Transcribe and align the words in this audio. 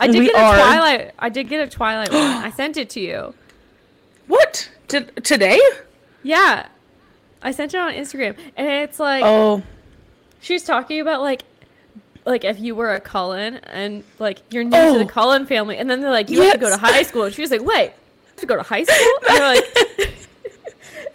I 0.00 0.06
did 0.06 0.18
We 0.20 0.26
get 0.26 0.36
a 0.36 0.38
are. 0.40 0.54
Twilight. 0.56 1.14
I 1.18 1.28
did 1.28 1.48
get 1.48 1.60
a 1.66 1.70
Twilight 1.70 2.12
one. 2.12 2.20
I 2.22 2.50
sent 2.56 2.76
it 2.76 2.90
to 2.90 3.00
you. 3.00 3.34
What? 4.26 4.70
T- 4.88 5.00
today? 5.22 5.60
Yeah, 6.22 6.66
I 7.42 7.50
sent 7.52 7.74
it 7.74 7.78
on 7.78 7.92
Instagram, 7.92 8.36
and 8.56 8.68
it's 8.68 8.98
like 9.00 9.22
Oh, 9.24 9.62
she's 10.40 10.64
talking 10.64 11.00
about 11.00 11.20
like. 11.22 11.42
Like 12.26 12.44
if 12.44 12.60
you 12.60 12.74
were 12.74 12.92
a 12.92 13.00
Cullen 13.00 13.54
and 13.56 14.04
like 14.18 14.42
you're 14.50 14.62
new 14.64 14.70
to 14.72 14.76
Oh. 14.76 14.98
the 14.98 15.06
Cullen 15.06 15.46
family, 15.46 15.78
and 15.78 15.88
then 15.88 16.02
they're 16.02 16.10
like 16.10 16.28
you 16.28 16.42
have 16.42 16.52
to 16.54 16.58
go 16.58 16.68
to 16.68 16.76
high 16.76 17.02
school, 17.02 17.22
and 17.24 17.34
she 17.34 17.40
was 17.40 17.50
like, 17.50 17.62
"Wait, 17.62 17.88
I 17.90 17.92
have 18.26 18.36
to 18.36 18.44
go 18.46 18.56
to 18.56 18.62
high 18.62 18.82
school?" 18.82 19.18
And 19.30 19.38
you're 19.38 19.54
like, 19.54 20.18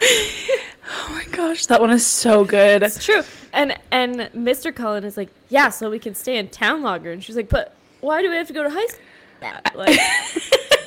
oh 0.02 1.08
my 1.10 1.24
gosh, 1.30 1.66
that 1.66 1.80
one 1.80 1.90
is 1.90 2.04
so 2.04 2.44
good. 2.44 2.82
It's 2.82 3.04
true. 3.04 3.22
And 3.52 3.76
and 3.92 4.16
Mr. 4.34 4.74
Cullen 4.74 5.04
is 5.04 5.16
like, 5.16 5.28
yeah, 5.50 5.68
so 5.68 5.88
we 5.90 5.98
can 6.00 6.14
stay 6.16 6.36
in 6.36 6.48
town 6.48 6.82
longer. 6.82 7.12
And 7.12 7.22
she's 7.22 7.36
like, 7.36 7.48
but 7.48 7.73
why 8.04 8.22
do 8.22 8.30
we 8.30 8.36
have 8.36 8.46
to 8.48 8.52
go 8.52 8.62
to 8.62 8.70
high 8.70 8.86
school? 8.86 9.00
Like, 9.74 9.98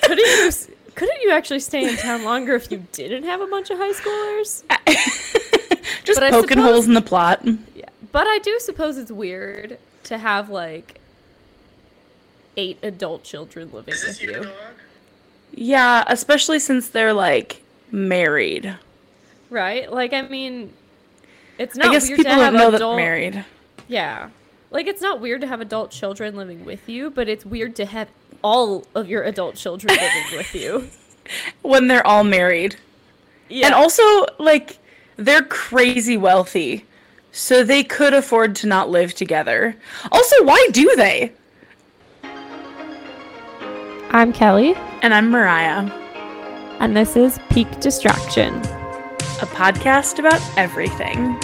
couldn't 0.03 0.25
you 0.25 0.51
couldn't 0.95 1.21
you 1.21 1.31
actually 1.31 1.59
stay 1.59 1.87
in 1.89 1.95
town 1.97 2.23
longer 2.23 2.55
if 2.55 2.71
you 2.71 2.83
didn't 2.91 3.23
have 3.23 3.41
a 3.41 3.47
bunch 3.47 3.69
of 3.69 3.77
high 3.77 3.91
schoolers? 3.93 4.63
Just 6.03 6.19
But 6.19 6.31
poking 6.31 6.49
suppose- 6.57 6.63
holes 6.71 6.87
in 6.87 6.93
the 6.93 7.01
plot. 7.01 7.41
Yeah, 7.75 7.85
but 8.11 8.25
I 8.27 8.39
do 8.39 8.57
suppose 8.59 8.97
it's 8.97 9.11
weird 9.11 9.77
to 10.05 10.17
have 10.17 10.49
like 10.49 10.99
eight 12.55 12.79
adult 12.81 13.23
children 13.23 13.69
living 13.71 13.93
with 14.05 14.21
you, 14.21 14.47
Yeah, 15.53 16.03
especially 16.07 16.59
since 16.59 16.89
they're 16.89 17.13
like 17.13 17.61
married. 17.91 18.75
right? 19.49 19.91
Like, 19.91 20.13
I 20.13 20.21
mean, 20.23 20.73
it's 21.59 21.75
not. 21.75 21.85
I 21.85 21.87
not 21.89 21.93
guess 21.93 22.07
weird 22.07 22.17
people 22.17 22.31
to 22.33 22.37
have 22.39 22.53
don't 22.53 22.59
know 22.61 22.71
that 22.71 22.77
adult. 22.77 22.97
they're 22.97 23.05
married. 23.05 23.45
Yeah. 23.87 24.29
Like 24.69 24.87
it's 24.87 25.01
not 25.01 25.21
weird 25.21 25.41
to 25.41 25.47
have 25.47 25.61
adult 25.61 25.91
children 25.91 26.35
living 26.35 26.65
with 26.65 26.89
you, 26.89 27.09
but 27.09 27.29
it's 27.29 27.45
weird 27.45 27.75
to 27.77 27.85
have 27.85 28.09
all 28.43 28.85
of 28.95 29.09
your 29.09 29.23
adult 29.23 29.55
children 29.55 29.95
living 29.95 30.37
with 30.37 30.53
you. 30.53 30.89
when 31.61 31.87
they're 31.87 32.05
all 32.05 32.23
married. 32.23 32.75
Yeah. 33.49 33.67
And 33.67 33.75
also, 33.75 34.03
like, 34.39 34.77
they're 35.15 35.43
crazy 35.43 36.17
wealthy. 36.17 36.85
So 37.31 37.63
they 37.63 37.83
could 37.83 38.13
afford 38.13 38.55
to 38.57 38.67
not 38.67 38.89
live 38.89 39.13
together. 39.13 39.75
Also, 40.11 40.43
why 40.43 40.67
do 40.71 40.93
they? 40.95 41.31
I'm 44.09 44.33
Kelly, 44.33 44.73
And 45.01 45.13
I'm 45.13 45.29
Mariah, 45.29 45.91
and 46.79 46.95
this 46.95 47.15
is 47.15 47.39
Peak 47.49 47.79
Distraction. 47.79 48.55
a 48.55 49.45
podcast 49.45 50.17
about 50.17 50.41
everything. 50.57 51.37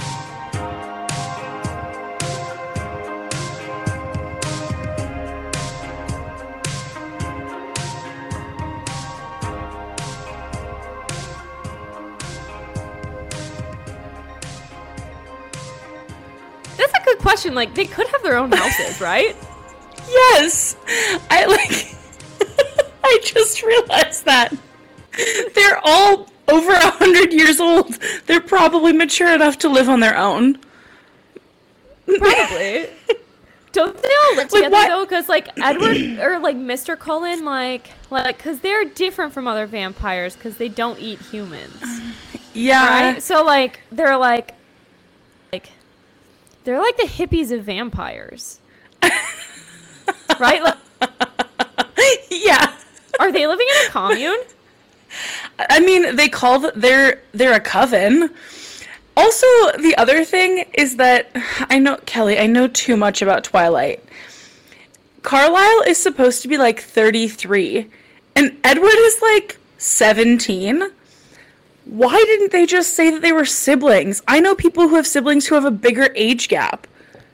Question. 17.23 17.55
Like 17.55 17.73
they 17.73 17.85
could 17.85 18.07
have 18.07 18.21
their 18.21 18.37
own 18.37 18.51
houses, 18.51 19.01
right? 19.01 19.35
Yes! 20.05 20.75
I 21.31 21.45
like. 21.45 21.95
I 23.05 23.19
just 23.23 23.63
realized 23.63 24.25
that. 24.25 24.53
They're 25.55 25.79
all 25.81 26.29
over 26.49 26.71
a 26.73 26.91
hundred 26.91 27.31
years 27.31 27.61
old. 27.61 27.93
They're 28.27 28.41
probably 28.41 28.91
mature 28.91 29.33
enough 29.33 29.59
to 29.59 29.69
live 29.69 29.87
on 29.87 30.01
their 30.01 30.17
own. 30.17 30.59
Probably. 32.05 32.87
Don't 33.71 33.99
they 34.01 34.09
all 34.09 34.35
live 34.35 34.49
together 34.49 34.69
what- 34.69 34.87
though? 34.89 35.05
Because 35.05 35.29
like 35.29 35.47
Edward 35.57 35.97
or 36.19 36.39
like 36.39 36.57
Mr. 36.57 36.99
Cullen, 36.99 37.45
like 37.45 37.89
like 38.11 38.37
because 38.37 38.59
they're 38.59 38.85
different 38.85 39.33
from 39.33 39.47
other 39.47 39.65
vampires 39.65 40.35
because 40.35 40.57
they 40.57 40.69
don't 40.69 40.99
eat 40.99 41.19
humans. 41.21 41.81
Yeah. 42.53 43.11
right? 43.13 43.23
So 43.23 43.43
like 43.43 43.79
they're 43.91 44.17
like 44.17 44.49
like 44.49 44.55
they're 46.63 46.79
like 46.79 46.97
the 46.97 47.03
hippies 47.03 47.51
of 47.51 47.63
vampires. 47.63 48.59
right? 50.39 50.63
Like, 50.63 50.77
yeah. 52.29 52.73
are 53.19 53.31
they 53.31 53.47
living 53.47 53.67
in 53.67 53.87
a 53.87 53.89
commune? 53.89 54.41
I 55.57 55.79
mean, 55.79 56.15
they 56.15 56.29
call 56.29 56.61
th- 56.61 56.73
they're 56.75 57.21
they're 57.33 57.53
a 57.53 57.59
coven. 57.59 58.29
Also, 59.15 59.47
the 59.77 59.95
other 59.97 60.25
thing 60.25 60.65
is 60.73 60.95
that 60.95 61.29
I 61.69 61.77
know 61.79 61.97
Kelly. 62.05 62.39
I 62.39 62.47
know 62.47 62.67
too 62.67 62.97
much 62.97 63.21
about 63.21 63.43
Twilight. 63.43 64.03
Carlisle 65.21 65.83
is 65.87 65.97
supposed 65.97 66.41
to 66.41 66.47
be 66.47 66.57
like 66.57 66.79
thirty 66.79 67.27
three, 67.27 67.89
and 68.35 68.57
Edward 68.63 68.95
is 68.95 69.21
like 69.21 69.57
seventeen. 69.77 70.89
Why 71.85 72.15
didn't 72.15 72.51
they 72.51 72.65
just 72.65 72.93
say 72.93 73.09
that 73.11 73.21
they 73.21 73.31
were 73.33 73.45
siblings? 73.45 74.21
I 74.27 74.39
know 74.39 74.55
people 74.55 74.87
who 74.87 74.95
have 74.95 75.05
siblings 75.07 75.47
who 75.47 75.55
have 75.55 75.65
a 75.65 75.71
bigger 75.71 76.09
age 76.15 76.47
gap. 76.47 76.87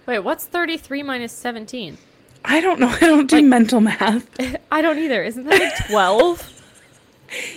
Wait, 0.05 0.19
what's 0.19 0.45
33 0.45 1.03
minus 1.03 1.31
17? 1.33 1.97
I 2.45 2.59
don't 2.61 2.79
know. 2.79 2.87
I 2.95 2.99
don't 2.99 3.27
do 3.29 3.35
Like- 3.37 3.45
mental 3.45 3.79
math. 3.81 4.27
I 4.71 4.81
don't 4.81 4.97
either. 4.97 5.23
Isn't 5.23 5.43
that 5.45 5.59
like 5.59 5.87
12? 5.89 6.55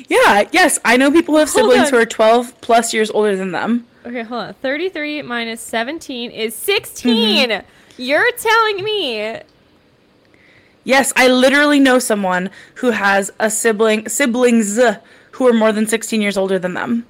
Yeah, 0.06 0.47
yes, 0.53 0.78
I 0.84 0.98
know 0.98 1.10
people 1.10 1.32
who 1.32 1.38
have 1.41 1.48
Hold 1.50 1.70
siblings 1.70 1.86
on. 1.88 1.92
who 1.94 1.97
are 2.03 2.04
twelve 2.04 2.60
plus 2.60 2.92
years 2.92 3.10
older 3.10 3.34
than 3.36 3.53
them. 3.53 3.86
okay, 4.04 4.22
hold 4.22 4.42
on. 4.48 4.53
33 4.54 5.22
minus 5.22 5.62
17 5.62 6.30
is 6.30 6.54
16. 6.54 7.48
Mm-hmm. 7.48 7.66
You're 7.97 8.30
telling 8.32 8.84
me 8.84 9.41
Yes, 10.84 11.12
I 11.16 11.28
literally 11.28 11.78
know 11.78 11.98
someone 11.98 12.50
who 12.76 12.91
has 12.91 13.31
a 13.38 13.50
sibling 13.50 14.09
siblings 14.09 14.78
uh, 14.78 14.98
who 15.32 15.47
are 15.47 15.53
more 15.53 15.72
than 15.72 15.87
16 15.87 16.20
years 16.20 16.37
older 16.37 16.59
than 16.59 16.75
them. 16.75 17.06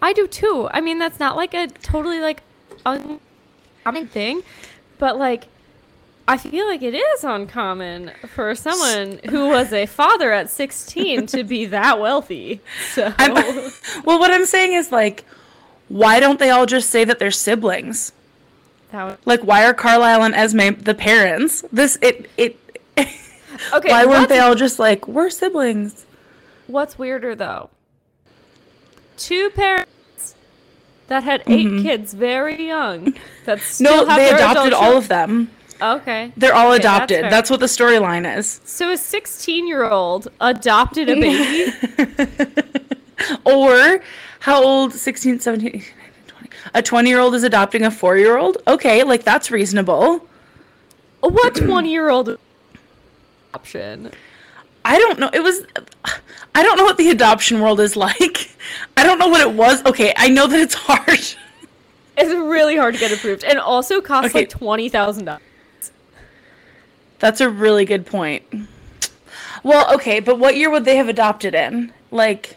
I 0.00 0.12
do 0.12 0.26
too. 0.26 0.68
I 0.72 0.80
mean, 0.80 0.98
that's 0.98 1.18
not 1.18 1.36
like 1.36 1.54
a 1.54 1.66
totally 1.66 2.20
like 2.20 2.42
uncommon 2.84 4.06
thing, 4.08 4.42
but 4.98 5.18
like 5.18 5.48
I 6.28 6.38
feel 6.38 6.66
like 6.66 6.82
it 6.82 6.94
is 6.94 7.24
uncommon 7.24 8.10
for 8.34 8.54
someone 8.54 9.20
who 9.30 9.48
was 9.48 9.72
a 9.72 9.86
father 9.86 10.32
at 10.32 10.50
16 10.50 11.26
to 11.28 11.44
be 11.44 11.66
that 11.66 12.00
wealthy. 12.00 12.60
So 12.92 13.12
I'm, 13.18 13.34
well, 14.04 14.18
what 14.18 14.30
I'm 14.30 14.46
saying 14.46 14.72
is 14.72 14.92
like 14.92 15.24
why 15.88 16.18
don't 16.18 16.38
they 16.38 16.50
all 16.50 16.66
just 16.66 16.90
say 16.90 17.04
that 17.04 17.18
they're 17.18 17.30
siblings? 17.30 18.12
that 18.90 19.04
would, 19.04 19.18
Like 19.24 19.40
why 19.42 19.64
are 19.64 19.74
Carlisle 19.74 20.24
and 20.24 20.34
Esme 20.34 20.70
the 20.80 20.94
parents? 20.94 21.64
This 21.72 21.96
it 22.02 22.28
it 22.36 22.58
okay. 23.74 23.88
why 23.90 24.04
weren't 24.04 24.28
they 24.28 24.38
all 24.38 24.54
just 24.54 24.78
like 24.78 25.06
we're 25.08 25.30
siblings? 25.30 26.04
what's 26.66 26.98
weirder 26.98 27.34
though? 27.34 27.70
Two 29.16 29.50
parents 29.50 30.34
that 31.08 31.22
had 31.22 31.42
8 31.46 31.82
kids 31.82 32.12
very 32.14 32.66
young 32.66 33.14
That's 33.44 33.62
still 33.64 34.04
Mm-hmm. 34.04 34.08
No, 34.08 34.16
they 34.16 34.30
adopted 34.30 34.72
all 34.72 34.96
of 34.96 35.08
them. 35.08 35.50
Okay. 35.80 36.32
They're 36.36 36.54
all 36.54 36.72
Okay, 36.72 36.80
adopted. 36.80 37.20
fair. 37.20 37.30
That's, 37.30 37.50
what 37.50 37.60
the 37.60 37.66
storyline 37.66 38.36
is. 38.38 38.60
So 38.64 38.90
a 38.92 38.96
16 38.96 39.66
year 39.66 39.84
old 39.84 40.28
adopted 40.40 41.08
a 41.08 41.14
baby. 41.14 41.72
Or 43.44 44.00
how 44.40 44.62
old 44.62 44.92
16, 44.92 45.40
17, 45.40 45.68
18, 45.68 45.80
19, 45.80 45.90
20. 46.26 46.48
A 46.74 46.82
20 46.82 47.08
year 47.08 47.18
old 47.20 47.34
is 47.34 47.44
adopting 47.44 47.84
a 47.84 47.90
4 47.90 48.16
year 48.18 48.36
old? 48.36 48.58
Okay, 48.68 49.02
like 49.04 49.24
that's 49.24 49.50
reasonable. 49.50 50.26
what 51.20 51.54
20 51.54 51.90
year 51.90 52.10
old 52.10 52.38
adoption? 53.56 54.10
I 54.84 54.98
don't 54.98 55.18
know. 55.18 55.30
It 55.32 55.40
was. 55.42 55.64
I 56.54 56.62
don't 56.62 56.76
know 56.76 56.84
what 56.84 56.96
the 56.96 57.10
adoption 57.10 57.60
world 57.60 57.80
is 57.80 57.96
like. 57.96 58.50
I 58.96 59.02
don't 59.04 59.18
know 59.18 59.28
what 59.28 59.40
it 59.40 59.52
was. 59.52 59.84
Okay, 59.84 60.12
I 60.16 60.28
know 60.28 60.46
that 60.46 60.60
it's 60.60 60.74
hard. 60.74 61.20
It's 62.18 62.32
really 62.32 62.78
hard 62.78 62.94
to 62.94 63.00
get 63.00 63.12
approved, 63.12 63.44
and 63.44 63.58
also 63.58 64.00
costs 64.00 64.30
Okay. 64.30 64.38
like 64.38 64.48
twenty 64.48 64.88
thousand 64.88 65.26
dollars. 65.26 65.42
That's 67.18 67.42
a 67.42 67.50
really 67.50 67.84
good 67.84 68.06
point. 68.06 68.42
Well, 69.62 69.94
okay, 69.96 70.20
but 70.20 70.38
what 70.38 70.56
year 70.56 70.70
would 70.70 70.86
they 70.86 70.96
have 70.96 71.10
adopted 71.10 71.54
in? 71.54 71.92
Like, 72.10 72.56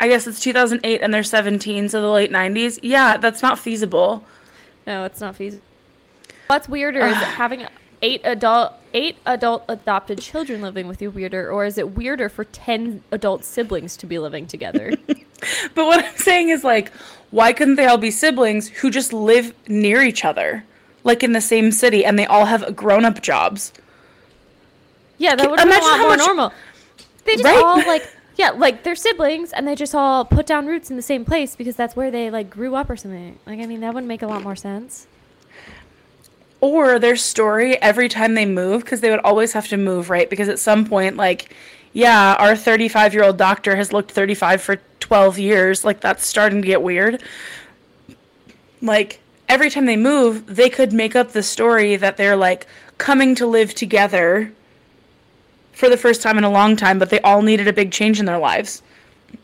I 0.00 0.08
guess 0.08 0.26
it's 0.26 0.40
2008 0.40 1.02
and 1.02 1.14
they're 1.14 1.22
17, 1.22 1.88
so 1.88 2.00
the 2.02 2.08
late 2.08 2.32
90s. 2.32 2.80
Yeah, 2.82 3.16
that's 3.16 3.42
not 3.42 3.60
feasible. 3.60 4.24
No, 4.88 5.04
it's 5.04 5.20
not 5.20 5.36
feasible. 5.36 5.62
What's 6.48 6.68
weirder 6.68 7.06
is 7.06 7.14
having 7.16 7.64
eight 8.04 8.20
adult 8.24 8.72
eight 8.92 9.16
adult 9.26 9.64
adopted 9.68 10.20
children 10.20 10.60
living 10.62 10.86
with 10.86 11.00
you 11.02 11.10
weirder, 11.10 11.50
or 11.50 11.64
is 11.64 11.78
it 11.78 11.96
weirder 11.96 12.28
for 12.28 12.44
ten 12.44 13.02
adult 13.10 13.44
siblings 13.44 13.96
to 13.98 14.06
be 14.06 14.18
living 14.18 14.46
together? 14.46 14.92
But 15.74 15.84
what 15.84 16.02
I'm 16.02 16.16
saying 16.16 16.48
is, 16.48 16.64
like, 16.64 16.90
why 17.30 17.52
couldn't 17.52 17.74
they 17.76 17.84
all 17.86 17.98
be 17.98 18.10
siblings 18.10 18.68
who 18.68 18.90
just 18.90 19.12
live 19.12 19.52
near 19.68 20.00
each 20.02 20.24
other? 20.24 20.64
Like 21.02 21.22
in 21.22 21.32
the 21.32 21.40
same 21.42 21.70
city 21.70 22.02
and 22.02 22.18
they 22.18 22.24
all 22.24 22.46
have 22.46 22.74
grown 22.74 23.04
up 23.04 23.20
jobs? 23.20 23.72
yeah, 25.18 25.34
that 25.36 25.50
would 25.50 25.56
be 25.56 25.62
a 25.62 25.66
lot 25.66 25.82
how 25.82 25.98
more 25.98 26.08
much- 26.16 26.18
normal. 26.18 26.52
They 27.24 27.32
just 27.32 27.44
Right? 27.44 27.62
all 27.62 27.76
like 27.86 28.08
yeah, 28.36 28.50
like 28.50 28.82
they're 28.84 28.96
siblings, 28.96 29.52
and 29.52 29.66
they 29.68 29.74
just 29.74 29.94
all 29.94 30.24
put 30.24 30.46
down 30.46 30.66
roots 30.66 30.88
in 30.90 30.96
the 30.96 31.02
same 31.02 31.24
place 31.24 31.54
because 31.56 31.76
that's 31.76 31.94
where 31.94 32.10
they 32.10 32.30
like 32.30 32.48
grew 32.50 32.74
up 32.74 32.88
or 32.90 32.96
something. 32.96 33.38
Like 33.46 33.60
I 33.60 33.66
mean, 33.66 33.80
that 33.80 33.92
would 33.94 34.04
make 34.04 34.22
a 34.22 34.26
lot 34.26 34.42
more 34.42 34.56
sense. 34.56 35.06
Or 36.64 36.98
their 36.98 37.14
story 37.14 37.76
every 37.82 38.08
time 38.08 38.32
they 38.32 38.46
move 38.46 38.82
because 38.82 39.02
they 39.02 39.10
would 39.10 39.20
always 39.20 39.52
have 39.52 39.68
to 39.68 39.76
move 39.76 40.08
right? 40.08 40.30
Because 40.30 40.48
at 40.48 40.58
some 40.58 40.86
point 40.86 41.14
like 41.14 41.54
yeah 41.92 42.36
our 42.38 42.56
35 42.56 43.12
year 43.12 43.22
old 43.22 43.36
doctor 43.36 43.76
has 43.76 43.92
looked 43.92 44.10
35 44.10 44.62
for 44.62 44.80
12 44.98 45.38
years. 45.38 45.84
Like 45.84 46.00
that's 46.00 46.26
starting 46.26 46.62
to 46.62 46.66
get 46.66 46.80
weird. 46.80 47.22
Like 48.80 49.20
every 49.46 49.68
time 49.68 49.84
they 49.84 49.98
move 49.98 50.56
they 50.56 50.70
could 50.70 50.90
make 50.94 51.14
up 51.14 51.32
the 51.32 51.42
story 51.42 51.96
that 51.96 52.16
they're 52.16 52.36
like 52.36 52.66
coming 52.96 53.34
to 53.34 53.46
live 53.46 53.74
together 53.74 54.50
for 55.72 55.90
the 55.90 55.98
first 55.98 56.22
time 56.22 56.38
in 56.38 56.44
a 56.44 56.50
long 56.50 56.76
time 56.76 56.98
but 56.98 57.10
they 57.10 57.20
all 57.20 57.42
needed 57.42 57.68
a 57.68 57.74
big 57.74 57.92
change 57.92 58.18
in 58.18 58.24
their 58.24 58.38
lives. 58.38 58.82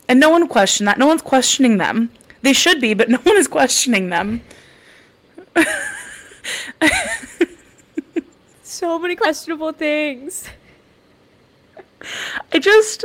And 0.09 0.19
no 0.19 0.31
one 0.31 0.47
questioned 0.47 0.87
that. 0.87 0.97
No 0.97 1.05
one's 1.05 1.21
questioning 1.21 1.77
them. 1.77 2.09
They 2.41 2.53
should 2.53 2.81
be 2.81 2.95
but 2.95 3.09
no 3.15 3.19
one 3.19 3.37
is 3.37 3.47
questioning 3.47 4.09
them 4.09 4.41
So 8.63 8.97
many 8.97 9.15
questionable 9.15 9.73
things. 9.73 10.47
I 12.53 12.57
just 12.57 13.03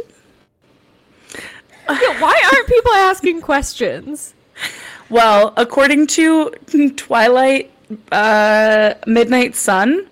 Yeah, 1.89 2.21
why 2.21 2.41
aren't 2.53 2.67
people 2.69 2.93
asking 2.93 3.41
questions? 3.43 4.33
well, 5.11 5.53
according 5.57 6.07
to 6.09 6.51
Twilight 6.97 7.73
uh, 8.13 8.95
Midnight 9.07 9.55
Sun, 9.57 10.07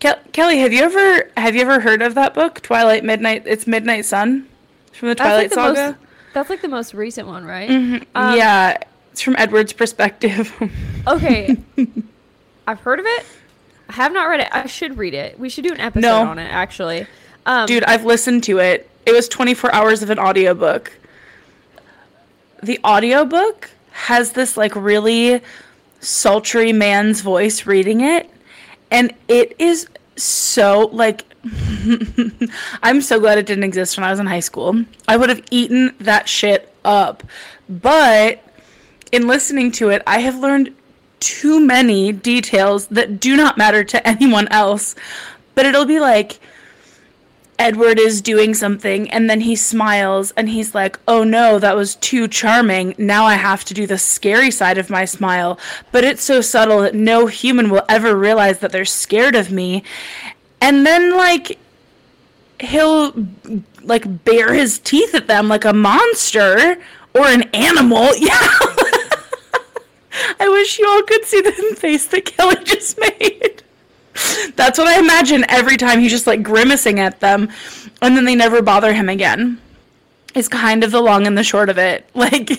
Ke- 0.00 0.30
Kelly, 0.32 0.58
have 0.58 0.72
you 0.72 0.82
ever 0.82 1.30
have 1.36 1.54
you 1.54 1.62
ever 1.62 1.80
heard 1.80 2.02
of 2.02 2.14
that 2.16 2.34
book, 2.34 2.60
Twilight 2.60 3.04
Midnight? 3.04 3.44
It's 3.46 3.66
Midnight 3.66 4.04
Sun 4.04 4.48
from 4.92 5.08
the 5.08 5.14
Twilight 5.14 5.50
the 5.50 5.54
Saga. 5.54 5.86
most 5.92 5.96
that's 6.34 6.50
like 6.50 6.60
the 6.60 6.68
most 6.68 6.92
recent 6.92 7.28
one, 7.28 7.44
right? 7.44 7.70
Um, 7.70 8.36
yeah, 8.36 8.76
it's 9.12 9.22
from 9.22 9.36
Edward's 9.38 9.72
perspective. 9.72 10.52
Okay. 11.06 11.56
I've 12.66 12.80
heard 12.80 13.00
of 13.00 13.06
it. 13.06 13.26
I 13.88 13.92
have 13.94 14.12
not 14.12 14.24
read 14.28 14.40
it. 14.40 14.48
I 14.52 14.66
should 14.66 14.96
read 14.96 15.14
it. 15.14 15.38
We 15.38 15.48
should 15.48 15.64
do 15.64 15.72
an 15.72 15.80
episode 15.80 16.00
No. 16.02 16.22
on 16.22 16.38
it 16.38 16.48
actually. 16.50 17.06
Um, 17.44 17.66
Dude, 17.66 17.84
I've 17.84 18.04
listened 18.04 18.44
to 18.44 18.58
it. 18.58 18.88
It 19.04 19.12
was 19.12 19.28
24 19.28 19.74
hours 19.74 20.02
of 20.02 20.10
an 20.10 20.18
audiobook. 20.18 20.92
The 22.62 22.78
audiobook 22.84 23.70
has 23.90 24.32
this 24.32 24.56
like 24.56 24.74
really 24.76 25.40
sultry 26.00 26.72
man's 26.72 27.20
voice 27.20 27.66
reading 27.66 28.00
it, 28.00 28.30
and 28.90 29.12
it 29.28 29.56
is 29.58 29.88
so 30.16 30.88
like 30.92 31.24
I'm 32.82 33.00
so 33.00 33.18
glad 33.18 33.38
it 33.38 33.46
didn't 33.46 33.64
exist 33.64 33.96
when 33.96 34.04
I 34.04 34.10
was 34.10 34.20
in 34.20 34.26
high 34.26 34.40
school. 34.40 34.84
I 35.08 35.16
would 35.16 35.28
have 35.28 35.42
eaten 35.50 35.94
that 36.00 36.28
shit 36.28 36.72
up. 36.84 37.24
But 37.68 38.42
in 39.10 39.26
listening 39.26 39.72
to 39.72 39.88
it, 39.88 40.02
I 40.06 40.20
have 40.20 40.38
learned 40.38 40.74
too 41.22 41.60
many 41.60 42.12
details 42.12 42.88
that 42.88 43.20
do 43.20 43.36
not 43.36 43.56
matter 43.56 43.84
to 43.84 44.06
anyone 44.14 44.48
else. 44.48 44.94
But 45.54 45.64
it'll 45.66 45.86
be 45.86 46.00
like 46.00 46.40
Edward 47.58 47.98
is 48.00 48.20
doing 48.20 48.54
something 48.54 49.08
and 49.10 49.30
then 49.30 49.40
he 49.42 49.54
smiles 49.54 50.32
and 50.32 50.48
he's 50.48 50.74
like, 50.74 50.98
"Oh 51.06 51.22
no, 51.22 51.58
that 51.60 51.76
was 51.76 51.94
too 51.96 52.26
charming. 52.26 52.94
Now 52.98 53.24
I 53.24 53.34
have 53.34 53.64
to 53.66 53.74
do 53.74 53.86
the 53.86 53.98
scary 53.98 54.50
side 54.50 54.78
of 54.78 54.90
my 54.90 55.04
smile." 55.04 55.58
But 55.92 56.02
it's 56.04 56.24
so 56.24 56.40
subtle 56.40 56.80
that 56.80 56.94
no 56.94 57.26
human 57.26 57.70
will 57.70 57.84
ever 57.88 58.16
realize 58.16 58.58
that 58.58 58.72
they're 58.72 58.84
scared 58.84 59.36
of 59.36 59.52
me. 59.52 59.84
And 60.60 60.84
then 60.84 61.16
like 61.16 61.58
he'll 62.60 63.14
like 63.82 64.24
bare 64.24 64.54
his 64.54 64.78
teeth 64.78 65.14
at 65.14 65.26
them 65.28 65.48
like 65.48 65.64
a 65.64 65.72
monster 65.72 66.78
or 67.14 67.26
an 67.26 67.42
animal. 67.54 68.10
Yeah. 68.18 68.48
I 70.40 70.48
wish 70.48 70.78
you 70.78 70.88
all 70.88 71.02
could 71.02 71.24
see 71.24 71.40
the 71.40 71.52
face 71.78 72.06
that 72.06 72.24
Kelly 72.24 72.56
just 72.64 72.98
made. 72.98 73.62
That's 74.56 74.78
what 74.78 74.86
I 74.88 74.98
imagine 74.98 75.44
every 75.48 75.76
time 75.76 76.00
he's 76.00 76.10
just 76.12 76.26
like 76.26 76.42
grimacing 76.42 77.00
at 77.00 77.20
them, 77.20 77.48
and 78.02 78.16
then 78.16 78.24
they 78.24 78.34
never 78.34 78.60
bother 78.60 78.92
him 78.92 79.08
again. 79.08 79.60
Is 80.34 80.48
kind 80.48 80.84
of 80.84 80.90
the 80.90 81.00
long 81.00 81.26
and 81.26 81.36
the 81.36 81.42
short 81.44 81.68
of 81.68 81.78
it. 81.78 82.08
Like 82.14 82.50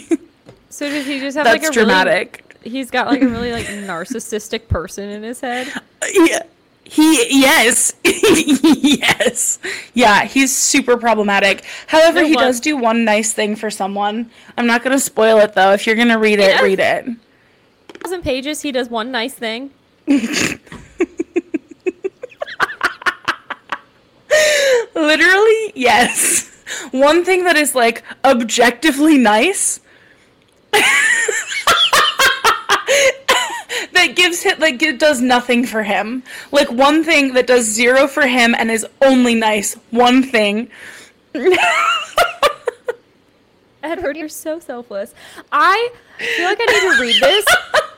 so 0.70 0.90
does 0.90 1.06
he 1.06 1.20
just 1.20 1.38
have 1.38 1.46
that's 1.46 1.62
like 1.64 1.70
a 1.70 1.74
dramatic. 1.74 2.56
really 2.64 2.72
he's 2.78 2.90
got 2.90 3.06
like 3.06 3.22
a 3.22 3.28
really 3.28 3.52
like 3.52 3.66
narcissistic 3.68 4.68
person 4.68 5.10
in 5.10 5.22
his 5.22 5.40
head? 5.40 5.68
Uh, 6.02 6.08
yeah. 6.12 6.44
He 6.84 7.40
yes. 7.42 7.94
yes. 8.04 9.60
Yeah, 9.94 10.26
he's 10.26 10.56
super 10.56 10.98
problematic. 10.98 11.64
However, 11.88 12.22
No, 12.22 12.28
he 12.28 12.36
does 12.36 12.60
do 12.60 12.76
one 12.76 13.06
nice 13.06 13.32
thing 13.34 13.56
for 13.56 13.70
someone. 13.70 14.30
I'm 14.58 14.66
not 14.68 14.84
going 14.84 14.96
to 14.98 15.00
spoil 15.04 15.38
it 15.38 15.54
though. 15.54 15.72
If 15.74 15.86
you're 15.88 15.96
going 15.96 16.10
to 16.10 16.18
read 16.18 16.40
it, 16.40 16.50
Yeah. 16.50 16.62
read 16.62 16.80
it. 16.80 17.06
Thousand 18.04 18.24
pages, 18.24 18.62
he 18.62 18.72
does 18.74 18.90
one 18.90 19.12
nice 19.12 19.34
thing. 19.34 19.72
Literally, 24.96 25.72
yes. 25.74 26.50
One 26.92 27.24
thing 27.24 27.46
that 27.46 27.56
is 27.56 27.74
like 27.76 28.04
objectively 28.26 29.18
nice 29.18 29.80
that 30.72 31.00
gives 34.16 34.44
him 34.44 34.60
like 34.60 34.82
it 34.82 35.00
does 35.00 35.22
nothing 35.22 35.66
for 35.66 35.84
him. 35.84 36.24
Like 36.52 36.70
one 36.72 37.06
thing 37.06 37.34
that 37.36 37.48
does 37.48 37.64
zero 37.66 38.08
for 38.08 38.28
him 38.28 38.54
and 38.56 38.70
is 38.70 38.86
only 39.02 39.36
nice. 39.36 39.76
One 39.92 40.24
thing. 40.24 40.70
Edward, 43.84 44.18
you're 44.18 44.28
so 44.30 44.60
selfless. 44.60 45.14
I 45.52 45.90
feel 46.18 46.46
like 46.46 46.58
I 46.60 46.66
need 46.66 46.96
to 46.96 47.02
read 47.02 47.22
this 47.22 47.46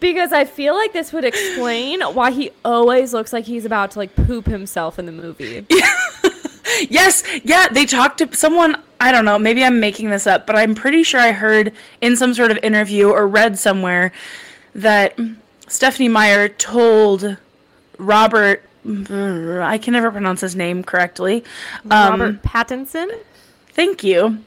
because 0.00 0.32
I 0.32 0.44
feel 0.44 0.74
like 0.74 0.92
this 0.92 1.12
would 1.12 1.24
explain 1.24 2.00
why 2.02 2.30
he 2.30 2.50
always 2.64 3.12
looks 3.14 3.32
like 3.32 3.44
he's 3.44 3.64
about 3.64 3.92
to 3.92 3.98
like 3.98 4.14
poop 4.14 4.46
himself 4.46 4.98
in 4.98 5.06
the 5.06 5.12
movie. 5.12 5.66
Yes, 6.90 7.22
yeah, 7.42 7.68
they 7.68 7.86
talked 7.86 8.18
to 8.18 8.34
someone, 8.36 8.76
I 9.00 9.12
don't 9.12 9.24
know, 9.24 9.38
maybe 9.38 9.64
I'm 9.64 9.80
making 9.80 10.10
this 10.10 10.26
up, 10.26 10.46
but 10.46 10.56
I'm 10.56 10.74
pretty 10.74 11.02
sure 11.02 11.20
I 11.20 11.32
heard 11.32 11.72
in 12.00 12.16
some 12.16 12.34
sort 12.34 12.50
of 12.50 12.58
interview 12.58 13.08
or 13.08 13.26
read 13.26 13.58
somewhere 13.58 14.12
that 14.74 15.18
Stephenie 15.68 16.08
Meyer 16.08 16.48
told 16.48 17.36
Robert, 17.98 18.62
I 18.84 19.78
can 19.82 19.92
never 19.92 20.10
pronounce 20.10 20.40
his 20.40 20.54
name 20.54 20.84
correctly. 20.84 21.44
Um, 21.90 22.20
Robert 22.20 22.42
Pattinson. 22.42 23.10
Thank 23.68 24.04
you. 24.04 24.44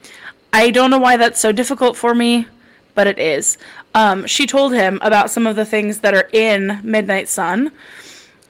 I 0.53 0.71
don't 0.71 0.91
know 0.91 0.99
why 0.99 1.17
that's 1.17 1.39
so 1.39 1.51
difficult 1.51 1.95
for 1.97 2.13
me, 2.13 2.47
but 2.95 3.07
it 3.07 3.19
is. 3.19 3.57
Um, 3.95 4.27
she 4.27 4.45
told 4.45 4.73
him 4.73 4.99
about 5.01 5.31
some 5.31 5.47
of 5.47 5.55
the 5.55 5.65
things 5.65 5.99
that 5.99 6.13
are 6.13 6.29
in 6.31 6.79
Midnight 6.83 7.27
Sun. 7.27 7.71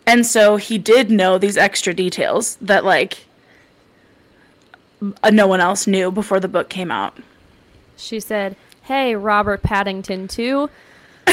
And 0.05 0.25
so 0.25 0.57
he 0.57 0.77
did 0.77 1.11
know 1.11 1.37
these 1.37 1.57
extra 1.57 1.93
details 1.93 2.57
that, 2.61 2.83
like, 2.83 3.25
uh, 5.23 5.29
no 5.29 5.47
one 5.47 5.61
else 5.61 5.87
knew 5.87 6.11
before 6.11 6.39
the 6.39 6.47
book 6.47 6.69
came 6.69 6.91
out. 6.91 7.17
She 7.95 8.19
said, 8.19 8.55
"Hey, 8.83 9.15
Robert 9.15 9.61
Paddington 9.63 10.27
too." 10.27 10.69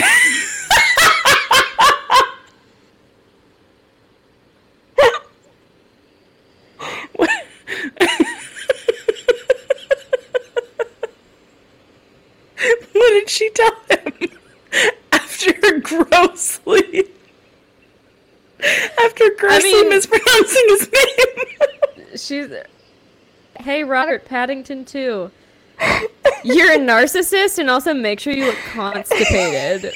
what 12.92 13.11
did 13.12 13.30
she 13.30 13.50
tell 13.50 13.75
him? 13.88 13.96
Grossly. 15.87 17.05
After 19.05 19.31
grossly 19.38 19.73
mean- 19.73 19.88
mispronouncing 19.90 20.64
his 20.69 20.90
name. 20.93 22.09
She's, 22.16 22.50
"Hey, 23.61 23.85
Robert 23.85 24.25
Paddington 24.25 24.85
too." 24.85 25.31
You're 26.43 26.73
a 26.73 26.78
narcissist, 26.78 27.59
and 27.59 27.71
also 27.71 27.93
make 27.95 28.19
sure 28.19 28.33
you 28.33 28.47
look 28.47 28.59
constipated. 28.73 29.93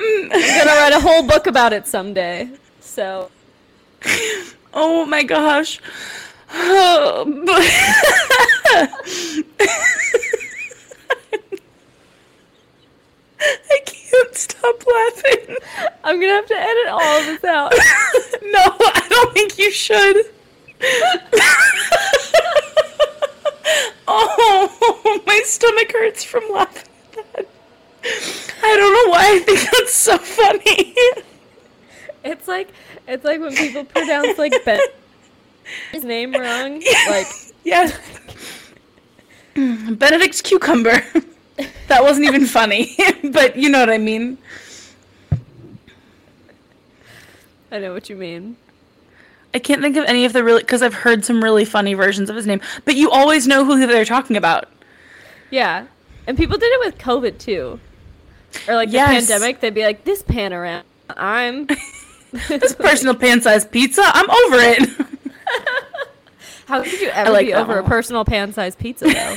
I'm 0.00 0.28
gonna 0.30 0.72
write 0.80 0.92
a 0.92 1.00
whole 1.00 1.22
book 1.22 1.46
about 1.46 1.72
it 1.72 1.86
someday. 1.86 2.48
So 2.80 3.30
Oh 4.74 5.04
my 5.06 5.22
gosh. 5.22 5.80
Oh, 6.52 7.24
but- 7.46 8.88
I 13.40 13.80
can't 13.84 14.34
stop 14.34 14.82
laughing. 14.86 15.56
I'm 16.08 16.18
gonna 16.18 16.32
have 16.32 16.46
to 16.46 16.56
edit 16.56 16.88
all 16.88 17.20
of 17.20 17.26
this 17.26 17.44
out. 17.44 17.70
no, 18.42 18.62
I 18.80 19.06
don't 19.10 19.34
think 19.34 19.58
you 19.58 19.70
should. 19.70 20.24
oh, 24.08 25.22
my 25.26 25.42
stomach 25.44 25.92
hurts 25.92 26.24
from 26.24 26.44
laughing 26.50 26.88
at 27.18 27.32
that. 27.34 27.46
I 28.62 28.76
don't 28.78 28.92
know 28.94 29.10
why 29.12 29.34
I 29.34 29.38
think 29.40 29.70
that's 29.70 29.92
so 29.92 30.16
funny. 30.16 30.94
It's 32.24 32.48
like 32.48 32.72
it's 33.06 33.24
like 33.24 33.40
when 33.40 33.54
people 33.54 33.84
pronounce 33.84 34.38
like 34.38 34.54
Ben 34.64 34.80
his 35.92 36.04
name 36.04 36.32
wrong. 36.32 36.82
Like 37.10 37.26
yes. 37.64 37.98
Mm, 39.54 39.98
Benedict's 39.98 40.40
cucumber. 40.40 41.04
That 41.88 42.02
wasn't 42.04 42.26
even 42.26 42.46
funny, 42.46 42.96
but 43.32 43.56
you 43.56 43.68
know 43.68 43.80
what 43.80 43.90
I 43.90 43.98
mean. 43.98 44.38
I 47.70 47.78
know 47.78 47.92
what 47.92 48.08
you 48.08 48.16
mean. 48.16 48.56
I 49.54 49.58
can't 49.58 49.80
think 49.80 49.96
of 49.96 50.04
any 50.04 50.24
of 50.24 50.32
the 50.32 50.44
really 50.44 50.62
because 50.62 50.82
I've 50.82 50.94
heard 50.94 51.24
some 51.24 51.42
really 51.42 51.64
funny 51.64 51.94
versions 51.94 52.28
of 52.28 52.36
his 52.36 52.46
name, 52.46 52.60
but 52.84 52.96
you 52.96 53.10
always 53.10 53.46
know 53.46 53.64
who 53.64 53.86
they're 53.86 54.04
talking 54.04 54.36
about. 54.36 54.68
Yeah. 55.50 55.86
And 56.26 56.36
people 56.36 56.58
did 56.58 56.70
it 56.72 56.80
with 56.80 56.98
COVID 56.98 57.38
too. 57.38 57.80
Or 58.66 58.74
like 58.74 58.90
Yes. 58.92 59.26
the 59.26 59.32
pandemic, 59.32 59.60
they'd 59.60 59.74
be 59.74 59.84
like, 59.84 60.04
this 60.04 60.22
panorama, 60.22 60.84
I'm. 61.10 61.66
This 62.48 62.74
personal 62.74 63.14
pan-sized 63.14 63.70
pizza, 63.70 64.02
I'm 64.04 64.28
over 64.28 64.56
it. 64.58 64.88
How 66.66 66.82
could 66.82 67.00
you 67.00 67.08
ever 67.08 67.30
like 67.30 67.46
be 67.46 67.54
over 67.54 67.78
a 67.78 67.84
personal 67.84 68.26
pan 68.26 68.52
sized 68.52 68.78
pizza 68.78 69.06
though? 69.06 69.36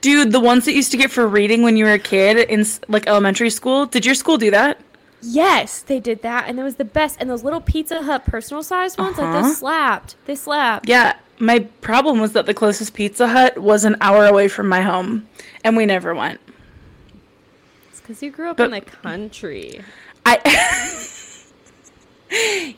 Dude, 0.00 0.30
the 0.30 0.38
ones 0.38 0.64
that 0.64 0.70
you 0.70 0.76
used 0.76 0.92
to 0.92 0.96
get 0.96 1.10
for 1.10 1.26
reading 1.26 1.62
when 1.62 1.76
you 1.76 1.86
were 1.86 1.92
a 1.94 1.98
kid 1.98 2.48
in 2.48 2.64
like 2.86 3.08
elementary 3.08 3.50
school. 3.50 3.86
Did 3.86 4.06
your 4.06 4.14
school 4.14 4.38
do 4.38 4.52
that? 4.52 4.80
Yes, 5.22 5.80
they 5.82 6.00
did 6.00 6.22
that, 6.22 6.48
and 6.48 6.58
it 6.58 6.62
was 6.62 6.76
the 6.76 6.84
best. 6.84 7.16
And 7.20 7.28
those 7.30 7.44
little 7.44 7.60
Pizza 7.60 8.02
Hut 8.02 8.24
personal 8.26 8.62
sized 8.62 8.98
ones, 8.98 9.18
like 9.18 9.26
Uh-huh. 9.28 9.42
those 9.42 9.56
slapped. 9.58 10.16
They 10.26 10.34
slapped. 10.34 10.88
Yeah, 10.88 11.14
my 11.38 11.60
problem 11.80 12.20
was 12.20 12.32
that 12.32 12.46
the 12.46 12.54
closest 12.54 12.94
Pizza 12.94 13.28
Hut 13.28 13.58
was 13.58 13.84
an 13.84 13.96
hour 14.00 14.26
away 14.26 14.48
from 14.48 14.68
my 14.68 14.82
home, 14.82 15.26
and 15.64 15.76
we 15.76 15.86
never 15.86 16.14
went. 16.14 16.40
It's 17.90 18.00
because 18.00 18.22
you 18.22 18.30
grew 18.30 18.50
up 18.50 18.56
But- 18.56 18.64
in 18.64 18.70
the 18.72 18.80
country. 18.80 19.80
I 20.26 20.38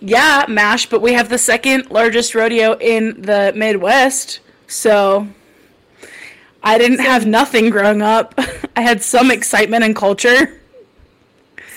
Yeah, 0.00 0.46
MASH, 0.48 0.86
but 0.86 1.02
we 1.02 1.12
have 1.12 1.28
the 1.28 1.36
second 1.38 1.90
largest 1.90 2.34
rodeo 2.34 2.72
in 2.78 3.20
the 3.22 3.52
Midwest. 3.54 4.40
So 4.66 5.28
I 6.62 6.78
didn't 6.78 7.00
have 7.00 7.26
nothing 7.26 7.68
growing 7.68 8.00
up. 8.00 8.34
I 8.76 8.80
had 8.80 9.02
some 9.02 9.30
excitement 9.38 9.84
and 9.84 9.94
culture. 9.94 10.58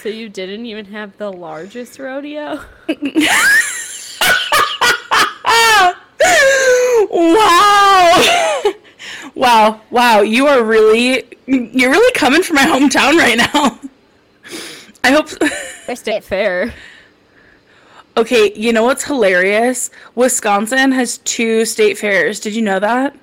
So 0.05 0.09
you 0.09 0.29
didn't 0.29 0.67
even 0.67 0.85
have 0.85 1.17
the 1.17 1.31
largest 1.31 1.97
rodeo? 1.97 2.59
wow. 5.51 5.95
wow. 9.33 9.81
Wow, 9.89 10.21
you 10.21 10.45
are 10.45 10.63
really 10.63 11.23
you're 11.47 11.89
really 11.89 12.11
coming 12.13 12.43
for 12.43 12.53
my 12.53 12.65
hometown 12.65 13.17
right 13.17 13.35
now. 13.51 13.79
I 15.03 15.09
hope 15.09 15.29
State 15.97 16.23
Fair. 16.23 16.71
Okay, 18.15 18.53
you 18.55 18.73
know 18.73 18.83
what's 18.83 19.05
hilarious? 19.05 19.89
Wisconsin 20.13 20.91
has 20.91 21.17
two 21.17 21.65
state 21.65 21.97
fairs. 21.97 22.39
Did 22.39 22.55
you 22.55 22.61
know 22.61 22.79
that? 22.79 23.17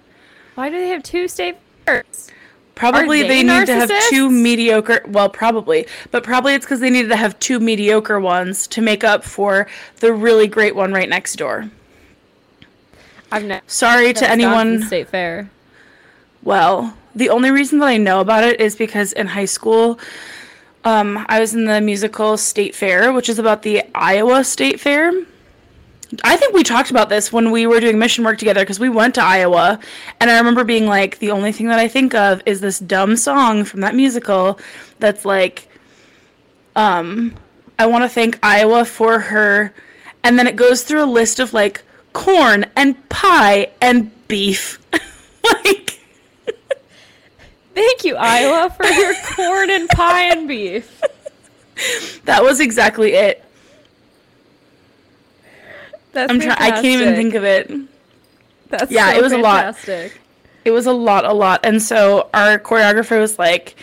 Why 0.57 0.69
do 0.69 0.81
they 0.81 0.89
have 0.89 1.05
two 1.05 1.29
state 1.29 1.59
fairs? 1.87 2.29
Probably 2.75 3.23
they, 3.23 3.29
they 3.29 3.43
need 3.43 3.67
to 3.67 3.75
have 3.75 3.91
two 4.09 4.31
mediocre. 4.31 5.03
Well, 5.07 5.29
probably, 5.29 5.87
but 6.11 6.25
probably 6.25 6.55
it's 6.55 6.65
because 6.65 6.81
they 6.81 6.91
needed 6.91 7.09
to 7.09 7.17
have 7.17 7.39
two 7.39 7.61
mediocre 7.61 8.19
ones 8.19 8.67
to 8.69 8.81
make 8.81 9.05
up 9.05 9.25
for 9.25 9.67
the 10.01 10.13
really 10.13 10.47
great 10.47 10.75
one 10.75 10.93
right 10.93 11.09
next 11.09 11.37
door. 11.37 11.71
I've 13.31 13.45
never 13.45 13.63
Sorry 13.67 14.13
to 14.15 14.29
anyone. 14.29 14.83
State 14.83 15.09
Fair. 15.09 15.51
Well, 16.43 16.97
the 17.15 17.29
only 17.29 17.51
reason 17.51 17.79
that 17.81 17.87
I 17.87 17.99
know 17.99 18.21
about 18.21 18.45
it 18.45 18.61
is 18.61 18.75
because 18.75 19.13
in 19.13 19.29
high 19.29 19.45
school, 19.45 19.99
um, 20.85 21.25
I 21.29 21.41
was 21.41 21.55
in 21.55 21.67
the 21.67 21.81
musical 21.81 22.37
State 22.37 22.75
Fair, 22.75 23.13
which 23.13 23.29
is 23.29 23.39
about 23.39 23.63
the 23.63 23.83
Iowa 23.95 24.45
State 24.45 24.81
Fair. 24.81 25.13
I 26.25 26.37
think 26.37 26.55
we 26.55 26.63
talked 26.63 26.91
about 26.91 27.09
this 27.09 27.33
when 27.33 27.51
we 27.51 27.67
were 27.67 27.81
doing 27.81 27.99
mission 27.99 28.25
work 28.25 28.39
together 28.39 28.61
because 28.61 28.79
we 28.79 28.89
went 28.89 29.15
to 29.15 29.23
Iowa, 29.23 29.79
and 30.21 30.31
I 30.31 30.39
remember 30.39 30.65
being 30.65 30.87
like, 30.87 31.19
the 31.19 31.31
only 31.31 31.53
thing 31.53 31.69
that 31.69 31.79
I 31.79 31.89
think 31.89 32.15
of 32.15 32.43
is 32.45 32.61
this 32.61 32.79
dumb 32.79 33.17
song 33.17 33.65
from 33.65 33.81
that 33.81 33.95
musical 33.95 34.59
that's 34.99 35.25
like, 35.25 35.69
um, 36.77 37.35
I 37.79 37.87
want 37.87 38.05
to 38.05 38.09
thank 38.09 38.39
Iowa 38.43 38.85
for 38.85 39.19
her, 39.19 39.73
and 40.23 40.39
then 40.39 40.47
it 40.47 40.57
goes 40.57 40.83
through 40.83 41.05
a 41.05 41.07
list 41.07 41.41
of 41.41 41.55
like 41.55 41.83
corn 42.13 42.67
and 42.77 43.09
pie 43.09 43.71
and 43.81 44.11
beef, 44.29 44.79
like. 45.45 45.99
Thank 47.75 48.05
you, 48.05 48.17
Iowa, 48.17 48.69
for 48.69 48.85
your 48.85 49.15
corn 49.35 49.71
and 49.71 49.89
pie 49.89 50.25
and 50.25 50.47
beef. 50.47 51.01
That 52.27 52.45
was 52.45 52.61
exactly 52.61 53.15
it. 53.15 53.45
That's 56.13 56.31
I'm 56.31 56.41
trying. 56.41 56.59
I 56.59 56.71
can't 56.71 56.85
even 56.85 57.15
think 57.15 57.35
of 57.35 57.45
it. 57.45 57.71
That's 58.69 58.91
Yeah, 58.91 59.13
so 59.13 59.19
it 59.19 59.23
was 59.23 59.33
a 59.33 59.39
lot. 59.39 59.77
It 60.65 60.71
was 60.71 60.87
a 60.87 60.93
lot, 60.93 61.25
a 61.25 61.33
lot. 61.33 61.61
And 61.65 61.83
so 61.83 62.29
our 62.33 62.59
choreographer 62.59 63.19
was 63.19 63.39
like, 63.39 63.75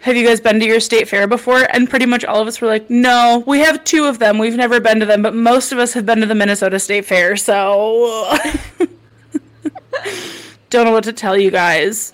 "Have 0.00 0.16
you 0.16 0.26
guys 0.26 0.40
been 0.40 0.58
to 0.60 0.66
your 0.66 0.80
state 0.80 1.08
fair 1.08 1.26
before?" 1.26 1.66
And 1.70 1.90
pretty 1.90 2.06
much 2.06 2.24
all 2.24 2.40
of 2.40 2.48
us 2.48 2.60
were 2.60 2.68
like, 2.68 2.88
"No, 2.88 3.44
we 3.46 3.60
have 3.60 3.84
two 3.84 4.06
of 4.06 4.18
them. 4.18 4.38
We've 4.38 4.56
never 4.56 4.80
been 4.80 5.00
to 5.00 5.06
them, 5.06 5.22
but 5.22 5.34
most 5.34 5.72
of 5.72 5.78
us 5.78 5.92
have 5.92 6.06
been 6.06 6.20
to 6.20 6.26
the 6.26 6.34
Minnesota 6.34 6.78
State 6.78 7.04
Fair." 7.04 7.36
So 7.36 8.36
don't 10.70 10.84
know 10.86 10.92
what 10.92 11.04
to 11.04 11.12
tell 11.12 11.36
you 11.36 11.50
guys. 11.50 12.12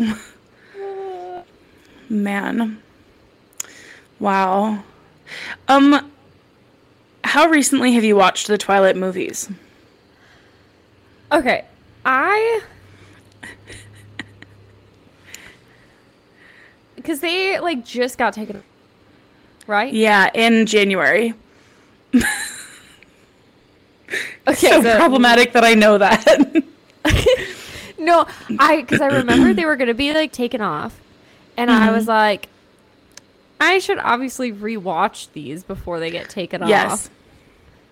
Man. 2.08 2.80
Wow. 4.18 4.82
Um 5.68 6.10
how 7.26 7.49
recently 7.49 7.92
have 7.92 8.04
you 8.04 8.16
watched 8.16 8.47
the 8.47 8.56
Twilight 8.56 8.97
movies? 8.97 9.49
Okay, 11.33 11.64
I 12.04 12.61
because 16.97 17.21
they 17.21 17.59
like 17.61 17.85
just 17.85 18.18
got 18.18 18.33
taken, 18.33 18.62
right? 19.66 19.92
Yeah, 19.92 20.30
in 20.35 20.66
January. 20.66 21.35
Okay, 24.49 24.68
so 24.68 24.80
so- 24.80 24.97
problematic 24.99 25.52
that 25.54 25.64
I 25.64 25.75
know 25.75 25.99
that. 25.99 26.62
No, 27.99 28.26
I 28.61 28.83
because 28.83 29.00
I 29.00 29.06
remember 29.09 29.52
they 29.52 29.64
were 29.64 29.75
gonna 29.75 29.95
be 29.95 30.12
like 30.14 30.30
taken 30.30 30.61
off, 30.61 31.00
and 31.56 31.68
I 31.71 31.87
Mm-hmm. 31.87 31.95
was 31.97 32.06
like, 32.06 32.49
I 33.59 33.80
should 33.80 33.99
obviously 33.99 34.52
rewatch 34.52 35.33
these 35.33 35.64
before 35.64 35.99
they 35.99 36.11
get 36.12 36.28
taken 36.30 36.64
yes. 36.68 36.92
off. 36.92 37.11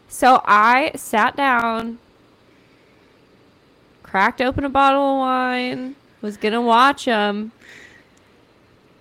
So 0.08 0.42
I 0.44 0.92
sat 0.94 1.36
down, 1.36 1.98
cracked 4.02 4.40
open 4.40 4.64
a 4.64 4.68
bottle 4.68 5.02
of 5.14 5.18
wine, 5.18 5.96
was 6.20 6.36
gonna 6.36 6.62
watch 6.62 7.04
them. 7.06 7.52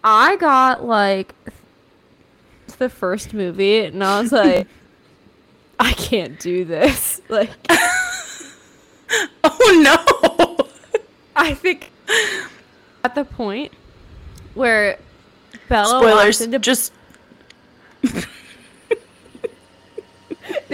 I 0.04 0.36
got 0.38 0.84
like 0.84 1.34
the 2.78 2.90
first 2.90 3.34
movie, 3.34 3.80
and 3.86 4.04
I 4.04 4.22
was 4.22 4.32
like, 4.32 4.68
I 5.80 5.94
can't 5.94 6.40
do 6.40 6.66
this. 6.66 7.22
Like, 7.30 7.50
Oh 9.44 9.82
no. 9.84 10.68
I 11.36 11.54
think 11.54 11.92
at 13.04 13.16
the 13.16 13.26
point 13.26 13.72
where 14.54 14.98
Bella 15.70 16.00
Spoilers. 16.00 16.42
into 16.42 16.60
Just 16.60 16.92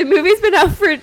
movie's 0.08 0.40
been 0.40 0.56
out 0.56 0.72
for 0.72 0.98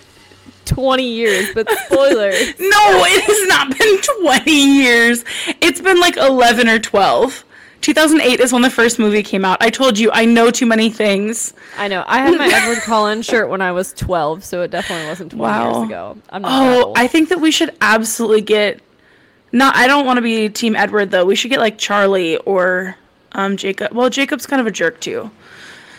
20 0.66 1.02
years, 1.08 1.52
but 1.54 1.70
spoilers. 1.86 2.54
No, 2.58 3.04
it 3.04 3.22
has 3.24 3.48
not 3.48 3.78
been 3.78 3.98
20 4.22 4.50
years. 4.82 5.24
It's 5.60 5.80
been 5.80 6.00
like 6.00 6.16
11 6.16 6.68
or 6.68 6.78
12. 6.78 7.44
2008 7.82 8.40
is 8.40 8.52
when 8.52 8.62
the 8.62 8.70
first 8.70 8.98
movie 8.98 9.22
came 9.22 9.44
out. 9.44 9.58
I 9.60 9.70
told 9.70 9.96
you 9.98 10.10
I 10.12 10.24
know 10.24 10.50
too 10.50 10.66
many 10.66 10.90
things. 10.90 11.54
I 11.78 11.86
know. 11.86 12.02
I 12.06 12.18
had 12.18 12.36
my 12.36 12.48
Edward 12.52 12.78
Cullen 12.82 13.22
shirt 13.22 13.48
when 13.48 13.60
I 13.62 13.70
was 13.70 13.92
12, 13.92 14.42
so 14.44 14.62
it 14.62 14.72
definitely 14.72 15.06
wasn't 15.06 15.30
20 15.32 15.40
Wow. 15.42 15.72
years 15.78 15.88
ago. 15.88 16.18
I'm 16.30 16.42
not 16.42 16.50
Oh. 16.84 16.92
I 16.96 17.06
think 17.06 17.28
that 17.28 17.40
we 17.40 17.52
should 17.52 17.72
absolutely 17.80 18.40
get 18.40 18.80
not 19.52 19.76
I 19.76 19.86
don't 19.86 20.04
want 20.04 20.16
to 20.16 20.22
be 20.22 20.48
team 20.48 20.74
Edward 20.74 21.12
though. 21.12 21.24
We 21.24 21.36
should 21.36 21.50
get 21.50 21.60
like 21.60 21.78
Charlie 21.78 22.38
or 22.38 22.96
um 23.32 23.56
Jacob. 23.56 23.92
Well, 23.92 24.10
Jacob's 24.10 24.46
kind 24.46 24.60
of 24.60 24.66
a 24.66 24.72
jerk 24.72 24.98
too. 25.00 25.30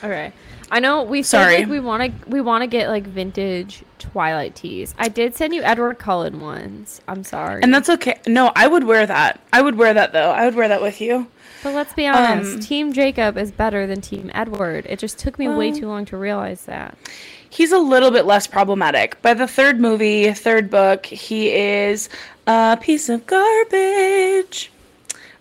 Okay. 0.04 0.34
I 0.70 0.80
know 0.80 1.04
we 1.04 1.24
said 1.24 1.44
Sorry. 1.44 1.58
like 1.60 1.68
we 1.68 1.80
want 1.80 2.04
to 2.04 2.30
we 2.30 2.42
want 2.42 2.62
to 2.64 2.68
get 2.68 2.90
like 2.90 3.06
vintage 3.08 3.84
Twilight 4.00 4.56
tees. 4.56 4.94
I 4.98 5.08
did 5.08 5.36
send 5.36 5.54
you 5.54 5.62
Edward 5.64 5.98
Cullen 5.98 6.40
ones. 6.40 7.02
I'm 7.08 7.24
sorry. 7.24 7.64
And 7.64 7.74
that's 7.74 7.90
okay. 7.90 8.20
No, 8.28 8.52
I 8.56 8.68
would 8.68 8.84
wear 8.84 9.06
that. 9.06 9.40
I 9.54 9.62
would 9.62 9.76
wear 9.76 9.94
that 9.94 10.12
though. 10.14 10.32
I 10.32 10.46
would 10.46 10.56
wear 10.56 10.68
that 10.68 10.82
with 10.82 11.00
you. 11.00 11.28
but 11.64 11.74
let's 11.74 11.94
be 11.94 12.06
honest, 12.08 12.56
um, 12.56 12.60
Team 12.60 12.94
Jacob 12.94 13.38
is 13.38 13.52
better 13.52 13.88
than 13.88 14.02
Team 14.02 14.30
Edward. 14.34 14.86
It 14.90 15.00
just 15.00 15.18
took 15.18 15.40
me 15.40 15.48
way 15.48 15.72
too 15.72 15.88
long 15.88 16.06
to 16.06 16.18
realize 16.18 16.66
that. 16.66 16.98
He's 17.50 17.72
a 17.72 17.80
little 17.80 18.12
bit 18.12 18.26
less 18.26 18.46
problematic. 18.46 19.22
By 19.22 19.34
the 19.34 19.48
third 19.48 19.80
movie, 19.80 20.32
third 20.34 20.70
book, 20.70 21.06
he 21.06 21.50
is 21.50 22.10
a 22.46 22.78
piece 22.80 23.08
of 23.08 23.26
garbage. 23.26 24.72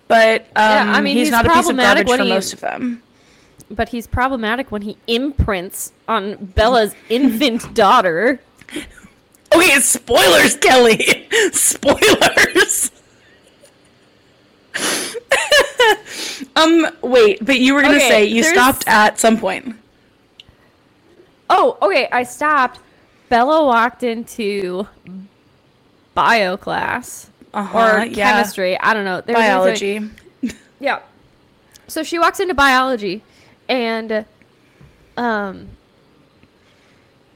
But 0.09 0.42
um, 0.54 0.88
I 0.90 1.00
mean, 1.00 1.16
he's, 1.16 1.26
he's 1.26 1.33
not 1.33 1.47
a 1.47 1.52
piece 1.52 1.68
of 1.68 1.76
garbage 1.76 2.09
for 2.09 2.23
he- 2.23 2.28
most 2.28 2.52
of 2.52 2.61
them. 2.61 3.02
But 3.71 3.89
he's 3.89 4.07
problematic 4.07 4.71
when 4.71 4.83
he 4.83 4.97
imprints 5.07 5.93
on 6.07 6.37
Bella's 6.55 6.95
infant 7.09 7.75
daughter. 7.75 8.41
Okay, 9.55 9.81
spoilers, 9.81 10.57
Kelly. 10.57 11.27
spoilers. 11.53 12.91
Um, 16.55 16.87
wait, 17.03 17.45
but 17.45 17.59
you 17.61 17.75
were 17.75 17.83
gonna 17.83 17.97
Okay, 17.97 18.09
say 18.09 18.25
you 18.25 18.43
there's- 18.43 18.55
stopped 18.57 18.85
at 18.89 19.19
some 19.19 19.39
point. 19.39 19.77
Oh, 21.51 21.77
okay. 21.83 22.09
I 22.11 22.23
stopped. 22.25 22.81
Bella 23.29 23.65
walked 23.65 24.03
into 24.03 24.87
bio 26.15 26.57
class 26.57 27.29
Uh-huh, 27.53 27.79
or 27.79 28.05
yeah. 28.07 28.33
chemistry. 28.33 28.79
I 28.81 28.95
don't 28.95 29.05
know. 29.05 29.21
There 29.21 29.35
was 29.37 29.43
like- 29.43 29.51
Biology. 29.51 30.11
Yeah. 30.81 31.01
So 31.89 32.03
she 32.03 32.19
walks 32.19 32.41
into 32.41 32.55
biology 32.55 33.23
and 33.69 34.25
um 35.17 35.69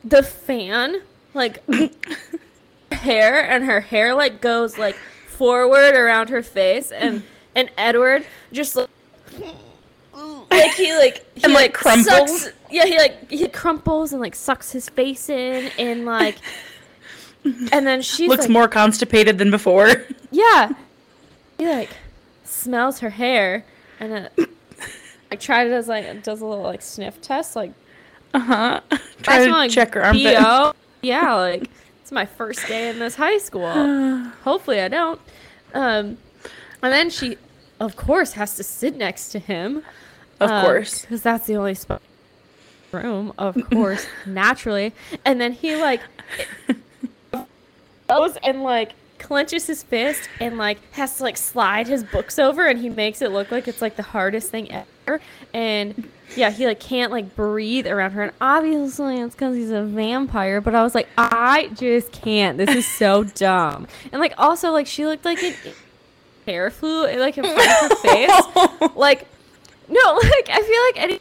the 0.04 0.22
fan 0.22 1.00
like 1.34 1.62
hair 2.92 3.42
and 3.50 3.64
her 3.64 3.80
hair 3.80 4.14
like 4.14 4.40
goes 4.40 4.78
like 4.78 4.96
forward 5.28 5.94
around 5.94 6.28
her 6.28 6.42
face 6.42 6.90
and 6.92 7.22
and 7.54 7.70
Edward 7.78 8.24
just 8.52 8.76
like 8.76 8.88
like 10.50 10.72
he 10.72 10.92
like 10.96 11.24
he 11.36 11.44
And, 11.44 11.52
like, 11.54 11.72
crumples? 11.72 12.42
sucks- 12.42 12.52
yeah, 12.70 12.84
he 12.84 12.98
like 12.98 13.30
he 13.30 13.48
crumples 13.48 14.12
and 14.12 14.20
like 14.20 14.34
sucks 14.34 14.70
his 14.72 14.88
face 14.88 15.28
in 15.28 15.70
and 15.78 16.04
like 16.04 16.36
and 17.44 17.86
then 17.86 18.02
she 18.02 18.28
Looks 18.28 18.42
like, 18.42 18.50
more 18.50 18.68
constipated 18.68 19.38
than 19.38 19.50
before. 19.50 20.04
yeah. 20.30 20.72
He 21.58 21.66
like 21.66 21.90
smells 22.44 22.98
her 23.00 23.10
hair 23.10 23.64
and 23.98 24.12
it 24.38 24.49
like 25.30 25.40
tried 25.40 25.66
it 25.68 25.72
as 25.72 25.88
like 25.88 26.22
does 26.22 26.40
a 26.40 26.46
little 26.46 26.64
like 26.64 26.82
sniff 26.82 27.20
test 27.20 27.56
like 27.56 27.72
Uh-huh. 28.34 28.80
Try 29.22 29.44
to 29.46 29.50
like 29.50 29.70
check 29.70 29.94
her 29.94 30.02
armpit. 30.04 30.36
BO. 30.38 30.72
Yeah, 31.02 31.34
like 31.34 31.70
it's 32.02 32.12
my 32.12 32.26
first 32.26 32.66
day 32.66 32.90
in 32.90 32.98
this 32.98 33.14
high 33.14 33.38
school. 33.38 33.70
Hopefully 34.44 34.80
I 34.80 34.88
don't. 34.88 35.20
Um 35.74 36.18
and 36.82 36.92
then 36.92 37.08
she 37.10 37.36
of 37.78 37.96
course 37.96 38.32
has 38.32 38.56
to 38.56 38.62
sit 38.62 38.96
next 38.96 39.30
to 39.30 39.38
him. 39.38 39.82
Of 40.40 40.50
course. 40.64 41.02
Because 41.02 41.22
that's 41.22 41.46
the 41.46 41.56
only 41.56 41.74
spot 41.74 42.02
room, 42.92 43.32
of 43.38 43.56
course, 43.72 44.06
naturally. 44.26 44.92
And 45.24 45.40
then 45.40 45.52
he 45.52 45.76
like 45.76 46.00
goes 48.08 48.36
and 48.42 48.62
like 48.62 48.92
clenches 49.20 49.66
his 49.66 49.82
fist 49.82 50.28
and 50.40 50.58
like 50.58 50.78
has 50.94 51.18
to 51.18 51.22
like 51.22 51.36
slide 51.36 51.86
his 51.86 52.02
books 52.02 52.38
over 52.38 52.66
and 52.66 52.80
he 52.80 52.88
makes 52.88 53.22
it 53.22 53.30
look 53.30 53.50
like 53.50 53.68
it's 53.68 53.80
like 53.80 53.96
the 53.96 54.02
hardest 54.02 54.50
thing 54.50 54.70
ever. 54.72 55.20
And 55.54 56.08
yeah, 56.36 56.50
he 56.50 56.66
like 56.66 56.80
can't 56.80 57.12
like 57.12 57.36
breathe 57.36 57.86
around 57.86 58.12
her. 58.12 58.22
And 58.22 58.32
obviously 58.40 59.20
it's 59.20 59.34
because 59.34 59.54
he's 59.56 59.70
a 59.70 59.82
vampire. 59.82 60.60
But 60.60 60.74
I 60.74 60.82
was 60.82 60.94
like, 60.94 61.08
I 61.16 61.70
just 61.74 62.12
can't. 62.12 62.58
This 62.58 62.74
is 62.74 62.86
so 62.86 63.24
dumb. 63.34 63.86
And 64.12 64.20
like 64.20 64.34
also 64.38 64.72
like 64.72 64.86
she 64.86 65.06
looked 65.06 65.24
like 65.24 65.42
an 65.42 65.54
hair 66.46 66.70
flew 66.70 67.06
like 67.18 67.38
in 67.38 67.44
front 67.44 67.60
of 67.60 67.90
her 67.90 67.96
face. 67.96 68.90
Like 68.96 69.26
no, 69.88 70.14
like 70.14 70.48
I 70.50 70.62
feel 70.62 71.02
like 71.02 71.10
any 71.10 71.20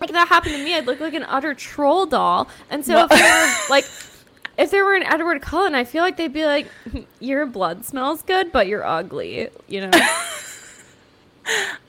like 0.00 0.12
that 0.12 0.28
happened 0.28 0.54
to 0.54 0.64
me, 0.64 0.74
I'd 0.74 0.86
look 0.86 1.00
like 1.00 1.14
an 1.14 1.24
utter 1.24 1.54
troll 1.54 2.06
doll. 2.06 2.48
And 2.70 2.84
so 2.84 3.04
if 3.04 3.08
there 3.10 3.46
were 3.46 3.54
like 3.68 3.84
if 4.58 4.70
there 4.70 4.84
were 4.84 4.94
an 4.94 5.04
Edward 5.04 5.40
Cullen, 5.40 5.74
I 5.74 5.84
feel 5.84 6.02
like 6.02 6.16
they'd 6.16 6.32
be 6.32 6.44
like, 6.44 6.68
Your 7.20 7.46
blood 7.46 7.84
smells 7.84 8.22
good, 8.22 8.52
but 8.52 8.66
you're 8.66 8.84
ugly, 8.86 9.48
you 9.66 9.82
know? 9.82 9.90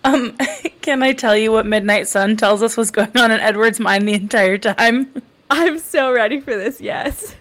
Um, 0.04 0.38
can 0.82 1.04
I 1.04 1.14
tell 1.14 1.36
you 1.36 1.52
what 1.52 1.66
Midnight 1.66 2.08
Sun 2.08 2.38
tells 2.38 2.64
us 2.64 2.78
was 2.78 2.92
going 2.92 3.16
on 3.18 3.32
in 3.32 3.40
Edward's 3.40 3.80
mind 3.80 4.08
the 4.08 4.14
entire 4.14 4.58
time? 4.58 5.12
I'm 5.50 5.80
so 5.80 6.12
ready 6.12 6.40
for 6.40 6.56
this, 6.56 6.80
yes. 6.80 7.36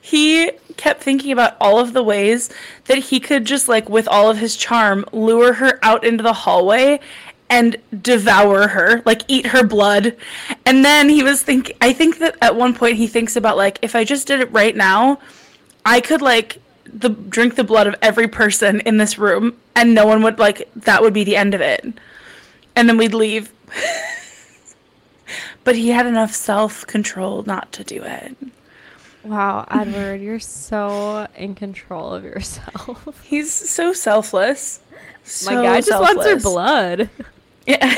He 0.00 0.50
kept 0.76 1.02
thinking 1.02 1.32
about 1.32 1.56
all 1.60 1.78
of 1.78 1.92
the 1.92 2.02
ways 2.02 2.50
that 2.84 2.98
he 2.98 3.18
could 3.18 3.44
just 3.44 3.68
like 3.68 3.88
with 3.88 4.06
all 4.06 4.30
of 4.30 4.38
his 4.38 4.56
charm 4.56 5.04
lure 5.12 5.54
her 5.54 5.78
out 5.82 6.04
into 6.04 6.22
the 6.22 6.32
hallway 6.32 7.00
and 7.48 7.76
devour 8.02 8.68
her, 8.68 9.02
like 9.04 9.22
eat 9.28 9.46
her 9.46 9.64
blood. 9.64 10.16
And 10.64 10.84
then 10.84 11.08
he 11.08 11.22
was 11.22 11.42
think 11.42 11.76
I 11.80 11.92
think 11.92 12.18
that 12.18 12.36
at 12.42 12.56
one 12.56 12.74
point 12.74 12.96
he 12.96 13.06
thinks 13.06 13.36
about 13.36 13.56
like 13.56 13.78
if 13.82 13.94
I 13.94 14.04
just 14.04 14.26
did 14.26 14.40
it 14.40 14.50
right 14.52 14.74
now, 14.74 15.18
I 15.84 16.00
could 16.00 16.22
like 16.22 16.60
the 16.84 17.10
drink 17.10 17.56
the 17.56 17.64
blood 17.64 17.86
of 17.86 17.94
every 18.00 18.28
person 18.28 18.80
in 18.80 18.96
this 18.96 19.18
room 19.18 19.56
and 19.74 19.94
no 19.94 20.06
one 20.06 20.22
would 20.22 20.38
like 20.38 20.68
that 20.74 21.02
would 21.02 21.12
be 21.12 21.24
the 21.24 21.36
end 21.36 21.54
of 21.54 21.60
it. 21.60 21.84
And 22.74 22.88
then 22.88 22.96
we'd 22.96 23.14
leave. 23.14 23.52
but 25.64 25.76
he 25.76 25.88
had 25.88 26.06
enough 26.06 26.32
self-control 26.32 27.44
not 27.44 27.72
to 27.72 27.84
do 27.84 28.02
it. 28.02 28.36
Wow, 29.24 29.66
Edward, 29.68 30.20
you're 30.20 30.38
so 30.38 31.26
in 31.34 31.56
control 31.56 32.14
of 32.14 32.22
yourself. 32.22 33.24
He's 33.24 33.52
so 33.52 33.92
selfless. 33.92 34.78
My 34.90 34.98
So 35.24 35.62
guy 35.62 35.80
just 35.80 36.00
wants 36.00 36.24
her 36.24 36.38
blood. 36.38 37.10
Yeah. 37.66 37.94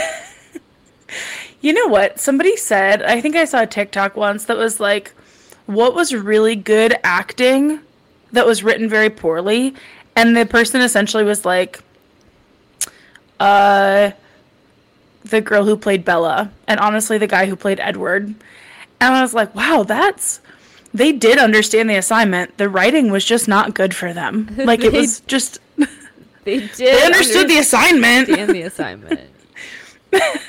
you 1.61 1.73
know 1.73 1.87
what? 1.89 2.21
Somebody 2.21 2.57
said, 2.57 3.03
I 3.03 3.21
think 3.21 3.37
I 3.37 3.45
saw 3.45 3.63
a 3.63 3.67
TikTok 3.67 4.17
once 4.17 4.45
that 4.47 4.57
was 4.57 4.81
like, 4.81 5.13
what 5.67 5.95
was 5.95 6.15
really 6.15 6.57
good 6.57 6.97
acting 7.05 7.81
that 8.33 8.47
was 8.47 8.63
written 8.63 8.89
very 8.89 9.11
poorly? 9.11 9.75
And 10.17 10.37
the 10.37 10.47
person 10.47 10.81
essentially 10.81 11.25
was 11.25 11.45
like, 11.45 11.81
uh, 13.39 14.13
the 15.25 15.41
girl 15.41 15.65
who 15.65 15.77
played 15.77 16.05
Bella, 16.05 16.51
and 16.67 16.81
honestly, 16.81 17.19
the 17.19 17.27
guy 17.27 17.47
who 17.47 17.57
played 17.57 17.81
Edward. 17.81 18.35
And 19.01 19.15
I 19.15 19.23
was 19.23 19.35
like, 19.35 19.55
wow, 19.55 19.85
that's. 19.85 20.41
They 20.95 21.13
did 21.13 21.39
understand 21.39 21.91
the 21.91 21.97
assignment. 21.97 22.57
The 22.57 22.69
writing 22.69 23.11
was 23.11 23.25
just 23.25 23.47
not 23.47 23.75
good 23.75 23.95
for 23.95 24.13
them. 24.13 24.49
Like, 24.59 24.83
it 24.83 24.93
was 24.93 25.21
just. 25.21 25.59
They 26.45 26.61
did 26.61 26.79
They 26.79 27.05
understood 27.05 27.47
the 27.51 27.59
assignment. 27.59 28.31
understand 28.31 28.55
the 28.55 28.63
assignment. 28.63 29.21
Wow. 30.13 30.21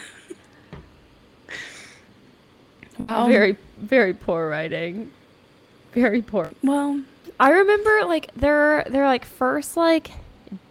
Um, 3.07 3.29
very, 3.29 3.57
very 3.77 4.13
poor 4.13 4.49
writing. 4.49 5.09
Very 5.93 6.21
poor. 6.21 6.51
Well, 6.61 7.01
I 7.39 7.51
remember 7.51 8.05
like 8.05 8.33
their 8.35 8.83
their 8.89 9.05
like 9.05 9.25
first 9.25 9.77
like 9.77 10.11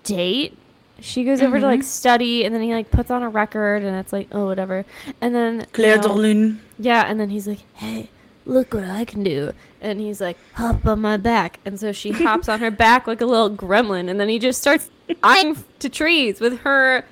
date. 0.05 0.57
She 1.01 1.25
goes 1.25 1.41
over 1.41 1.59
to 1.59 1.67
like 1.67 1.81
mm-hmm. 1.81 1.87
study, 1.87 2.45
and 2.45 2.55
then 2.55 2.63
he 2.63 2.75
like 2.75 2.91
puts 2.91 3.11
on 3.11 3.23
a 3.23 3.29
record, 3.29 3.83
and 3.83 3.97
it's 3.97 4.13
like 4.13 4.29
oh 4.33 4.47
whatever. 4.47 4.85
And 5.21 5.35
then 5.35 5.61
you 5.61 5.67
Clair 5.73 5.97
know, 5.97 6.23
de 6.23 6.57
yeah, 6.79 7.05
and 7.09 7.19
then 7.19 7.31
he's 7.31 7.49
like, 7.49 7.61
hey, 7.75 8.11
look 8.45 8.75
what 8.75 8.85
I 8.85 9.05
can 9.05 9.25
do, 9.25 9.53
and 9.81 10.01
he's 10.01 10.21
like, 10.21 10.37
hop 10.55 10.85
on 10.87 11.01
my 11.01 11.17
back, 11.17 11.61
and 11.65 11.79
so 11.79 11.93
she 11.93 12.11
hops 12.25 12.49
on 12.49 12.61
her 12.61 12.71
back 12.71 13.07
like 13.07 13.21
a 13.21 13.27
little 13.27 13.51
gremlin, 13.51 14.09
and 14.11 14.19
then 14.19 14.29
he 14.29 14.39
just 14.39 14.61
starts 14.61 14.91
eyeing 15.23 15.57
to 15.79 15.89
trees 15.89 16.41
with 16.41 16.61
her 16.61 17.05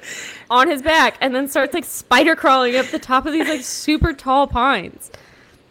on 0.50 0.68
his 0.68 0.82
back, 0.82 1.16
and 1.20 1.34
then 1.34 1.48
starts 1.48 1.74
like 1.74 1.84
spider 1.84 2.36
crawling 2.36 2.76
up 2.76 2.86
the 2.86 2.98
top 2.98 3.26
of 3.26 3.32
these 3.32 3.48
like 3.48 3.62
super 3.62 4.12
tall 4.12 4.46
pines. 4.46 5.10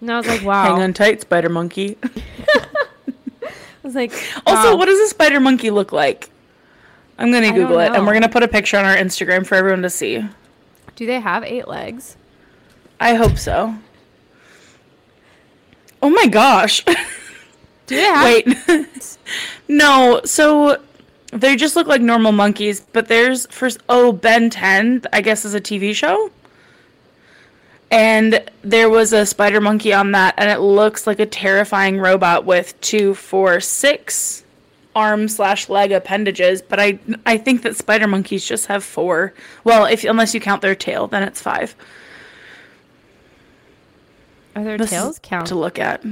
And 0.01 0.11
I 0.11 0.17
was 0.17 0.27
like, 0.27 0.43
wow. 0.43 0.75
Hang 0.75 0.83
on 0.83 0.93
tight, 0.93 1.21
spider 1.21 1.49
monkey. 1.49 1.97
I 2.05 3.49
was 3.83 3.95
like, 3.95 4.11
Also, 4.45 4.75
what 4.75 4.85
does 4.85 4.99
a 4.99 5.07
spider 5.07 5.39
monkey 5.39 5.71
look 5.71 5.91
like? 5.91 6.29
I'm 7.17 7.31
gonna 7.31 7.53
Google 7.53 7.79
it, 7.79 7.93
and 7.93 8.05
we're 8.05 8.13
gonna 8.13 8.29
put 8.29 8.43
a 8.43 8.47
picture 8.47 8.77
on 8.77 8.85
our 8.85 8.95
Instagram 8.95 9.45
for 9.45 9.55
everyone 9.55 9.81
to 9.83 9.89
see. 9.89 10.25
Do 10.95 11.05
they 11.05 11.19
have 11.19 11.43
eight 11.43 11.67
legs? 11.67 12.17
I 12.99 13.15
hope 13.15 13.37
so. 13.37 13.75
Oh 16.05 16.11
my 16.11 16.27
gosh! 16.27 16.83
Do 17.87 17.95
they 17.95 18.03
have? 18.03 18.23
Wait, 18.23 18.87
no. 19.67 20.21
So 20.23 20.79
they 21.31 21.55
just 21.55 21.75
look 21.75 21.87
like 21.87 21.99
normal 21.99 22.31
monkeys, 22.31 22.81
but 22.93 23.07
there's 23.07 23.47
first. 23.47 23.79
Oh, 23.89 24.11
Ben 24.11 24.51
10, 24.51 25.05
I 25.11 25.21
guess, 25.21 25.45
is 25.45 25.55
a 25.55 25.59
TV 25.59 25.95
show. 25.95 26.29
And 27.89 28.43
there 28.61 28.87
was 28.87 29.13
a 29.13 29.25
spider 29.25 29.59
monkey 29.59 29.93
on 29.93 30.11
that, 30.11 30.35
and 30.37 30.51
it 30.51 30.59
looks 30.59 31.07
like 31.07 31.19
a 31.19 31.25
terrifying 31.25 31.99
robot 31.99 32.45
with 32.45 32.79
two, 32.81 33.15
four, 33.15 33.59
six 33.59 34.43
arm 34.95 35.27
slash 35.27 35.69
leg 35.69 35.91
appendages. 35.91 36.61
But 36.61 36.79
I, 36.79 36.99
I 37.25 37.39
think 37.39 37.63
that 37.63 37.77
spider 37.77 38.05
monkeys 38.05 38.45
just 38.45 38.67
have 38.67 38.83
four. 38.83 39.33
Well, 39.63 39.85
if 39.85 40.03
unless 40.03 40.35
you 40.35 40.39
count 40.39 40.61
their 40.61 40.75
tail, 40.75 41.07
then 41.07 41.23
it's 41.23 41.41
five. 41.41 41.75
Are 44.55 44.63
their 44.63 44.77
This 44.77 44.89
tails 44.89 45.19
count? 45.21 45.47
to 45.47 45.55
look 45.55 45.77
at. 45.79 46.03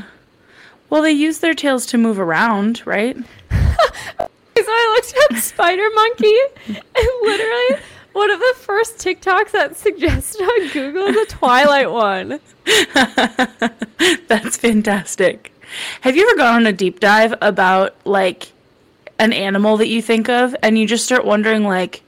Well, 0.89 1.01
they 1.01 1.12
use 1.12 1.39
their 1.39 1.53
tails 1.56 1.86
to 1.88 1.97
move 1.97 2.19
around, 2.19 2.86
right? 2.86 3.17
So 4.56 4.71
I 4.71 4.93
looked 4.95 5.34
up 5.36 5.41
spider 5.41 5.88
monkey, 5.95 6.38
and 6.67 7.08
literally 7.23 7.82
one 8.13 8.29
of 8.29 8.39
the 8.39 8.53
first 8.60 8.97
TikToks 8.99 9.51
that 9.51 9.75
suggested 9.75 10.41
on 10.41 10.69
Google 10.69 11.08
is 11.08 11.17
a 11.17 11.25
Twilight 11.25 11.91
one. 11.91 12.39
That's 14.27 14.56
fantastic. 14.56 15.51
Have 16.01 16.15
you 16.15 16.27
ever 16.29 16.38
gone 16.38 16.56
on 16.56 16.67
a 16.67 16.71
deep 16.71 16.99
dive 16.99 17.34
about 17.41 17.95
like 18.06 18.51
an 19.19 19.34
animal 19.34 19.75
that 19.77 19.88
you 19.88 20.01
think 20.01 20.29
of 20.29 20.56
and 20.62 20.77
you 20.77 20.86
just 20.88 21.03
start 21.06 21.25
wondering 21.25 21.63
like 21.65 22.02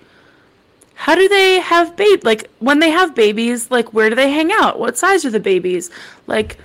how 0.96 1.14
do 1.16 1.28
they 1.28 1.60
have 1.60 1.96
babe 1.96 2.24
like 2.24 2.50
when 2.60 2.80
they 2.80 2.90
have 2.90 3.14
babies 3.14 3.70
like 3.70 3.94
where 3.94 4.10
do 4.10 4.16
they 4.16 4.32
hang 4.32 4.52
out? 4.52 4.80
What 4.80 4.98
size 4.98 5.26
are 5.26 5.30
the 5.30 5.40
babies? 5.40 5.90
Like 6.26 6.58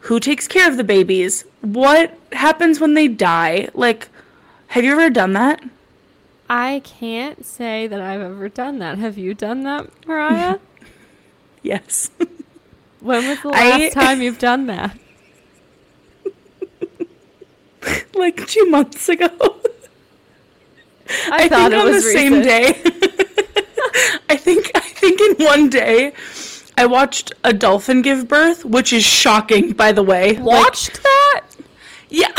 who 0.00 0.20
takes 0.20 0.46
care 0.48 0.68
of 0.70 0.76
the 0.76 0.84
babies? 0.84 1.44
What 1.62 2.16
happens 2.32 2.80
when 2.80 2.94
they 2.94 3.08
die? 3.08 3.68
Like 3.74 4.08
have 4.68 4.84
you 4.84 4.92
ever 4.92 5.10
done 5.10 5.32
that? 5.34 5.60
I 6.48 6.80
can't 6.84 7.44
say 7.44 7.86
that 7.88 8.00
I've 8.00 8.20
ever 8.20 8.48
done 8.48 8.78
that. 8.78 8.98
Have 8.98 9.18
you 9.18 9.34
done 9.34 9.62
that, 9.64 9.88
Mariah? 10.06 10.58
Yes. 11.62 12.10
when 13.00 13.26
was 13.26 13.40
the 13.42 13.48
I- 13.52 13.70
last 13.78 13.92
time 13.94 14.22
you've 14.22 14.38
done 14.38 14.66
that? 14.68 14.96
like 18.14 18.46
two 18.46 18.66
months 18.70 19.08
ago. 19.08 19.28
I, 21.30 21.48
thought 21.48 21.72
it 21.72 21.78
on 21.78 21.86
was 21.86 22.04
the 22.04 22.10
same 22.12 22.42
day. 22.42 22.68
I 24.28 24.36
think 24.36 24.70
I 24.74 24.80
think 24.80 25.15
in 25.26 25.36
one 25.44 25.68
day 25.68 26.12
I 26.78 26.86
watched 26.86 27.32
a 27.44 27.52
dolphin 27.52 28.02
give 28.02 28.28
birth, 28.28 28.64
which 28.64 28.92
is 28.92 29.04
shocking, 29.04 29.72
by 29.72 29.92
the 29.92 30.02
way. 30.02 30.34
Like, 30.34 30.44
Watched 30.44 31.02
that? 31.02 31.42
yeah. 32.10 32.28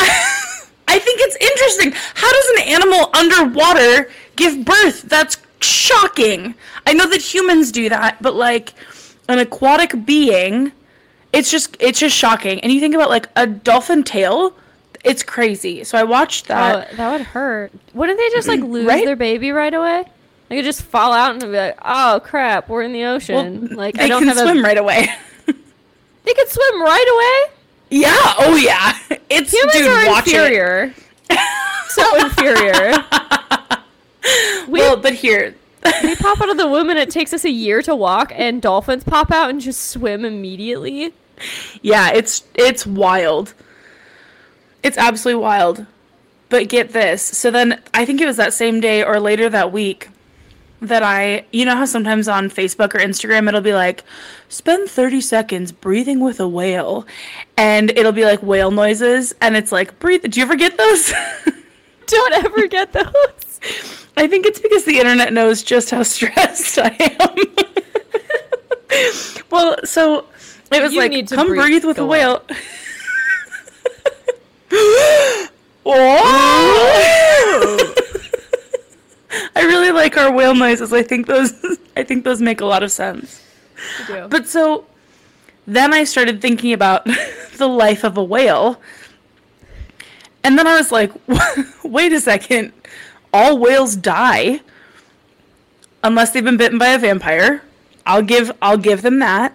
I 0.90 0.98
think 0.98 1.20
it's 1.20 1.36
interesting. 1.36 1.92
How 2.14 2.32
does 2.32 2.48
an 2.56 2.68
animal 2.72 3.10
underwater 3.14 4.10
give 4.36 4.64
birth? 4.64 5.02
That's 5.02 5.36
shocking. 5.60 6.54
I 6.86 6.94
know 6.94 7.06
that 7.08 7.20
humans 7.20 7.72
do 7.72 7.88
that, 7.90 8.22
but 8.22 8.34
like 8.34 8.72
an 9.28 9.38
aquatic 9.38 10.06
being, 10.06 10.72
it's 11.32 11.50
just 11.50 11.76
it's 11.78 11.98
just 12.00 12.16
shocking. 12.16 12.60
And 12.60 12.72
you 12.72 12.80
think 12.80 12.94
about 12.94 13.10
like 13.10 13.28
a 13.36 13.46
dolphin 13.46 14.02
tail, 14.02 14.54
it's 15.04 15.22
crazy. 15.22 15.84
So 15.84 15.98
I 15.98 16.04
watched 16.04 16.48
that. 16.48 16.88
oh, 16.92 16.96
that 16.96 17.12
would 17.12 17.20
hurt. 17.20 17.70
Wouldn't 17.92 18.18
they 18.18 18.30
just 18.30 18.48
like 18.48 18.60
lose 18.60 18.86
Right? 18.86 19.04
their 19.04 19.14
baby 19.16 19.50
right 19.52 19.74
away? 19.74 20.04
They 20.48 20.56
could 20.56 20.64
just 20.64 20.82
fall 20.82 21.12
out 21.12 21.32
and 21.32 21.40
be 21.40 21.48
like, 21.48 21.78
"Oh 21.82 22.20
crap, 22.24 22.68
we're 22.68 22.82
in 22.82 22.92
the 22.92 23.04
ocean." 23.04 23.68
like 23.76 23.94
they 23.96 24.04
I 24.04 24.08
don't 24.08 24.20
can 24.24 24.28
have 24.28 24.38
swim 24.38 24.58
a. 24.58 24.62
right 24.62 24.78
away. 24.78 25.08
They 26.24 26.34
could 26.34 26.48
swim 26.48 26.82
right 26.82 27.46
away. 27.48 27.54
yeah. 28.02 28.14
Oh 28.38 28.54
yeah. 28.56 28.98
It's 29.30 29.50
Humans 29.50 29.72
dude. 29.72 29.86
are 29.86 30.06
watch 30.08 30.26
inferior. 30.26 30.94
so 31.88 32.16
inferior. 32.16 32.92
it. 32.92 34.68
Well, 34.68 34.96
but 34.98 35.14
here, 35.14 35.54
We 36.02 36.14
pop 36.16 36.40
out 36.42 36.50
of 36.50 36.58
the 36.58 36.68
womb 36.68 36.90
and 36.90 36.98
it 36.98 37.08
takes 37.10 37.32
us 37.32 37.44
a 37.46 37.50
year 37.50 37.80
to 37.82 37.96
walk, 37.96 38.30
and 38.34 38.60
dolphins 38.60 39.04
pop 39.04 39.30
out 39.30 39.48
and 39.48 39.58
just 39.60 39.90
swim 39.90 40.24
immediately. 40.26 41.14
yeah, 41.80 42.10
it's 42.12 42.42
it's 42.54 42.86
wild. 42.86 43.54
It's 44.82 44.98
absolutely 44.98 45.42
wild. 45.42 45.86
But 46.50 46.68
get 46.68 46.92
this. 46.92 47.22
So 47.22 47.50
then 47.50 47.80
I 47.94 48.04
think 48.04 48.20
it 48.20 48.26
was 48.26 48.36
that 48.36 48.52
same 48.52 48.80
day 48.80 49.02
or 49.02 49.18
later 49.18 49.48
that 49.48 49.72
week 49.72 50.08
that 50.80 51.02
I, 51.02 51.44
you 51.52 51.64
know 51.64 51.76
how 51.76 51.84
sometimes 51.86 52.28
on 52.28 52.48
Facebook 52.50 52.94
or 52.94 52.98
Instagram 52.98 53.48
it'll 53.48 53.60
be 53.60 53.74
like, 53.74 54.04
spend 54.48 54.88
30 54.88 55.20
seconds 55.20 55.72
breathing 55.72 56.20
with 56.20 56.38
a 56.40 56.46
whale. 56.48 57.06
And 57.56 57.90
it'll 57.90 58.12
be 58.12 58.24
like 58.24 58.42
whale 58.42 58.70
noises. 58.70 59.34
And 59.40 59.56
it's 59.56 59.72
like, 59.72 59.98
breathe. 59.98 60.22
Do 60.30 60.38
you 60.38 60.44
ever 60.46 60.56
get 60.56 60.76
those? 60.76 61.12
Don't 62.06 62.44
ever 62.44 62.66
get 62.68 62.92
those. 62.92 64.06
I 64.16 64.26
think 64.28 64.46
it's 64.46 64.60
because 64.60 64.84
the 64.84 64.98
internet 64.98 65.32
knows 65.32 65.62
just 65.62 65.90
how 65.90 66.02
stressed 66.02 66.78
I 66.78 66.96
am. 67.20 67.36
well, 69.50 69.76
so 69.84 70.24
it 70.72 70.82
was 70.82 70.92
You 70.92 71.00
like, 71.00 71.10
need 71.10 71.28
to 71.28 71.34
come 71.34 71.48
breathe- 71.48 71.60
breathe, 71.62 71.84
with 71.84 71.96
go 71.96 72.04
a 72.04 72.06
whale. 72.06 72.42
Whoa! 74.70 75.48
Oh! 75.90 77.14
Like 80.08 80.16
our 80.16 80.32
whale 80.32 80.54
noises. 80.54 80.94
I 80.94 81.02
think 81.02 81.26
those 81.26 81.52
I 81.96 82.02
think 82.02 82.24
those 82.24 82.40
make 82.40 82.62
a 82.62 82.64
lot 82.64 82.82
of 82.82 82.90
sense. 82.90 83.44
But 84.30 84.48
so 84.48 84.86
then 85.66 85.92
I 85.92 86.04
started 86.04 86.40
thinking 86.40 86.72
about 86.72 87.04
the 87.58 87.66
life 87.66 88.04
of 88.04 88.16
a 88.16 88.24
whale. 88.24 88.80
And 90.42 90.58
then 90.58 90.66
I 90.66 90.78
was 90.78 90.90
like, 90.90 91.12
wait 91.84 92.14
a 92.14 92.22
second. 92.22 92.72
All 93.34 93.58
whales 93.58 93.96
die 93.96 94.60
unless 96.02 96.30
they've 96.30 96.42
been 96.42 96.56
bitten 96.56 96.78
by 96.78 96.88
a 96.88 96.98
vampire. 96.98 97.60
I'll 98.06 98.22
give 98.22 98.50
I'll 98.62 98.78
give 98.78 99.02
them 99.02 99.18
that. 99.18 99.54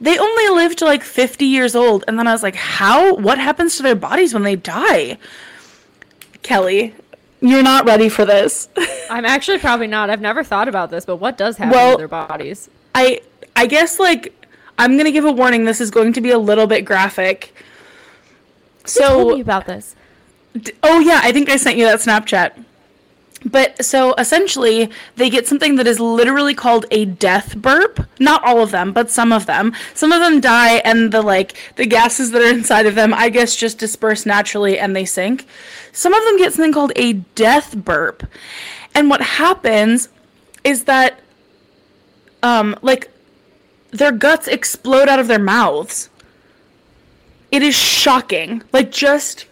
They 0.00 0.18
only 0.18 0.48
live 0.48 0.76
to 0.76 0.86
like 0.86 1.02
50 1.02 1.44
years 1.44 1.76
old 1.76 2.04
and 2.08 2.18
then 2.18 2.26
I 2.26 2.32
was 2.32 2.42
like, 2.42 2.56
how 2.56 3.16
what 3.16 3.36
happens 3.36 3.76
to 3.76 3.82
their 3.82 3.94
bodies 3.94 4.32
when 4.32 4.44
they 4.44 4.56
die? 4.56 5.18
Kelly, 6.40 6.94
you're 7.40 7.62
not 7.62 7.86
ready 7.86 8.08
for 8.08 8.24
this. 8.24 8.68
I'm 9.10 9.24
actually 9.24 9.58
probably 9.58 9.86
not. 9.86 10.10
I've 10.10 10.20
never 10.20 10.44
thought 10.44 10.68
about 10.68 10.90
this, 10.90 11.04
but 11.04 11.16
what 11.16 11.36
does 11.36 11.56
happen 11.56 11.72
Well- 11.76 11.92
to 11.92 11.98
their 11.98 12.08
bodies? 12.08 12.68
I 12.94 13.20
I 13.56 13.66
guess 13.66 13.98
like 13.98 14.34
I'm 14.78 14.96
gonna 14.96 15.12
give 15.12 15.24
a 15.24 15.32
warning. 15.32 15.64
This 15.64 15.80
is 15.80 15.90
going 15.90 16.12
to 16.14 16.20
be 16.20 16.30
a 16.30 16.38
little 16.38 16.66
bit 16.66 16.84
graphic. 16.84 17.52
Who 18.84 19.00
told 19.02 19.28
me 19.28 19.34
So, 19.34 19.40
about 19.40 19.66
this? 19.66 19.94
d- 20.60 20.72
oh 20.82 20.98
yeah, 21.00 21.20
I 21.22 21.32
think 21.32 21.48
I 21.50 21.56
sent 21.56 21.76
you 21.76 21.84
that 21.84 22.00
Snapchat. 22.00 22.64
But 23.44 23.84
so 23.84 24.14
essentially, 24.14 24.90
they 25.16 25.30
get 25.30 25.46
something 25.46 25.76
that 25.76 25.86
is 25.86 25.98
literally 25.98 26.54
called 26.54 26.84
a 26.90 27.06
death 27.06 27.56
burp. 27.56 28.06
Not 28.18 28.44
all 28.44 28.62
of 28.62 28.70
them, 28.70 28.92
but 28.92 29.10
some 29.10 29.32
of 29.32 29.46
them. 29.46 29.72
Some 29.94 30.12
of 30.12 30.20
them 30.20 30.40
die, 30.40 30.76
and 30.78 31.10
the 31.10 31.22
like 31.22 31.56
the 31.76 31.86
gases 31.86 32.32
that 32.32 32.42
are 32.42 32.50
inside 32.50 32.84
of 32.84 32.94
them, 32.94 33.14
I 33.14 33.30
guess, 33.30 33.56
just 33.56 33.78
disperse 33.78 34.26
naturally 34.26 34.78
and 34.78 34.94
they 34.94 35.06
sink. 35.06 35.46
Some 35.92 36.12
of 36.12 36.22
them 36.24 36.36
get 36.36 36.52
something 36.52 36.72
called 36.72 36.92
a 36.96 37.14
death 37.14 37.76
burp, 37.76 38.24
and 38.94 39.08
what 39.08 39.22
happens 39.22 40.10
is 40.62 40.84
that, 40.84 41.20
um, 42.42 42.76
like 42.82 43.10
their 43.90 44.12
guts 44.12 44.48
explode 44.48 45.08
out 45.08 45.18
of 45.18 45.28
their 45.28 45.38
mouths. 45.38 46.10
It 47.50 47.62
is 47.62 47.74
shocking. 47.74 48.62
Like 48.72 48.92
just 48.92 49.46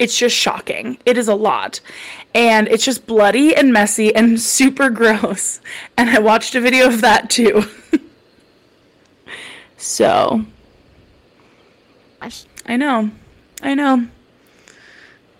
it's 0.00 0.18
just 0.18 0.34
shocking. 0.34 0.98
It 1.04 1.18
is 1.18 1.28
a 1.28 1.34
lot. 1.34 1.80
And 2.34 2.66
it's 2.68 2.84
just 2.84 3.06
bloody 3.06 3.54
and 3.54 3.72
messy 3.72 4.12
and 4.14 4.40
super 4.56 4.90
gross. 4.90 5.60
And 5.96 6.10
I 6.10 6.18
watched 6.18 6.54
a 6.56 6.60
video 6.60 6.88
of 6.88 7.02
that 7.02 7.30
too. 7.30 7.64
so, 9.76 10.44
I 12.66 12.76
know. 12.76 13.10
I 13.62 13.74
know. 13.74 14.08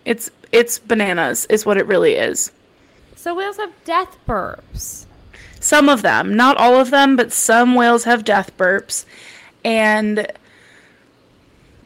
It's 0.05 0.31
it's 0.53 0.79
bananas 0.79 1.47
is 1.47 1.65
what 1.65 1.79
it 1.79 1.87
really 1.87 2.15
is. 2.15 2.53
So 3.17 3.35
whales 3.35 3.57
have 3.57 3.73
death 3.85 4.19
burps. 4.27 5.07
Some 5.61 5.89
of 5.89 6.03
them, 6.03 6.37
not 6.37 6.57
all 6.57 6.77
of 6.77 6.91
them, 6.91 7.17
but 7.17 7.33
some 7.33 7.75
whales 7.75 8.05
have 8.05 8.25
death 8.25 8.57
burps. 8.57 9.05
And 9.65 10.27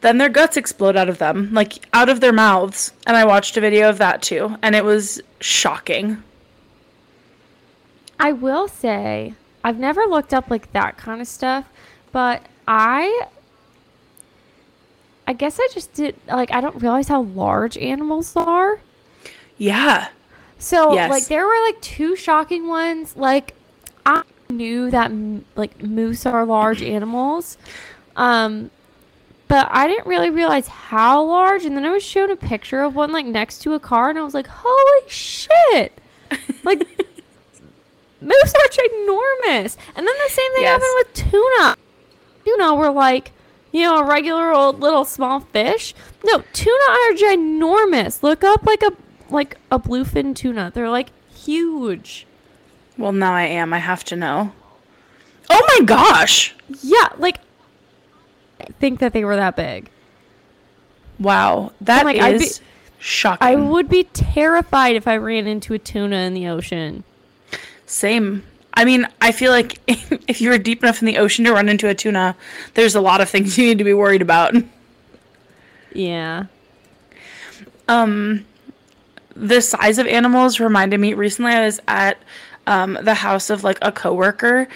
then 0.01 0.17
their 0.17 0.29
guts 0.29 0.57
explode 0.57 0.95
out 0.95 1.09
of 1.09 1.17
them, 1.17 1.49
like 1.53 1.85
out 1.93 2.09
of 2.09 2.19
their 2.19 2.33
mouths. 2.33 2.91
And 3.07 3.17
I 3.17 3.25
watched 3.25 3.57
a 3.57 3.61
video 3.61 3.89
of 3.89 3.97
that 3.99 4.21
too, 4.21 4.55
and 4.61 4.75
it 4.75 4.85
was 4.85 5.21
shocking. 5.39 6.21
I 8.19 8.31
will 8.31 8.67
say, 8.67 9.33
I've 9.63 9.79
never 9.79 10.03
looked 10.05 10.33
up 10.33 10.49
like 10.49 10.71
that 10.73 10.97
kind 10.97 11.21
of 11.21 11.27
stuff, 11.27 11.65
but 12.11 12.43
I 12.67 13.27
I 15.27 15.33
guess 15.33 15.59
I 15.59 15.67
just 15.73 15.93
did 15.93 16.15
like 16.27 16.51
I 16.51 16.61
don't 16.61 16.81
realize 16.81 17.07
how 17.07 17.23
large 17.23 17.77
animals 17.77 18.35
are. 18.35 18.79
Yeah. 19.57 20.09
So 20.57 20.93
Yes. 20.93 21.09
like 21.09 21.27
there 21.27 21.45
were 21.45 21.61
like 21.65 21.81
two 21.81 22.15
shocking 22.15 22.67
ones. 22.67 23.15
Like 23.17 23.55
I 24.05 24.21
knew 24.49 24.91
that 24.91 25.11
like 25.55 25.81
moose 25.81 26.25
are 26.25 26.45
large 26.45 26.81
animals, 26.83 27.57
um, 28.15 28.69
but 29.55 29.69
I 29.71 29.87
didn't 29.87 30.05
really 30.05 30.29
realize 30.29 30.67
how 30.67 31.23
large. 31.23 31.63
And 31.63 31.77
then 31.77 31.85
I 31.85 31.91
was 31.91 32.03
shown 32.03 32.29
a 32.29 32.35
picture 32.35 32.81
of 32.81 32.93
one 32.93 33.13
like 33.13 33.25
next 33.25 33.59
to 33.59 33.73
a 33.73 33.79
car, 33.79 34.09
and 34.09 34.19
I 34.19 34.21
was 34.23 34.33
like, 34.33 34.47
"Holy 34.47 35.09
shit!" 35.09 35.97
Like 36.65 36.79
moose 38.21 38.53
are 38.53 38.69
ginormous. 38.69 39.77
And 39.95 40.05
then 40.05 40.15
the 40.25 40.29
same 40.29 40.51
thing 40.55 40.63
Yes. 40.63 40.81
happened 40.81 40.95
with 40.97 41.13
tuna. 41.31 41.75
Tuna 42.43 42.75
were 42.75 42.91
like. 42.91 43.31
You 43.71 43.81
know, 43.81 43.97
a 43.99 44.05
regular 44.05 44.53
old 44.53 44.79
little 44.79 45.03
small 45.03 45.41
fish. 45.41 45.93
No, 46.23 46.41
tuna 46.53 46.85
are 46.89 47.11
ginormous. 47.11 48.23
Look 48.23 48.41
up 48.41 48.65
like 48.65 48.81
a 48.81 48.93
like 49.29 49.57
a 49.69 49.77
bluefin 49.77 50.33
tuna. 50.33 50.71
They're 50.73 50.89
like 50.89 51.09
huge. 51.35 52.25
Well, 52.97 53.11
now 53.11 53.33
I 53.33 53.43
am. 53.43 53.73
I 53.73 53.79
have 53.79 54.05
to 54.05 54.15
know. 54.15 54.53
Oh 55.49 55.61
my 55.77 55.85
gosh. 55.85 56.55
Yeah, 56.81 57.09
like 57.17 57.39
think 58.79 58.99
that 58.99 59.13
they 59.13 59.25
were 59.25 59.35
that 59.35 59.55
big. 59.55 59.89
Wow. 61.19 61.71
That 61.81 61.99
is 61.99 62.03
like, 62.05 62.19
I'd 62.21 62.39
be- 62.39 62.49
shocking. 62.99 63.47
I 63.47 63.55
would 63.55 63.89
be 63.89 64.03
terrified 64.05 64.95
if 64.95 65.07
I 65.07 65.17
ran 65.17 65.47
into 65.47 65.73
a 65.73 65.79
tuna 65.79 66.17
in 66.17 66.33
the 66.33 66.47
ocean. 66.47 67.03
Same. 67.85 68.43
I 68.73 68.83
mean, 68.83 69.07
I 69.21 69.31
feel 69.31 69.51
like 69.51 69.79
if 70.27 70.41
you 70.41 70.49
were 70.49 70.57
deep 70.57 70.83
enough 70.83 71.01
in 71.01 71.05
the 71.05 71.17
ocean 71.17 71.45
to 71.45 71.53
run 71.53 71.69
into 71.69 71.87
a 71.87 71.95
tuna, 71.95 72.35
there's 72.73 72.95
a 72.95 73.01
lot 73.01 73.21
of 73.21 73.29
things 73.29 73.57
you 73.57 73.67
need 73.67 73.77
to 73.77 73.83
be 73.83 73.93
worried 73.93 74.21
about. 74.21 74.53
Yeah. 75.93 76.45
um 77.87 78.45
the 79.37 79.61
size 79.61 79.97
of 79.97 80.07
animals 80.07 80.59
reminded 80.59 80.99
me 80.99 81.13
recently 81.13 81.51
I 81.53 81.65
was 81.65 81.79
at 81.87 82.17
um 82.67 82.97
the 83.01 83.13
house 83.13 83.49
of 83.49 83.63
like 83.63 83.77
a 83.81 83.91
coworker 83.91 84.67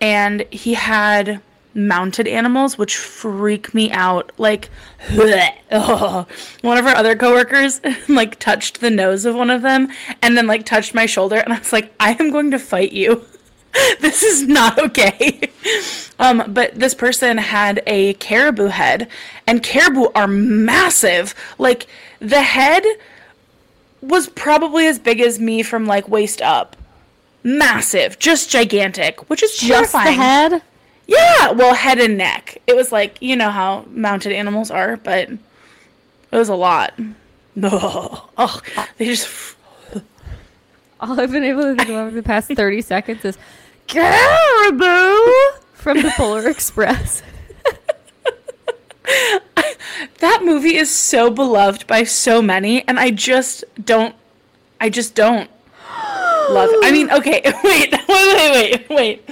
and 0.00 0.42
he 0.50 0.74
had 0.74 1.40
mounted 1.74 2.28
animals, 2.28 2.78
which 2.78 2.96
freak 2.96 3.74
me 3.74 3.90
out. 3.90 4.32
Like, 4.38 4.70
ugh. 5.10 6.28
one 6.62 6.78
of 6.78 6.86
our 6.86 6.94
other 6.94 7.16
coworkers 7.16 7.80
like 8.08 8.38
touched 8.38 8.80
the 8.80 8.90
nose 8.90 9.24
of 9.24 9.34
one 9.34 9.50
of 9.50 9.62
them 9.62 9.88
and 10.20 10.36
then 10.36 10.46
like 10.46 10.64
touched 10.64 10.94
my 10.94 11.06
shoulder, 11.06 11.36
and 11.36 11.52
I 11.52 11.58
was 11.58 11.72
like, 11.72 11.92
I 11.98 12.12
am 12.18 12.30
going 12.30 12.50
to 12.50 12.58
fight 12.58 12.92
you. 12.92 13.24
this 14.00 14.22
is 14.22 14.46
not 14.46 14.78
okay. 14.78 15.50
Um, 16.18 16.44
but 16.48 16.74
this 16.74 16.94
person 16.94 17.38
had 17.38 17.82
a 17.86 18.14
caribou 18.14 18.66
head, 18.66 19.08
and 19.46 19.62
caribou 19.62 20.08
are 20.14 20.28
massive. 20.28 21.34
Like 21.58 21.86
the 22.20 22.42
head 22.42 22.84
was 24.02 24.28
probably 24.28 24.86
as 24.86 24.98
big 24.98 25.20
as 25.20 25.38
me 25.38 25.62
from 25.62 25.86
like 25.86 26.08
waist 26.08 26.42
up. 26.42 26.76
Massive, 27.44 28.18
just 28.18 28.50
gigantic, 28.50 29.28
which 29.28 29.42
is 29.42 29.56
Just 29.56 29.92
the 29.92 29.98
head? 29.98 30.62
Yeah, 31.12 31.50
well, 31.52 31.74
head 31.74 31.98
and 31.98 32.16
neck. 32.16 32.58
It 32.66 32.74
was 32.74 32.90
like 32.92 33.20
you 33.20 33.36
know 33.36 33.50
how 33.50 33.84
mounted 33.90 34.32
animals 34.32 34.70
are, 34.70 34.96
but 34.96 35.28
it 35.30 35.38
was 36.36 36.48
a 36.48 36.54
lot. 36.54 36.94
No, 37.54 38.28
Oh, 38.38 38.60
they 38.96 39.04
just 39.06 39.56
All 41.00 41.20
I've 41.20 41.30
been 41.32 41.44
able 41.44 41.62
to 41.62 41.74
think 41.76 41.90
about 41.90 42.10
for 42.10 42.14
the 42.14 42.22
past 42.22 42.48
30 42.54 42.80
seconds 42.80 43.24
is 43.24 43.36
Caribou 43.88 45.16
from 45.74 46.00
the 46.00 46.12
Polar 46.16 46.48
Express. 46.48 47.22
that 50.20 50.40
movie 50.44 50.76
is 50.76 50.90
so 50.90 51.28
beloved 51.30 51.86
by 51.86 52.04
so 52.04 52.40
many, 52.40 52.86
and 52.88 52.98
I 52.98 53.10
just 53.10 53.64
don't. 53.84 54.14
I 54.80 54.88
just 54.88 55.14
don't 55.14 55.50
love 56.50 56.70
it. 56.72 56.84
I 56.84 56.90
mean, 56.92 57.10
okay, 57.10 57.42
wait, 57.64 57.92
wait, 57.92 58.08
wait, 58.08 58.88
wait, 58.88 58.90
wait. 58.90 59.30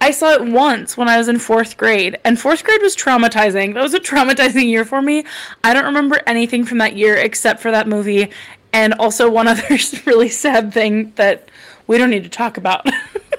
I 0.00 0.12
saw 0.12 0.32
it 0.32 0.44
once 0.44 0.96
when 0.96 1.08
I 1.08 1.18
was 1.18 1.28
in 1.28 1.38
fourth 1.38 1.76
grade, 1.76 2.18
and 2.24 2.38
fourth 2.38 2.62
grade 2.62 2.82
was 2.82 2.94
traumatizing. 2.94 3.74
That 3.74 3.82
was 3.82 3.94
a 3.94 4.00
traumatizing 4.00 4.68
year 4.68 4.84
for 4.84 5.02
me. 5.02 5.24
I 5.64 5.74
don't 5.74 5.84
remember 5.84 6.20
anything 6.26 6.64
from 6.64 6.78
that 6.78 6.96
year 6.96 7.16
except 7.16 7.60
for 7.60 7.70
that 7.72 7.88
movie, 7.88 8.30
and 8.72 8.94
also 8.94 9.28
one 9.28 9.48
other 9.48 9.64
really 10.06 10.28
sad 10.28 10.72
thing 10.72 11.12
that 11.16 11.48
we 11.86 11.98
don't 11.98 12.10
need 12.10 12.24
to 12.24 12.30
talk 12.30 12.56
about. 12.56 12.88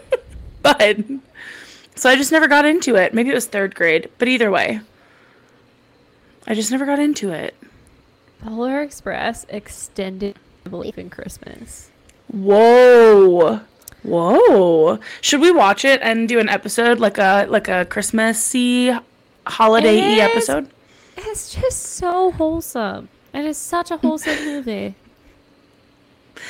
but 0.61 0.99
so 1.95 2.09
I 2.09 2.15
just 2.15 2.31
never 2.31 2.47
got 2.47 2.65
into 2.65 2.95
it. 2.95 3.13
Maybe 3.13 3.29
it 3.29 3.35
was 3.35 3.45
third 3.45 3.75
grade, 3.75 4.09
but 4.17 4.27
either 4.27 4.51
way, 4.51 4.81
I 6.47 6.55
just 6.55 6.71
never 6.71 6.85
got 6.85 6.99
into 6.99 7.31
it. 7.31 7.55
Polar 8.41 8.81
Express 8.81 9.45
extended 9.49 10.37
belief 10.69 10.97
in 10.97 11.09
Christmas. 11.09 11.89
Whoa. 12.27 13.61
Whoa. 14.03 14.99
Should 15.21 15.41
we 15.41 15.51
watch 15.51 15.83
it 15.85 15.99
and 16.01 16.27
do 16.27 16.39
an 16.39 16.49
episode 16.49 16.99
like 16.99 17.17
a 17.17 17.45
like 17.49 17.67
a 17.67 17.85
Christmassy 17.85 18.91
holiday 19.45 19.99
y 19.99 20.19
episode? 20.19 20.69
It's 21.17 21.53
just 21.53 21.81
so 21.81 22.31
wholesome. 22.31 23.09
It 23.33 23.45
is 23.45 23.57
such 23.57 23.91
a 23.91 23.97
wholesome 23.97 24.43
movie. 24.45 24.95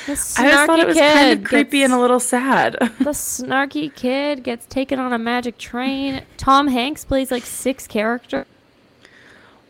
The 0.06 0.12
I 0.12 0.14
just 0.14 0.36
thought 0.36 0.78
it 0.78 0.86
was 0.86 0.96
kind 0.96 1.38
of 1.40 1.44
creepy 1.44 1.82
and 1.82 1.92
a 1.92 1.98
little 1.98 2.20
sad. 2.20 2.76
The 3.00 3.10
snarky 3.10 3.92
kid 3.92 4.44
gets 4.44 4.64
taken 4.66 4.98
on 5.00 5.12
a 5.12 5.18
magic 5.18 5.58
train. 5.58 6.22
Tom 6.36 6.68
Hanks 6.68 7.04
plays 7.04 7.30
like 7.32 7.44
six 7.44 7.86
characters. 7.88 8.46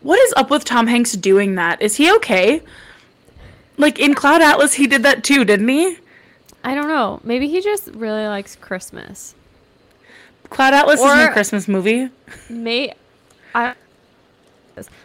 what 0.02 0.18
is 0.20 0.34
up 0.36 0.50
with 0.50 0.64
Tom 0.64 0.86
Hanks 0.86 1.12
doing 1.12 1.54
that? 1.54 1.80
Is 1.80 1.96
he 1.96 2.12
okay? 2.16 2.62
Like 3.78 3.98
in 3.98 4.14
Cloud 4.14 4.42
Atlas 4.42 4.74
he 4.74 4.86
did 4.86 5.02
that 5.04 5.24
too, 5.24 5.44
didn't 5.46 5.68
he? 5.68 5.96
I 6.62 6.74
don't 6.74 6.88
know. 6.88 7.20
Maybe 7.24 7.48
he 7.48 7.60
just 7.60 7.88
really 7.88 8.26
likes 8.26 8.54
Christmas. 8.56 9.34
Cloud 10.50 10.74
Atlas 10.74 11.00
is 11.00 11.06
a 11.06 11.28
Christmas 11.32 11.68
movie. 11.68 12.08
May 12.48 12.94
I 13.54 13.74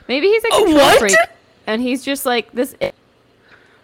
maybe 0.08 0.28
he's 0.28 0.44
a 0.44 0.48
Oh, 0.52 0.64
control 0.66 0.78
what? 0.78 1.00
freak 1.00 1.16
and 1.68 1.82
he's 1.82 2.04
just 2.04 2.26
like 2.26 2.52
this 2.52 2.76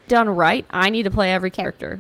done 0.07 0.29
right. 0.29 0.65
I 0.71 0.89
need 0.89 1.03
to 1.03 1.11
play 1.11 1.31
every 1.31 1.51
character. 1.51 1.99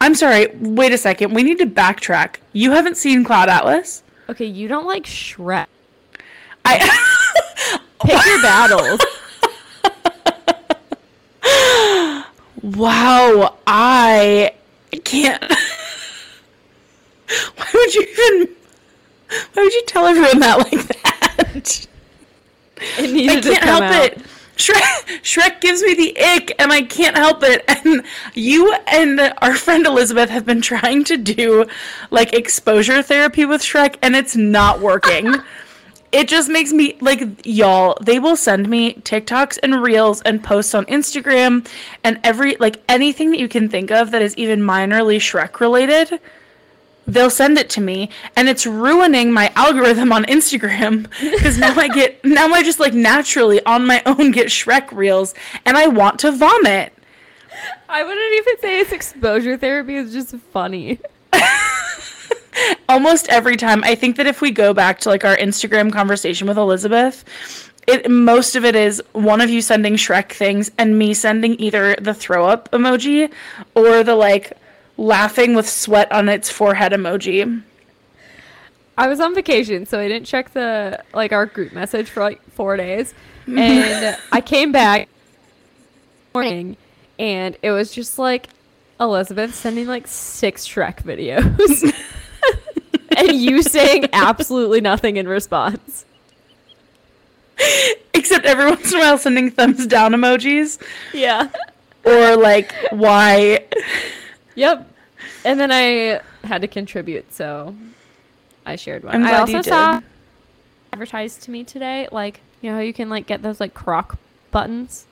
I'm 0.00 0.14
sorry, 0.14 0.48
wait 0.56 0.92
a 0.92 0.98
second. 0.98 1.32
We 1.32 1.42
need 1.42 1.58
to 1.58 1.66
backtrack. 1.66 2.36
You 2.52 2.72
haven't 2.72 2.96
seen 2.96 3.24
Cloud 3.24 3.48
Atlas? 3.48 4.02
Okay, 4.28 4.44
you 4.46 4.68
don't 4.68 4.86
like 4.86 5.04
Shrek. 5.04 5.66
I 6.64 6.78
Pick 8.04 8.26
your 8.26 8.42
battles. 8.42 9.00
Wow, 12.62 13.56
I 13.66 14.52
can't. 15.00 15.42
Why 17.56 17.66
would 17.74 17.94
you 17.94 18.02
even? 18.02 18.54
Why 19.52 19.62
would 19.62 19.72
you 19.72 19.84
tell 19.86 20.06
everyone 20.06 20.38
that 20.40 20.58
like 20.58 20.86
that? 20.88 21.86
It 22.76 23.10
I 23.10 23.12
needed 23.12 23.42
to 23.42 23.50
can't 23.50 23.62
come 23.62 23.82
help 23.82 23.94
out. 23.94 24.04
it. 24.12 24.18
Shrek, 24.56 25.20
Shrek 25.22 25.60
gives 25.60 25.82
me 25.82 25.94
the 25.94 26.18
ick, 26.18 26.54
and 26.58 26.72
I 26.72 26.82
can't 26.82 27.16
help 27.16 27.42
it. 27.42 27.64
And 27.86 28.02
you 28.34 28.72
and 28.88 29.20
our 29.38 29.54
friend 29.54 29.86
Elizabeth 29.86 30.28
have 30.30 30.44
been 30.44 30.60
trying 30.60 31.04
to 31.04 31.16
do 31.16 31.66
like 32.10 32.32
exposure 32.32 33.00
therapy 33.02 33.44
with 33.44 33.60
Shrek, 33.62 33.96
and 34.02 34.16
it's 34.16 34.34
not 34.34 34.80
working. 34.80 35.34
it 36.12 36.28
just 36.28 36.48
makes 36.48 36.72
me 36.72 36.96
like 37.00 37.44
y'all. 37.44 37.96
They 38.00 38.18
will 38.18 38.36
send 38.36 38.68
me 38.68 38.94
TikToks 38.94 39.58
and 39.62 39.82
reels 39.82 40.22
and 40.22 40.42
posts 40.42 40.74
on 40.74 40.86
Instagram 40.86 41.66
and 42.04 42.20
every 42.24 42.56
like 42.56 42.82
anything 42.88 43.30
that 43.30 43.40
you 43.40 43.48
can 43.48 43.68
think 43.68 43.90
of 43.90 44.10
that 44.10 44.22
is 44.22 44.36
even 44.36 44.60
minorly 44.60 45.18
Shrek 45.18 45.60
related 45.60 46.20
they'll 47.06 47.30
send 47.30 47.56
it 47.56 47.70
to 47.70 47.80
me 47.80 48.10
and 48.34 48.48
it's 48.48 48.66
ruining 48.66 49.32
my 49.32 49.52
algorithm 49.54 50.12
on 50.12 50.24
Instagram 50.24 51.08
because 51.20 51.58
now 51.58 51.74
I 51.74 51.88
get 51.88 52.24
now 52.24 52.48
I 52.48 52.62
just 52.62 52.80
like 52.80 52.94
naturally 52.94 53.64
on 53.64 53.86
my 53.86 54.02
own 54.06 54.32
get 54.32 54.48
Shrek 54.48 54.90
reels 54.92 55.34
and 55.64 55.76
I 55.76 55.86
want 55.86 56.18
to 56.20 56.32
vomit. 56.32 56.92
I 57.88 58.02
wouldn't 58.02 58.34
even 58.34 58.60
say 58.60 58.80
it's 58.80 58.92
exposure 58.92 59.56
therapy. 59.56 59.96
It's 59.96 60.12
just 60.12 60.34
funny. 60.52 60.98
Almost 62.88 63.28
every 63.28 63.56
time 63.56 63.84
I 63.84 63.94
think 63.94 64.16
that 64.16 64.26
if 64.26 64.40
we 64.40 64.50
go 64.50 64.72
back 64.72 65.00
to 65.00 65.08
like 65.08 65.24
our 65.24 65.36
Instagram 65.36 65.92
conversation 65.92 66.48
with 66.48 66.56
Elizabeth, 66.56 67.24
it 67.86 68.10
most 68.10 68.56
of 68.56 68.64
it 68.64 68.74
is 68.74 69.02
one 69.12 69.40
of 69.40 69.50
you 69.50 69.60
sending 69.62 69.94
Shrek 69.94 70.32
things 70.32 70.70
and 70.78 70.98
me 70.98 71.14
sending 71.14 71.60
either 71.60 71.96
the 71.96 72.14
throw 72.14 72.46
up 72.46 72.70
emoji 72.72 73.30
or 73.74 74.02
the 74.02 74.14
like 74.14 74.52
laughing 74.96 75.54
with 75.54 75.68
sweat 75.68 76.10
on 76.10 76.28
its 76.28 76.50
forehead 76.50 76.92
emoji. 76.92 77.62
I 78.98 79.08
was 79.08 79.20
on 79.20 79.34
vacation, 79.34 79.84
so 79.84 80.00
I 80.00 80.08
didn't 80.08 80.26
check 80.26 80.52
the 80.52 81.02
like 81.12 81.32
our 81.32 81.46
group 81.46 81.72
message 81.72 82.08
for 82.08 82.20
like 82.20 82.42
four 82.52 82.76
days, 82.76 83.14
and 83.46 84.16
I 84.32 84.40
came 84.40 84.72
back 84.72 85.08
morning, 86.34 86.76
and 87.18 87.56
it 87.62 87.70
was 87.70 87.92
just 87.92 88.18
like 88.18 88.48
Elizabeth 88.98 89.54
sending 89.54 89.86
like 89.86 90.06
six 90.06 90.66
Shrek 90.66 91.02
videos, 91.02 91.94
and 93.16 93.32
you 93.32 93.62
saying 93.62 94.06
absolutely 94.12 94.80
nothing 94.80 95.16
in 95.16 95.28
response. 95.28 96.04
Except 98.14 98.44
every 98.44 98.66
once 98.66 98.92
in 98.92 98.98
a 98.98 99.02
while 99.02 99.18
sending 99.18 99.50
thumbs 99.50 99.86
down 99.86 100.12
emojis 100.12 100.80
Yeah. 101.14 101.48
or 102.04 102.36
like 102.36 102.72
why 102.90 103.64
Yep. 104.54 104.90
And 105.44 105.60
then 105.60 105.70
I 105.70 106.20
had 106.44 106.62
to 106.62 106.68
contribute, 106.68 107.32
so 107.32 107.74
I 108.64 108.76
shared 108.76 109.04
one. 109.04 109.24
I 109.24 109.38
also 109.38 109.62
saw 109.62 110.00
advertised 110.92 111.42
to 111.42 111.50
me 111.50 111.62
today, 111.64 112.08
like 112.10 112.40
you 112.62 112.72
know 112.72 112.80
you 112.80 112.92
can 112.92 113.08
like 113.10 113.26
get 113.26 113.42
those 113.42 113.60
like 113.60 113.74
Croc 113.74 114.16
buttons, 114.50 115.06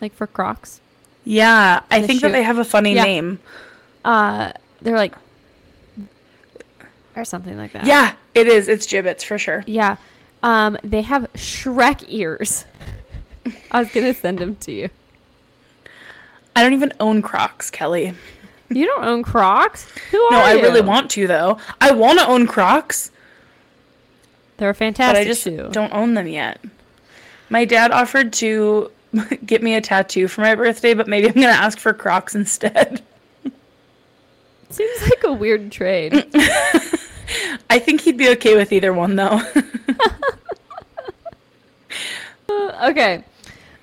like 0.00 0.14
for 0.14 0.26
Crocs. 0.26 0.80
Yeah, 1.24 1.82
I 1.90 2.02
think 2.06 2.22
that 2.22 2.32
they 2.32 2.42
have 2.42 2.58
a 2.58 2.64
funny 2.64 2.94
Yeah. 2.94 3.04
name. 3.04 3.38
Uh, 4.04 4.52
they're 4.80 4.96
like 4.96 5.14
or 7.18 7.24
something 7.24 7.56
like 7.56 7.72
that. 7.72 7.84
Yeah, 7.86 8.14
it 8.34 8.46
is. 8.46 8.68
It's 8.68 8.86
Jibbitz 8.86 9.22
for 9.24 9.38
sure. 9.38 9.64
Yeah. 9.66 9.96
Um, 10.42 10.78
they 10.84 11.02
have 11.02 11.30
Shrek 11.34 12.04
ears. 12.08 12.64
I 13.70 13.80
was 13.80 13.90
gonna 13.90 14.14
send 14.14 14.38
them 14.38 14.56
to 14.56 14.72
you. 14.72 14.88
I 16.54 16.62
don't 16.62 16.72
even 16.74 16.92
own 17.00 17.22
Crocs, 17.22 17.70
Kelly. 17.70 18.14
You 18.70 18.86
don't 18.86 19.04
own 19.04 19.22
Crocs? 19.22 19.90
Who 20.10 20.18
are 20.18 20.24
you? 20.24 20.30
No, 20.30 20.38
I 20.40 20.52
really 20.62 20.80
want 20.80 21.10
to 21.12 21.26
though. 21.26 21.58
I 21.80 21.90
want 21.92 22.18
to 22.18 22.26
own 22.26 22.46
Crocs, 22.46 23.10
They're 24.58 24.70
a 24.70 24.72
but 24.72 24.78
fantastic 24.78 25.20
I 25.20 25.24
just 25.24 25.42
shoe. 25.42 25.68
don't 25.72 25.92
own 25.92 26.14
them 26.14 26.26
yet. 26.26 26.60
My 27.48 27.64
dad 27.64 27.92
offered 27.92 28.32
to 28.34 28.90
get 29.46 29.62
me 29.62 29.74
a 29.74 29.80
tattoo 29.80 30.28
for 30.28 30.42
my 30.42 30.54
birthday, 30.54 30.92
but 30.94 31.08
maybe 31.08 31.28
I'm 31.28 31.34
going 31.34 31.46
to 31.46 31.50
ask 31.52 31.78
for 31.78 31.94
Crocs 31.94 32.34
instead. 32.34 33.00
Seems 34.70 35.02
like 35.02 35.24
a 35.24 35.32
weird 35.32 35.72
trade. 35.72 36.26
I 37.70 37.78
think 37.78 38.00
he'd 38.02 38.16
be 38.16 38.28
okay 38.30 38.56
with 38.56 38.72
either 38.72 38.92
one 38.92 39.16
though. 39.16 39.40
okay. 42.50 43.24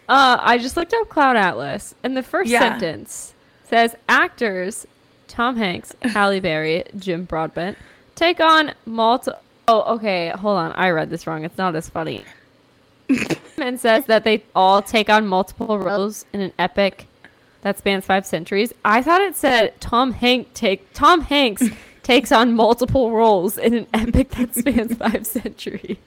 Uh, 0.07 0.37
I 0.39 0.57
just 0.57 0.77
looked 0.77 0.93
up 0.93 1.09
Cloud 1.09 1.35
Atlas, 1.35 1.95
and 2.03 2.15
the 2.15 2.23
first 2.23 2.49
Yeah. 2.49 2.59
sentence 2.59 3.33
says 3.63 3.95
actors 4.07 4.85
Tom 5.27 5.57
Hanks, 5.57 5.93
Halle 6.03 6.39
Berry, 6.39 6.83
Jim 6.97 7.25
Broadbent 7.25 7.77
take 8.15 8.39
on 8.39 8.73
multi- 8.85 9.31
Oh, 9.67 9.95
okay. 9.95 10.29
Hold 10.29 10.57
on. 10.59 10.71
I 10.73 10.91
read 10.91 11.09
this 11.09 11.25
wrong. 11.25 11.43
It's 11.43 11.57
not 11.57 11.75
as 11.75 11.89
funny. 11.89 12.23
and 13.57 13.79
says 13.79 14.05
that 14.05 14.23
they 14.23 14.43
all 14.55 14.81
take 14.83 15.09
on 15.09 15.25
multiple 15.27 15.79
roles 15.79 16.23
in 16.33 16.41
an 16.41 16.53
epic 16.59 17.07
that 17.61 17.77
spans 17.79 18.05
five 18.05 18.27
centuries. 18.27 18.71
I 18.85 19.01
thought 19.01 19.21
it 19.21 19.35
said 19.35 19.79
Tom 19.81 20.11
Hank 20.11 20.53
take 20.53 20.93
Tom 20.93 21.21
Hanks 21.21 21.63
takes 22.05 22.31
on 22.31 22.53
multiple 22.53 23.11
roles 23.11 23.57
in 23.57 23.73
an 23.73 23.87
epic 23.93 24.29
that 24.29 24.53
spans 24.53 24.93
five 25.03 25.25
centuries. 25.25 25.97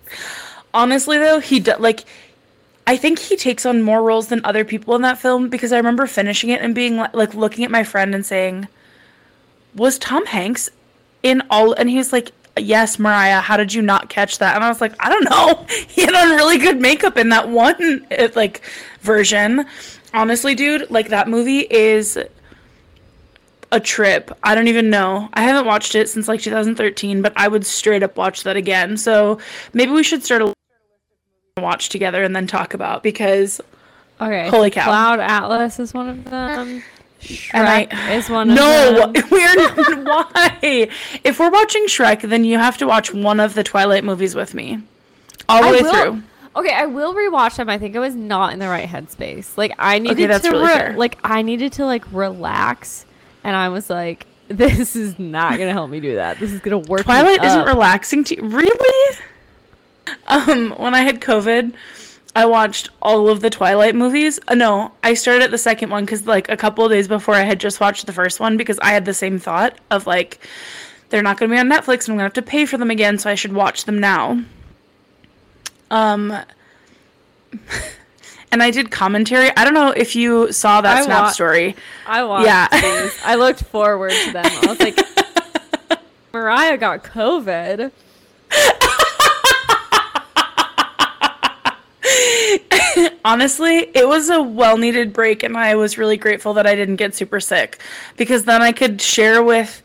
Honestly, 0.72 1.18
though, 1.18 1.40
he 1.40 1.60
do, 1.60 1.74
like. 1.78 2.04
I 2.86 2.96
think 2.96 3.18
he 3.18 3.36
takes 3.36 3.66
on 3.66 3.82
more 3.82 4.02
roles 4.02 4.28
than 4.28 4.40
other 4.44 4.64
people 4.64 4.94
in 4.94 5.02
that 5.02 5.18
film 5.18 5.50
because 5.50 5.74
I 5.74 5.76
remember 5.76 6.06
finishing 6.06 6.48
it 6.48 6.62
and 6.62 6.74
being 6.74 6.96
like, 6.96 7.12
like 7.12 7.34
looking 7.34 7.62
at 7.66 7.70
my 7.70 7.84
friend 7.84 8.14
and 8.14 8.24
saying, 8.24 8.66
"Was 9.74 9.98
Tom 9.98 10.24
Hanks 10.24 10.70
in 11.22 11.42
all?" 11.50 11.74
And 11.74 11.90
he 11.90 11.98
was 11.98 12.14
like, 12.14 12.32
"Yes, 12.56 12.98
Mariah. 12.98 13.42
How 13.42 13.58
did 13.58 13.74
you 13.74 13.82
not 13.82 14.08
catch 14.08 14.38
that?" 14.38 14.54
And 14.54 14.64
I 14.64 14.70
was 14.70 14.80
like, 14.80 14.94
"I 15.00 15.10
don't 15.10 15.24
know. 15.24 15.66
He 15.88 16.00
had 16.00 16.14
on 16.14 16.34
really 16.36 16.56
good 16.56 16.80
makeup 16.80 17.18
in 17.18 17.28
that 17.28 17.50
one 17.50 18.06
uh, 18.18 18.28
like 18.34 18.62
version." 19.02 19.66
Honestly, 20.14 20.54
dude, 20.54 20.90
like 20.90 21.10
that 21.10 21.28
movie 21.28 21.66
is 21.68 22.18
a 23.72 23.80
trip. 23.80 24.30
I 24.42 24.54
don't 24.54 24.68
even 24.68 24.90
know. 24.90 25.28
I 25.34 25.42
haven't 25.42 25.66
watched 25.66 25.94
it 25.94 26.08
since 26.08 26.28
like 26.28 26.40
2013, 26.40 27.20
but 27.22 27.32
I 27.36 27.48
would 27.48 27.66
straight 27.66 28.02
up 28.02 28.16
watch 28.16 28.42
that 28.44 28.56
again. 28.56 28.96
So 28.96 29.38
maybe 29.72 29.92
we 29.92 30.02
should 30.02 30.24
start 30.24 30.42
a 30.42 30.54
watch 31.60 31.88
together 31.88 32.22
and 32.22 32.34
then 32.34 32.46
talk 32.46 32.74
about 32.74 33.02
because 33.02 33.60
Okay. 34.20 34.48
Holy 34.48 34.70
cow. 34.70 34.84
Cloud 34.84 35.20
Atlas 35.20 35.78
is 35.78 35.94
one 35.94 36.08
of 36.08 36.24
them. 36.24 36.82
Shrek 37.20 37.50
And 37.54 37.66
I- 37.68 38.12
is 38.14 38.28
one 38.30 38.50
of 38.50 38.56
no, 38.56 39.12
we're 39.30 39.54
not, 39.56 39.76
why? 40.32 40.88
If 41.24 41.38
we're 41.40 41.50
watching 41.50 41.86
Shrek, 41.86 42.22
then 42.28 42.44
you 42.44 42.58
have 42.58 42.78
to 42.78 42.86
watch 42.86 43.12
one 43.12 43.38
of 43.40 43.54
the 43.54 43.62
Twilight 43.64 44.04
movies 44.04 44.34
with 44.36 44.54
me, 44.54 44.80
all 45.48 45.62
the 45.62 45.68
I 45.68 45.72
way 45.72 45.80
will- 45.82 45.92
through. 46.12 46.22
Okay, 46.56 46.72
I 46.72 46.86
will 46.86 47.14
rewatch 47.14 47.56
them. 47.56 47.68
I 47.68 47.78
think 47.78 47.94
I 47.94 48.00
was 48.00 48.16
not 48.16 48.52
in 48.52 48.58
the 48.58 48.66
right 48.68 48.88
headspace. 48.88 49.56
Like 49.56 49.72
I 49.78 49.98
needed 50.00 50.30
that's 50.30 50.44
to 50.44 50.50
really 50.50 50.66
re- 50.66 50.72
fair. 50.74 50.96
like 50.96 51.18
I 51.22 51.42
needed 51.42 51.72
to 51.74 51.84
like 51.86 52.04
relax 52.12 53.04
and 53.48 53.56
I 53.56 53.70
was 53.70 53.88
like 53.88 54.26
this 54.48 54.94
is 54.94 55.18
not 55.18 55.56
going 55.56 55.68
to 55.68 55.72
help 55.72 55.90
me 55.90 56.00
do 56.00 56.14
that. 56.14 56.38
This 56.38 56.52
is 56.52 56.60
going 56.60 56.82
to 56.82 56.90
work 56.90 57.00
me 57.00 57.04
Twilight 57.04 57.44
isn't 57.44 57.60
up. 57.60 57.66
relaxing 57.66 58.24
to 58.24 58.36
you. 58.36 58.48
Really? 58.48 59.18
Um, 60.26 60.70
when 60.78 60.94
I 60.94 61.00
had 61.02 61.20
COVID, 61.20 61.74
I 62.34 62.46
watched 62.46 62.88
all 63.02 63.28
of 63.28 63.40
the 63.40 63.50
Twilight 63.50 63.94
movies. 63.94 64.40
Uh, 64.48 64.54
no, 64.54 64.92
I 65.02 65.12
started 65.14 65.42
at 65.42 65.50
the 65.50 65.58
second 65.58 65.90
one 65.90 66.06
because 66.06 66.26
like 66.26 66.48
a 66.48 66.56
couple 66.56 66.84
of 66.84 66.90
days 66.90 67.08
before 67.08 67.34
I 67.34 67.42
had 67.42 67.60
just 67.60 67.78
watched 67.78 68.06
the 68.06 68.12
first 68.12 68.40
one 68.40 68.56
because 68.56 68.78
I 68.78 68.90
had 68.92 69.04
the 69.04 69.12
same 69.12 69.38
thought 69.38 69.76
of 69.90 70.06
like 70.06 70.38
they're 71.10 71.22
not 71.22 71.36
going 71.36 71.50
to 71.50 71.54
be 71.54 71.60
on 71.60 71.68
Netflix 71.68 72.04
and 72.04 72.12
I'm 72.12 72.16
going 72.16 72.18
to 72.18 72.22
have 72.24 72.32
to 72.34 72.42
pay 72.42 72.64
for 72.64 72.78
them 72.78 72.90
again, 72.90 73.18
so 73.18 73.28
I 73.28 73.34
should 73.34 73.52
watch 73.52 73.84
them 73.84 73.98
now. 73.98 74.42
Um, 75.90 76.34
and 78.52 78.62
I 78.62 78.70
did 78.70 78.90
commentary. 78.90 79.50
I 79.56 79.64
don't 79.64 79.74
know 79.74 79.90
if 79.90 80.16
you 80.16 80.52
saw 80.52 80.80
that 80.80 80.96
I 80.98 81.02
Snap 81.04 81.22
wa- 81.24 81.30
story. 81.30 81.76
I 82.06 82.22
watched 82.24 82.46
Yeah. 82.46 82.68
these. 82.70 83.18
I 83.24 83.34
looked 83.36 83.64
forward 83.64 84.12
to 84.12 84.32
them. 84.32 84.46
I 84.46 84.66
was 84.66 84.80
like 84.80 84.98
Mariah 86.32 86.76
got 86.78 87.02
COVID. 87.04 87.90
Honestly, 93.24 93.90
it 93.94 94.06
was 94.08 94.30
a 94.30 94.42
well 94.42 94.78
needed 94.78 95.12
break, 95.12 95.42
and 95.42 95.56
I 95.56 95.74
was 95.74 95.98
really 95.98 96.16
grateful 96.16 96.54
that 96.54 96.66
I 96.66 96.74
didn't 96.74 96.96
get 96.96 97.14
super 97.14 97.40
sick 97.40 97.78
because 98.16 98.44
then 98.44 98.62
I 98.62 98.72
could 98.72 99.00
share 99.00 99.42
with 99.42 99.82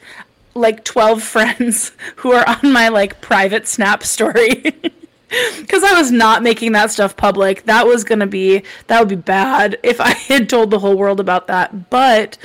like 0.56 0.84
12 0.86 1.22
friends 1.24 1.92
who 2.18 2.32
are 2.32 2.48
on 2.48 2.72
my 2.72 2.88
like 2.90 3.20
private 3.22 3.68
Snap 3.68 4.04
story. 4.04 4.74
Because 5.60 5.84
I 5.84 5.94
was 6.00 6.12
not 6.12 6.44
making 6.44 6.74
that 6.74 6.92
stuff 6.92 7.16
public. 7.16 7.64
That 7.66 7.88
was 7.88 8.04
gonna 8.04 8.28
be 8.28 8.64
that 8.88 9.00
would 9.00 9.10
be 9.10 9.16
bad 9.16 9.80
if 9.84 10.00
I 10.02 10.12
had 10.12 10.50
told 10.50 10.70
the 10.72 10.80
whole 10.80 10.96
world 10.98 11.20
about 11.20 11.48
that. 11.48 11.90
But 11.90 12.38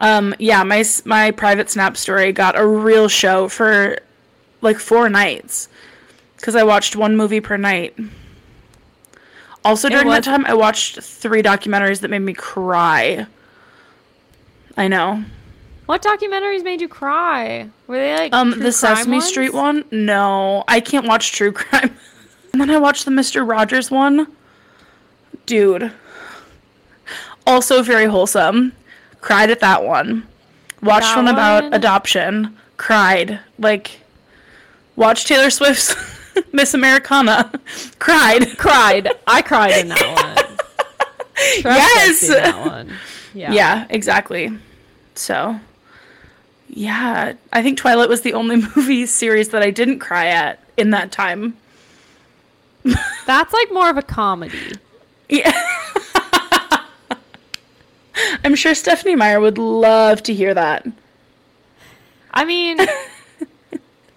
um, 0.00 0.34
yeah, 0.38 0.62
my 0.62 0.84
my 1.04 1.30
private 1.30 1.70
Snap 1.70 1.96
story 1.96 2.32
got 2.32 2.58
a 2.58 2.66
real 2.66 3.08
show 3.08 3.48
for 3.48 3.98
like 4.60 4.78
four 4.78 5.08
nights 5.08 5.68
because 6.36 6.54
I 6.56 6.62
watched 6.64 6.96
one 6.96 7.16
movie 7.16 7.40
per 7.40 7.56
night. 7.56 7.96
Also, 9.64 9.88
during 9.88 10.08
that 10.08 10.24
time, 10.24 10.44
I 10.46 10.54
watched 10.54 11.00
three 11.00 11.40
documentaries 11.42 12.00
that 12.00 12.08
made 12.08 12.18
me 12.20 12.34
cry. 12.34 13.26
I 14.76 14.88
know. 14.88 15.24
What 15.86 16.02
documentaries 16.02 16.64
made 16.64 16.80
you 16.80 16.88
cry? 16.88 17.68
Were 17.86 17.96
they 17.96 18.14
like 18.16 18.34
Um, 18.34 18.58
the 18.58 18.72
Sesame 18.72 19.16
ones? 19.18 19.26
Street 19.26 19.52
one? 19.52 19.84
No, 19.90 20.64
I 20.66 20.80
can't 20.80 21.06
watch 21.06 21.32
true 21.32 21.52
crime. 21.60 21.96
And 22.52 22.60
then 22.60 22.70
I 22.70 22.78
watched 22.78 23.04
the 23.04 23.10
Mister 23.10 23.44
Rogers 23.44 23.90
one. 23.90 24.26
Dude. 25.46 25.92
Also 27.46 27.82
very 27.82 28.06
wholesome. 28.06 28.72
Cried 29.20 29.50
at 29.50 29.60
that 29.60 29.84
one. 29.84 30.26
Watched 30.82 31.06
That 31.14 31.16
one 31.16 31.28
about 31.28 31.62
one? 31.64 31.74
adoption. 31.74 32.56
Cried. 32.76 33.40
Like, 33.58 34.00
watched 34.96 35.28
Taylor 35.28 35.50
Swift's 35.50 35.94
Miss 36.52 36.74
Americana. 36.74 37.52
Cried. 37.98 38.56
Cried. 38.58 39.08
I 39.26 39.42
cried 39.42 39.80
in 39.80 39.88
that 39.88 40.00
one. 40.36 40.48
Yes! 41.64 42.28
that 42.28 42.56
one. 42.66 42.92
Yeah. 43.34 43.52
Yeah, 43.52 43.86
exactly. 43.90 44.56
So, 45.16 45.58
yeah, 46.68 47.32
I 47.52 47.62
think 47.62 47.78
Twilight 47.78 48.08
was 48.08 48.20
the 48.20 48.34
only 48.34 48.56
movie 48.76 49.06
series 49.06 49.48
that 49.48 49.62
I 49.62 49.70
didn't 49.70 49.98
cry 49.98 50.26
at 50.26 50.60
in 50.76 50.90
that 50.90 51.10
time. 51.10 51.56
That's 53.26 53.52
like 53.52 53.72
more 53.72 53.90
of 53.90 53.96
a 53.96 54.02
comedy. 54.02 54.72
Yeah. 55.28 55.52
I'm 58.44 58.54
sure 58.54 58.74
Stephenie 58.74 59.16
Meyer 59.16 59.40
would 59.40 59.58
love 59.58 60.22
to 60.24 60.34
hear 60.34 60.52
that. 60.54 60.86
I 62.32 62.44
mean, 62.44 62.78
I 62.80 62.88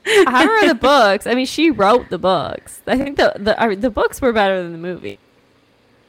haven't 0.06 0.56
read 0.56 0.70
the 0.70 0.76
books. 0.76 1.28
I 1.28 1.36
mean, 1.36 1.46
she 1.46 1.70
wrote 1.72 2.10
the 2.10 2.18
books. 2.18 2.82
I 2.88 2.98
think 2.98 3.18
the 3.18 3.34
the 3.38 3.62
I 3.62 3.68
mean, 3.68 3.82
the 3.82 3.90
books 3.90 4.22
were 4.22 4.32
better 4.34 4.62
than 4.62 4.72
the 4.72 4.78
movie. 4.78 5.20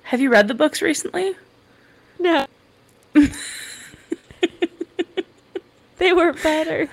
Have 0.05 0.21
you 0.21 0.31
read 0.31 0.49
the 0.49 0.55
books 0.55 0.81
recently? 0.83 1.35
No. 2.19 2.47
they 5.99 6.13
were 6.13 6.33
better. 6.33 6.89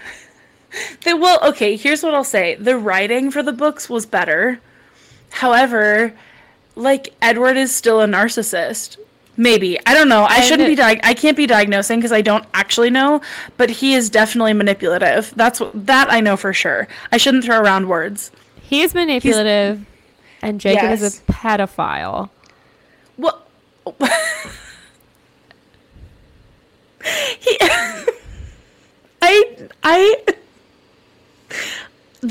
They 1.03 1.13
well, 1.13 1.39
okay, 1.49 1.75
here's 1.75 2.01
what 2.01 2.15
I'll 2.15 2.23
say. 2.23 2.55
The 2.55 2.77
writing 2.77 3.29
for 3.31 3.43
the 3.43 3.53
books 3.53 3.89
was 3.89 4.05
better. 4.05 4.59
However, 5.33 6.13
like 6.75 7.13
Edward 7.21 7.57
is 7.57 7.73
still 7.75 8.01
a 8.01 8.05
narcissist. 8.05 8.97
Maybe. 9.35 9.79
I 9.87 9.95
don't 9.95 10.09
know. 10.09 10.23
I 10.29 10.35
And 10.37 10.45
shouldn't 10.45 10.69
be 10.69 10.75
di- 10.75 10.99
I 11.03 11.15
can't 11.15 11.35
be 11.35 11.47
diagnosing 11.47 11.97
because 11.99 12.11
I 12.11 12.21
don't 12.21 12.45
actually 12.53 12.91
know, 12.91 13.19
but 13.57 13.71
he 13.71 13.95
is 13.95 14.11
definitely 14.11 14.53
manipulative. 14.53 15.33
That's 15.35 15.59
what 15.59 15.87
that 15.87 16.11
I 16.11 16.19
know 16.21 16.37
for 16.37 16.53
sure. 16.53 16.87
I 17.11 17.17
shouldn't 17.17 17.43
throw 17.43 17.59
around 17.59 17.89
words. 17.89 18.29
He's 18.61 18.93
manipulative, 18.93 19.83
and 20.43 20.61
Jacob 20.61 20.91
is 20.91 21.19
a 21.19 21.31
pedophile. 21.31 22.29
Well, 23.17 23.41
he, 27.39 27.57
I, 29.21 29.67
I, 29.83 30.23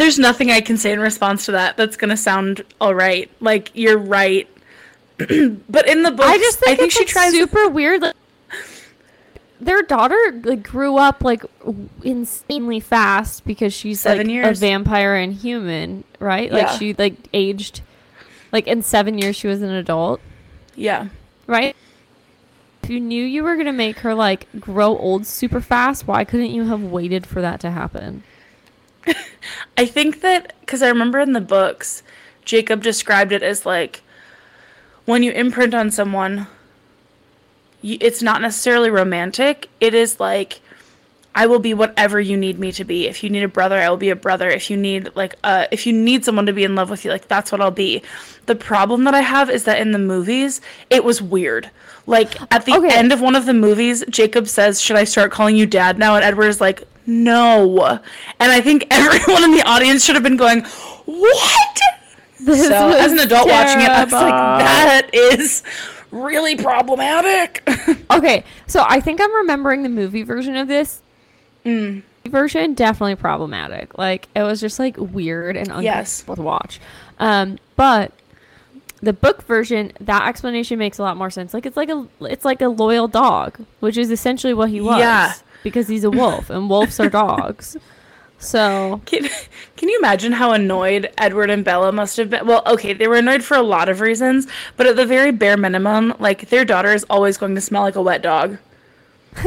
there's 0.02 0.18
nothing 0.18 0.50
I 0.50 0.60
can 0.60 0.76
say 0.76 0.90
in 0.92 0.98
response 0.98 1.46
to 1.46 1.52
that 1.52 1.76
that's 1.76 1.96
gonna 1.96 2.16
sound 2.16 2.64
all 2.80 2.92
right. 2.94 3.30
Like 3.40 3.70
you're 3.72 3.98
right, 3.98 4.48
but 5.18 5.88
in 5.88 6.02
the 6.02 6.10
book, 6.10 6.26
I 6.26 6.38
just 6.38 6.58
think, 6.58 6.80
it's 6.80 6.92
she 6.92 7.00
like, 7.00 7.08
tries. 7.08 7.32
super 7.32 7.68
weird. 7.68 8.02
Like, 8.02 8.16
their 9.60 9.82
daughter 9.82 10.40
like 10.42 10.64
grew 10.64 10.96
up 10.96 11.22
like 11.22 11.44
insanely 12.02 12.80
fast 12.80 13.44
because 13.44 13.72
she's 13.72 14.00
Seven 14.00 14.26
like 14.26 14.44
a 14.44 14.54
vampire 14.54 15.14
and 15.14 15.32
human, 15.32 16.02
right? 16.18 16.50
Like 16.50 16.62
Yeah. 16.62 16.78
she 16.78 16.94
like 16.94 17.14
aged, 17.32 17.80
like 18.50 18.66
in 18.66 18.82
seven 18.82 19.18
years 19.18 19.36
she 19.36 19.46
was 19.46 19.62
an 19.62 19.70
adult, 19.70 20.20
yeah, 20.74 21.10
right? 21.46 21.76
If 22.82 22.90
you 22.90 22.98
knew 22.98 23.24
you 23.24 23.44
were 23.44 23.54
gonna 23.54 23.72
make 23.72 24.00
her 24.00 24.16
like 24.16 24.48
grow 24.58 24.98
old 24.98 25.26
super 25.28 25.60
fast, 25.60 26.08
why 26.08 26.24
couldn't 26.24 26.50
you 26.50 26.64
have 26.64 26.82
waited 26.82 27.24
for 27.24 27.40
that 27.40 27.60
to 27.60 27.70
happen? 27.70 28.24
I 29.76 29.86
think 29.86 30.20
that 30.20 30.54
because 30.60 30.82
I 30.82 30.88
remember 30.88 31.18
in 31.20 31.32
the 31.32 31.40
books, 31.40 32.02
Jacob 32.44 32.82
described 32.82 33.32
it 33.32 33.42
as 33.42 33.66
like 33.66 34.02
when 35.04 35.22
you 35.22 35.32
imprint 35.32 35.74
on 35.74 35.90
someone, 35.90 36.46
you, 37.80 37.98
it's 38.00 38.22
not 38.22 38.40
necessarily 38.40 38.90
romantic. 38.90 39.68
It 39.80 39.94
is 39.94 40.20
like 40.20 40.60
I 41.34 41.46
will 41.46 41.58
be 41.58 41.72
whatever 41.72 42.20
you 42.20 42.36
need 42.36 42.58
me 42.58 42.72
to 42.72 42.84
be. 42.84 43.06
If 43.08 43.24
you 43.24 43.30
need 43.30 43.42
a 43.42 43.48
brother, 43.48 43.78
I 43.78 43.88
will 43.88 43.96
be 43.96 44.10
a 44.10 44.16
brother. 44.16 44.48
If 44.50 44.70
you 44.70 44.76
need 44.76 45.10
like 45.14 45.34
uh 45.42 45.66
if 45.70 45.86
you 45.86 45.92
need 45.92 46.24
someone 46.24 46.46
to 46.46 46.52
be 46.52 46.64
in 46.64 46.74
love 46.74 46.90
with 46.90 47.04
you, 47.04 47.10
like 47.10 47.28
that's 47.28 47.50
what 47.50 47.60
I'll 47.60 47.70
be. 47.70 48.02
The 48.46 48.54
problem 48.54 49.04
that 49.04 49.14
I 49.14 49.20
have 49.20 49.48
is 49.50 49.64
that 49.64 49.80
in 49.80 49.92
the 49.92 49.98
movies, 49.98 50.60
it 50.90 51.04
was 51.04 51.22
weird. 51.22 51.70
Like 52.06 52.40
at 52.52 52.66
the 52.66 52.74
Okay. 52.76 52.90
end 52.94 53.12
of 53.12 53.20
one 53.20 53.36
of 53.36 53.46
the 53.46 53.54
movies, 53.54 54.04
Jacob 54.10 54.48
says, 54.48 54.80
"Should 54.80 54.96
I 54.96 55.04
start 55.04 55.30
calling 55.30 55.56
you 55.56 55.66
dad 55.66 55.98
now?" 55.98 56.16
And 56.16 56.24
Edward 56.24 56.48
is 56.48 56.60
like, 56.60 56.82
no. 57.06 58.00
And 58.40 58.52
I 58.52 58.60
think 58.60 58.86
everyone 58.90 59.44
in 59.44 59.50
the 59.52 59.62
audience 59.62 60.04
should 60.04 60.14
have 60.14 60.22
been 60.22 60.36
going, 60.36 60.62
what? 61.04 61.78
This 62.40 62.66
so 62.66 62.90
as 62.90 63.12
an 63.12 63.18
adult 63.20 63.48
watching 63.48 63.80
it, 63.82 63.88
I 63.88 64.02
was 64.04 64.12
like, 64.12 64.30
that 64.30 65.10
is 65.12 65.62
really 66.10 66.56
problematic. 66.56 67.68
Okay, 68.10 68.44
so 68.66 68.84
I 68.86 69.00
think 69.00 69.20
I'm 69.22 69.34
remembering 69.36 69.82
the 69.84 69.88
movie 69.88 70.22
version 70.22 70.54
of 70.56 70.68
this. 70.68 71.00
Mm. 71.64 72.02
Version 72.26 72.74
definitely 72.74 73.14
problematic. 73.16 73.96
Like 73.96 74.28
it 74.36 74.42
was 74.42 74.60
just 74.60 74.78
like 74.78 74.96
weird 74.98 75.56
and 75.56 75.68
Yes. 75.82 76.20
uncomfortable 76.20 76.36
to 76.36 76.42
watch. 76.42 76.80
Um, 77.18 77.58
but 77.76 78.12
the 79.00 79.12
book 79.14 79.42
version, 79.44 79.92
that 80.00 80.28
explanation 80.28 80.78
makes 80.78 80.98
a 80.98 81.02
lot 81.02 81.16
more 81.16 81.30
sense. 81.30 81.54
Like 81.54 81.64
it's 81.64 81.76
like 81.76 81.88
a 81.88 82.06
it's 82.20 82.44
like 82.44 82.60
a 82.60 82.68
loyal 82.68 83.08
dog, 83.08 83.64
which 83.80 83.96
is 83.96 84.10
essentially 84.10 84.52
what 84.52 84.68
he 84.68 84.80
was. 84.82 84.98
Yeah. 84.98 85.32
Because 85.62 85.88
he's 85.88 86.04
a 86.04 86.10
wolf, 86.10 86.50
and 86.50 86.68
wolves 86.68 86.98
are 87.00 87.08
dogs. 87.08 87.76
So 88.38 89.00
Can, 89.06 89.28
can 89.76 89.88
you 89.88 89.96
imagine 89.98 90.32
how 90.32 90.50
annoyed 90.52 91.12
Edward 91.16 91.48
and 91.48 91.64
Bella 91.64 91.92
must 91.92 92.16
have 92.16 92.28
been? 92.30 92.44
Well, 92.44 92.62
okay, 92.66 92.92
they 92.92 93.06
were 93.06 93.14
annoyed 93.14 93.44
for 93.44 93.56
a 93.56 93.62
lot 93.62 93.88
of 93.88 94.00
reasons, 94.00 94.48
but 94.76 94.86
at 94.86 94.96
the 94.96 95.06
very 95.06 95.30
bare 95.30 95.56
minimum, 95.56 96.14
like 96.18 96.48
their 96.48 96.64
daughter 96.64 96.92
is 96.92 97.04
always 97.08 97.36
going 97.38 97.54
to 97.54 97.60
smell 97.60 97.82
like 97.82 97.94
a 97.94 98.02
wet 98.02 98.20
dog. 98.22 98.58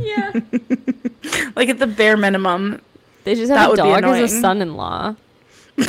yeah, 0.00 0.32
Like 1.56 1.70
at 1.70 1.78
the 1.78 1.86
bare 1.86 2.16
minimum, 2.18 2.82
they 3.24 3.34
just 3.34 3.48
That 3.48 3.58
have 3.58 3.68
a 3.68 3.70
would 3.70 3.76
dog 3.78 4.04
as 4.04 4.32
a 4.32 4.40
son-in-law. 4.40 5.16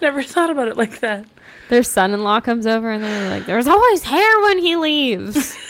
never 0.00 0.22
thought 0.22 0.50
about 0.50 0.68
it 0.68 0.76
like 0.76 1.00
that. 1.00 1.24
Their 1.68 1.82
son-in-law 1.82 2.40
comes 2.40 2.66
over 2.66 2.90
and 2.90 3.04
they're 3.04 3.30
like, 3.30 3.46
"There's 3.46 3.66
always 3.66 4.04
hair 4.04 4.40
when 4.42 4.58
he 4.58 4.76
leaves." 4.76 5.56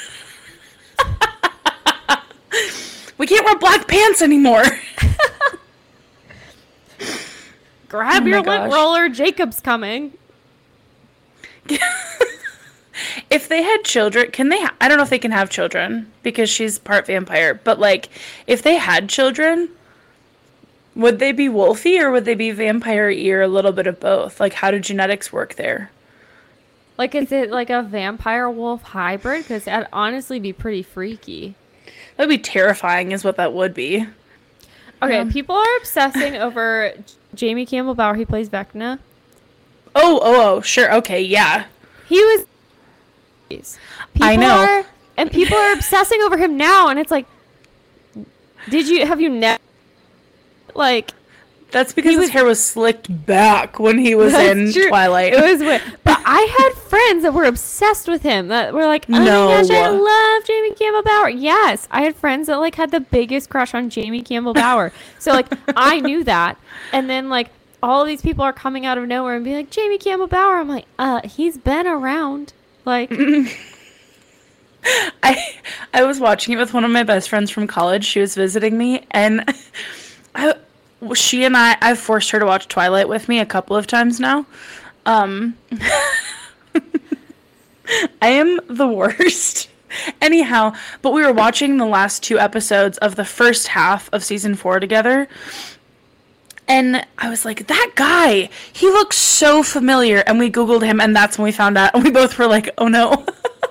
We 3.18 3.26
can't 3.26 3.44
wear 3.44 3.58
black 3.58 3.86
pants 3.88 4.22
anymore. 4.22 4.62
Grab 7.88 8.22
Oh 8.22 8.26
your 8.26 8.42
lint 8.42 8.72
roller, 8.72 9.08
Jacob's 9.08 9.60
coming. 9.60 10.12
if 13.28 13.48
they 13.48 13.62
had 13.62 13.84
children, 13.84 14.30
can 14.30 14.50
they? 14.50 14.60
Ha- 14.60 14.76
I 14.80 14.86
don't 14.86 14.98
know 14.98 15.02
if 15.02 15.10
they 15.10 15.18
can 15.18 15.32
have 15.32 15.50
children 15.50 16.12
because 16.22 16.48
she's 16.48 16.78
part 16.78 17.06
vampire. 17.06 17.54
But 17.54 17.80
like, 17.80 18.08
if 18.46 18.62
they 18.62 18.76
had 18.76 19.08
children, 19.08 19.68
would 20.98 21.20
they 21.20 21.30
be 21.30 21.46
wolfy 21.48 21.98
or 22.00 22.10
would 22.10 22.24
they 22.24 22.34
be 22.34 22.50
vampire 22.50 23.06
or 23.06 23.40
a 23.40 23.48
little 23.48 23.70
bit 23.72 23.86
of 23.86 24.00
both? 24.00 24.40
Like, 24.40 24.52
how 24.52 24.72
do 24.72 24.80
genetics 24.80 25.32
work 25.32 25.54
there? 25.54 25.90
Like, 26.98 27.14
is 27.14 27.30
it 27.30 27.50
like 27.50 27.70
a 27.70 27.82
vampire 27.82 28.50
wolf 28.50 28.82
hybrid? 28.82 29.44
Because 29.44 29.64
that'd 29.64 29.88
honestly 29.92 30.40
be 30.40 30.52
pretty 30.52 30.82
freaky. 30.82 31.54
That'd 32.16 32.28
be 32.28 32.36
terrifying, 32.38 33.12
is 33.12 33.22
what 33.22 33.36
that 33.36 33.52
would 33.52 33.72
be. 33.72 34.08
Okay, 35.00 35.18
Yeah. 35.18 35.30
people 35.30 35.54
are 35.54 35.76
obsessing 35.76 36.34
over 36.36 36.92
Jamie 37.32 37.64
Campbell 37.64 37.94
Bower. 37.94 38.16
He 38.16 38.24
plays 38.24 38.48
Vecna. 38.48 38.98
Oh, 39.94 40.18
oh, 40.20 40.56
oh, 40.56 40.60
sure, 40.62 40.92
okay, 40.96 41.22
yeah. 41.22 41.66
He 42.08 42.16
was. 42.20 42.44
People 43.48 43.68
I 44.20 44.34
know. 44.34 44.58
Are, 44.58 44.84
and 45.16 45.30
people 45.30 45.56
are 45.56 45.72
obsessing 45.74 46.20
over 46.22 46.36
him 46.36 46.56
now, 46.56 46.88
and 46.88 46.98
it's 46.98 47.12
like, 47.12 47.26
did 48.68 48.88
you 48.88 49.06
have 49.06 49.20
you 49.20 49.28
never 49.30 49.58
like? 50.78 51.12
That's 51.70 51.92
because 51.92 52.12
his 52.12 52.18
was- 52.20 52.30
hair 52.30 52.46
was 52.46 52.64
slicked 52.64 53.26
back 53.26 53.78
when 53.78 53.98
he 53.98 54.14
was 54.14 54.32
in 54.32 54.72
true. 54.72 54.88
Twilight. 54.88 55.34
It 55.34 55.42
was 55.42 55.60
weird. 55.60 55.82
But 56.04 56.18
I 56.24 56.40
had 56.58 56.72
friends 56.88 57.22
that 57.24 57.34
were 57.34 57.44
obsessed 57.44 58.08
with 58.08 58.22
him 58.22 58.48
that 58.48 58.72
were 58.72 58.86
like, 58.86 59.04
oh 59.10 59.22
No. 59.22 59.48
my 59.48 59.60
gosh, 59.62 59.70
I 59.70 59.88
love 59.88 60.44
Jamie 60.46 60.72
Campbell 60.74 61.02
Bower. 61.02 61.28
Yes. 61.28 61.86
I 61.90 62.00
had 62.02 62.16
friends 62.16 62.46
that 62.46 62.56
like 62.56 62.74
had 62.76 62.90
the 62.90 63.00
biggest 63.00 63.50
crush 63.50 63.74
on 63.74 63.90
Jamie 63.90 64.22
Campbell 64.22 64.54
Bower. 64.54 64.92
so 65.18 65.32
like 65.32 65.46
I 65.76 66.00
knew 66.00 66.24
that. 66.24 66.56
And 66.94 67.10
then 67.10 67.28
like 67.28 67.50
all 67.82 68.06
these 68.06 68.22
people 68.22 68.44
are 68.44 68.52
coming 68.54 68.86
out 68.86 68.96
of 68.96 69.06
nowhere 69.06 69.34
and 69.36 69.44
being 69.44 69.56
like, 69.56 69.70
Jamie 69.70 69.98
Campbell 69.98 70.26
Bower. 70.26 70.56
I'm 70.56 70.68
like, 70.68 70.86
uh, 70.98 71.20
he's 71.28 71.58
been 71.58 71.86
around. 71.86 72.54
Like 72.86 73.12
I 75.22 75.54
I 75.92 76.04
was 76.04 76.20
watching 76.20 76.54
it 76.54 76.58
with 76.58 76.72
one 76.72 76.84
of 76.84 76.90
my 76.90 77.02
best 77.02 77.28
friends 77.28 77.50
from 77.50 77.66
college. 77.66 78.04
She 78.06 78.20
was 78.20 78.34
visiting 78.34 78.78
me, 78.78 79.06
and 79.10 79.44
I 80.34 80.54
she 81.14 81.44
and 81.44 81.56
I 81.56 81.76
I've 81.80 81.98
forced 81.98 82.30
her 82.30 82.38
to 82.38 82.46
watch 82.46 82.68
Twilight 82.68 83.08
with 83.08 83.28
me 83.28 83.38
a 83.38 83.46
couple 83.46 83.76
of 83.76 83.86
times 83.86 84.20
now. 84.20 84.46
Um, 85.06 85.56
I 88.20 88.28
am 88.28 88.60
the 88.68 88.86
worst. 88.86 89.68
Anyhow, 90.20 90.74
but 91.02 91.12
we 91.12 91.22
were 91.22 91.32
watching 91.32 91.76
the 91.76 91.86
last 91.86 92.22
two 92.22 92.38
episodes 92.38 92.98
of 92.98 93.16
the 93.16 93.24
first 93.24 93.68
half 93.68 94.10
of 94.12 94.22
season 94.24 94.54
four 94.54 94.80
together. 94.80 95.28
And 96.66 97.06
I 97.16 97.30
was 97.30 97.46
like, 97.46 97.66
that 97.68 97.92
guy, 97.94 98.50
he 98.72 98.86
looks 98.88 99.16
so 99.16 99.62
familiar. 99.62 100.18
And 100.18 100.38
we 100.38 100.50
Googled 100.50 100.82
him, 100.82 101.00
and 101.00 101.16
that's 101.16 101.38
when 101.38 101.44
we 101.44 101.52
found 101.52 101.78
out. 101.78 101.92
And 101.94 102.04
we 102.04 102.10
both 102.10 102.38
were 102.38 102.46
like, 102.46 102.70
oh 102.76 102.88
no. 102.88 103.24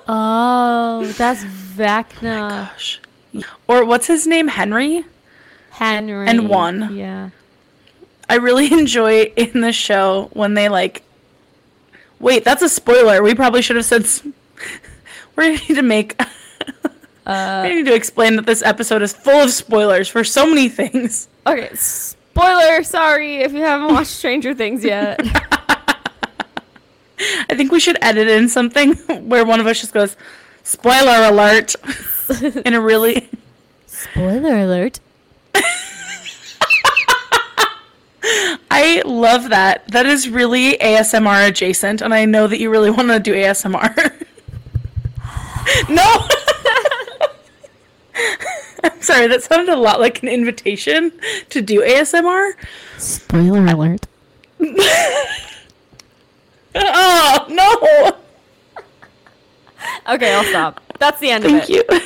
Oh, 0.08 1.06
that's 1.16 1.44
Vecna. 1.44 2.48
Gosh. 2.48 3.00
Or 3.68 3.84
what's 3.84 4.06
his 4.08 4.26
name? 4.26 4.48
Henry? 4.48 5.04
Henry. 5.78 6.26
And 6.28 6.48
one. 6.48 6.94
Yeah. 6.96 7.30
I 8.28 8.36
really 8.36 8.72
enjoy 8.78 9.22
in 9.36 9.60
the 9.60 9.72
show 9.72 10.28
when 10.32 10.54
they 10.54 10.68
like. 10.68 11.02
Wait, 12.20 12.44
that's 12.44 12.62
a 12.62 12.68
spoiler. 12.68 13.22
We 13.22 13.34
probably 13.34 13.62
should 13.62 13.76
have 13.76 13.84
said. 13.84 14.02
s- 14.02 14.22
We 15.36 15.50
need 15.52 15.74
to 15.76 15.82
make. 15.82 16.20
Uh, 17.26 17.60
we 17.68 17.74
need 17.74 17.84
to 17.84 17.94
explain 17.94 18.36
that 18.36 18.46
this 18.46 18.62
episode 18.62 19.02
is 19.02 19.12
full 19.12 19.42
of 19.42 19.50
spoilers 19.50 20.08
for 20.08 20.24
so 20.24 20.46
many 20.46 20.66
things. 20.70 21.28
okay, 21.46 21.68
spoiler, 21.74 22.82
sorry 22.82 23.42
if 23.42 23.52
you 23.52 23.60
haven't 23.60 23.92
watched 23.92 24.08
Stranger 24.12 24.54
Things 24.54 24.82
yet. 24.82 25.20
I 27.20 27.54
think 27.54 27.70
we 27.70 27.80
should 27.80 27.98
edit 28.00 28.28
in 28.28 28.48
something 28.48 28.94
where 29.28 29.44
one 29.44 29.60
of 29.60 29.66
us 29.66 29.80
just 29.80 29.92
goes, 29.92 30.16
"Spoiler 30.62 31.28
alert," 31.28 31.74
in 32.64 32.72
a 32.72 32.80
really. 32.80 33.28
Spoiler 33.86 34.60
alert. 34.60 34.98
I 38.70 39.02
love 39.04 39.48
that. 39.50 39.86
That 39.88 40.06
is 40.06 40.28
really 40.28 40.76
ASMR 40.78 41.48
adjacent, 41.48 42.00
and 42.02 42.12
I 42.14 42.24
know 42.24 42.46
that 42.46 42.58
you 42.60 42.70
really 42.70 42.90
want 42.90 43.08
to 43.08 43.18
do 43.20 43.32
ASMR. 43.34 44.26
no! 45.88 46.28
I'm 48.84 49.00
sorry, 49.02 49.26
that 49.28 49.42
sounded 49.42 49.72
a 49.72 49.76
lot 49.76 50.00
like 50.00 50.22
an 50.22 50.28
invitation 50.28 51.12
to 51.50 51.62
do 51.62 51.80
ASMR. 51.82 52.52
Spoiler 52.98 53.66
alert. 53.66 54.06
Oh, 56.80 57.46
no! 57.48 58.12
Okay, 60.14 60.32
I'll 60.34 60.44
stop. 60.44 60.80
That's 60.98 61.18
the 61.18 61.30
end 61.30 61.44
of 61.44 61.50
Thank 61.50 61.70
it. 61.70 61.86
you. 61.90 62.00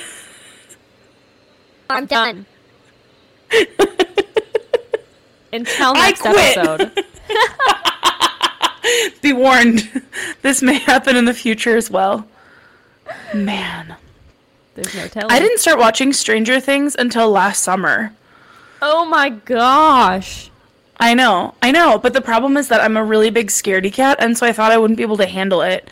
I'm 1.90 2.06
done. 2.06 2.46
Until 5.52 5.94
next 5.94 6.24
episode. 6.24 6.92
Be 9.22 9.32
warned, 9.32 10.02
this 10.42 10.62
may 10.62 10.78
happen 10.78 11.16
in 11.16 11.24
the 11.24 11.34
future 11.34 11.76
as 11.76 11.90
well. 11.90 12.26
Man. 13.34 13.96
There's 14.74 14.94
no 14.94 15.06
telling. 15.06 15.30
I 15.30 15.38
didn't 15.38 15.58
start 15.58 15.78
watching 15.78 16.12
Stranger 16.12 16.58
Things 16.58 16.96
until 16.98 17.30
last 17.30 17.62
summer. 17.62 18.12
Oh 18.80 19.04
my 19.04 19.28
gosh. 19.28 20.50
I 20.98 21.14
know, 21.14 21.54
I 21.60 21.72
know, 21.72 21.98
but 21.98 22.12
the 22.12 22.20
problem 22.20 22.56
is 22.56 22.68
that 22.68 22.80
I'm 22.80 22.96
a 22.96 23.04
really 23.04 23.30
big 23.30 23.48
scaredy 23.48 23.92
cat, 23.92 24.18
and 24.20 24.38
so 24.38 24.46
I 24.46 24.52
thought 24.52 24.72
I 24.72 24.78
wouldn't 24.78 24.96
be 24.96 25.02
able 25.02 25.16
to 25.18 25.26
handle 25.26 25.60
it. 25.60 25.88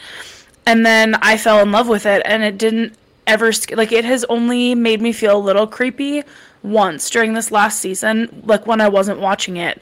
And 0.67 0.87
then 0.87 1.17
I 1.17 1.37
fell 1.37 1.61
in 1.61 1.73
love 1.73 1.89
with 1.89 2.07
it, 2.07 2.23
and 2.25 2.43
it 2.43 2.59
didn't 2.59 2.95
ever 3.27 3.53
like 3.73 3.93
it 3.93 4.05
has 4.05 4.25
only 4.25 4.75
made 4.75 5.01
me 5.01 5.13
feel 5.13 5.37
a 5.37 5.39
little 5.39 5.67
creepy 5.67 6.23
once 6.63 7.09
during 7.11 7.35
this 7.35 7.51
last 7.51 7.81
season, 7.81 8.43
like 8.45 8.67
when 8.67 8.81
I 8.81 8.89
wasn't 8.89 9.21
watching 9.21 9.57
it. 9.57 9.81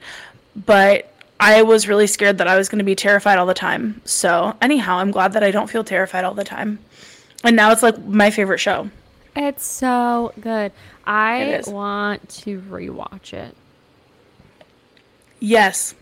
But 0.57 1.13
I 1.41 1.63
was 1.63 1.87
really 1.89 2.07
scared 2.07 2.39
that 2.39 2.49
I 2.49 2.57
was 2.57 2.69
going 2.69 2.79
to 2.79 2.85
be 2.85 2.95
terrified 2.97 3.39
all 3.39 3.47
the 3.47 3.55
time. 3.55 4.01
So 4.05 4.57
anyhow, 4.61 4.99
I'm 4.99 5.11
glad 5.11 5.33
that 5.35 5.45
I 5.45 5.51
don't 5.51 5.71
feel 5.71 5.85
terrified 5.85 6.25
all 6.25 6.35
the 6.35 6.45
time. 6.45 6.79
And 7.45 7.55
now 7.55 7.71
it's 7.71 7.83
like 7.83 7.99
my 8.05 8.31
favorite 8.31 8.59
show. 8.59 8.91
It's 9.37 9.65
so 9.65 10.33
good. 10.41 10.73
I 11.07 11.63
want 11.69 12.29
to 12.31 12.61
rewatch 12.63 13.33
it. 13.33 13.55
Yes. 15.41 15.95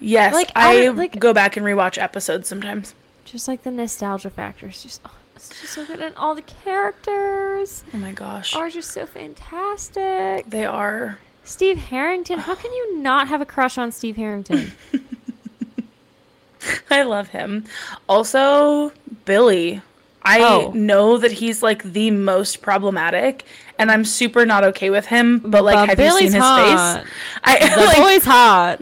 Yes. 0.00 0.34
Like, 0.34 0.50
I 0.54 0.86
I 0.86 0.88
like- 0.88 1.18
go 1.18 1.32
back 1.32 1.56
and 1.56 1.64
rewatch 1.64 1.96
episodes 2.00 2.48
sometimes. 2.48 2.94
Just 3.24 3.48
like 3.48 3.62
the 3.62 3.70
nostalgia 3.70 4.28
factor. 4.30 4.66
It's 4.66 4.82
just, 4.82 5.00
oh, 5.06 5.10
it's 5.50 5.60
just 5.60 5.72
so 5.74 5.84
good. 5.86 6.00
And 6.00 6.14
all 6.16 6.34
the 6.34 6.42
characters 6.42 7.84
Oh 7.92 7.98
my 7.98 8.12
gosh. 8.12 8.54
are 8.54 8.68
just 8.70 8.90
so 8.90 9.06
fantastic. 9.06 10.48
They 10.48 10.64
are. 10.64 11.18
Steve 11.44 11.76
Harrington. 11.78 12.38
How 12.38 12.54
can 12.54 12.72
you 12.72 12.98
not 12.98 13.28
have 13.28 13.40
a 13.40 13.46
crush 13.46 13.76
on 13.78 13.92
Steve 13.92 14.16
Harrington? 14.16 14.72
I 16.90 17.02
love 17.02 17.28
him. 17.28 17.64
Also, 18.08 18.92
Billy. 19.24 19.82
I 20.22 20.40
Oh. 20.40 20.72
know 20.74 21.18
that 21.18 21.32
he's 21.32 21.62
like 21.62 21.82
the 21.82 22.10
most 22.10 22.62
problematic, 22.62 23.44
and 23.78 23.90
I'm 23.90 24.06
super 24.06 24.46
not 24.46 24.64
okay 24.64 24.88
with 24.88 25.04
him. 25.06 25.40
But 25.40 25.64
like, 25.64 25.74
But 25.76 25.88
have 25.90 25.98
Billy's 25.98 26.32
you 26.34 26.40
seen 26.40 26.40
his 26.40 26.42
hot. 26.42 27.02
face? 27.04 27.12
I 27.44 27.58
The 27.76 27.84
like, 27.84 27.96
boy's 27.98 28.24
hot. 28.24 28.80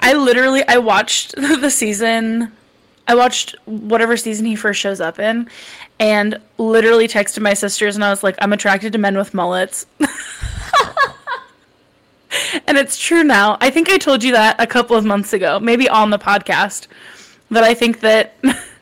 I 0.00 0.12
literally 0.12 0.62
I 0.68 0.76
watched 0.78 1.34
the 1.36 1.70
season. 1.70 2.52
I 3.08 3.14
watched 3.14 3.56
whatever 3.66 4.16
season 4.16 4.46
he 4.46 4.56
first 4.56 4.80
shows 4.80 5.00
up 5.00 5.18
in, 5.18 5.48
and 5.98 6.38
literally 6.58 7.08
texted 7.08 7.40
my 7.42 7.54
sisters, 7.54 7.94
and 7.96 8.04
I 8.04 8.10
was 8.10 8.22
like, 8.22 8.36
I'm 8.40 8.52
attracted 8.52 8.92
to 8.92 8.98
men 8.98 9.16
with 9.16 9.34
mullets. 9.34 9.86
and 12.66 12.78
it's 12.78 12.98
true 12.98 13.24
now. 13.24 13.58
I 13.60 13.70
think 13.70 13.88
I 13.90 13.98
told 13.98 14.22
you 14.24 14.32
that 14.32 14.56
a 14.60 14.66
couple 14.66 14.96
of 14.96 15.04
months 15.04 15.32
ago, 15.32 15.58
maybe 15.60 15.88
on 15.88 16.10
the 16.10 16.18
podcast, 16.18 16.86
that 17.50 17.64
I 17.64 17.74
think 17.74 18.00
that 18.00 18.34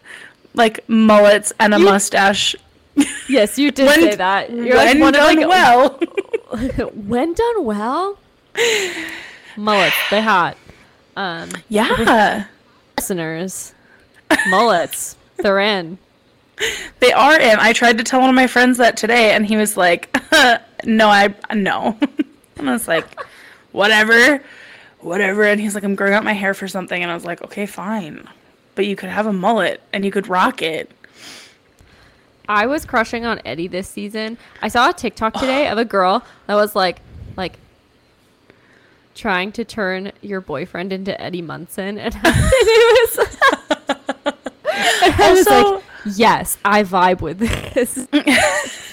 like 0.55 0.87
mullets 0.89 1.53
and 1.59 1.75
a 1.75 1.79
You- 1.79 1.85
mustache 1.85 2.55
Yes, 3.29 3.59
you 3.59 3.71
did 3.71 3.87
when, 3.87 4.01
say 4.01 4.17
that. 4.17 4.51
You're 4.51 4.77
when 4.77 4.87
like 4.87 4.99
one 5.01 5.15
of, 5.15 5.21
done 5.21 5.37
like, 5.37 5.49
well. 5.49 6.91
when 6.95 7.33
done 7.35 7.65
well. 7.65 8.19
Mullets, 9.57 9.97
they 10.11 10.21
hot. 10.21 10.57
Um, 11.17 11.51
yeah, 11.69 12.47
listeners, 12.99 13.75
mullets, 14.49 15.17
they're 15.37 15.61
in. 15.61 15.99
they 17.01 17.13
are 17.13 17.39
in. 17.39 17.59
I 17.59 17.73
tried 17.73 17.99
to 17.99 18.05
tell 18.05 18.21
one 18.21 18.29
of 18.29 18.35
my 18.35 18.47
friends 18.47 18.79
that 18.79 18.97
today, 18.97 19.33
and 19.33 19.47
he 19.47 19.57
was 19.57 19.77
like, 19.77 20.15
"No, 20.85 21.09
I 21.09 21.35
no." 21.55 21.97
and 22.57 22.69
I 22.69 22.73
was 22.73 22.87
like, 22.89 23.07
"Whatever, 23.73 24.43
whatever." 25.01 25.45
And 25.45 25.61
he's 25.61 25.75
like, 25.75 25.85
"I'm 25.85 25.95
growing 25.95 26.15
out 26.15 26.25
my 26.25 26.33
hair 26.33 26.55
for 26.55 26.69
something," 26.69 27.03
and 27.03 27.11
I 27.11 27.15
was 27.15 27.25
like, 27.25 27.43
"Okay, 27.43 27.67
fine." 27.67 28.29
But 28.75 28.87
you 28.87 28.97
could 28.97 29.09
have 29.09 29.27
a 29.27 29.33
mullet 29.33 29.83
and 29.93 30.05
you 30.05 30.11
could 30.11 30.29
rock 30.29 30.63
it. 30.63 30.91
I 32.49 32.67
was 32.67 32.85
crushing 32.85 33.25
on 33.25 33.41
Eddie 33.45 33.69
this 33.69 33.89
season. 33.89 34.37
I 34.61 34.69
saw 34.69 34.91
a 34.91 34.93
TikTok 34.93 35.35
today 35.35 35.69
of 35.69 35.79
a 35.79 35.85
girl 35.85 36.25
that 36.47 36.55
was 36.57 36.75
like, 36.75 37.01
like, 37.37 37.59
trying 39.15 39.53
to 39.53 39.65
turn 39.65 40.11
your 40.21 40.41
boyfriend 40.41 40.93
into 40.93 41.19
Eddie 41.21 41.43
Munson, 41.43 41.97
and 41.99 42.13
it 42.25 43.19
was. 43.19 43.79
And 45.03 45.15
I 45.21 45.33
was 45.33 45.47
Also- 45.47 45.75
like, 45.77 45.85
yes, 46.17 46.59
I 46.65 46.83
vibe 46.83 47.21
with 47.21 47.39
this. 47.39 48.07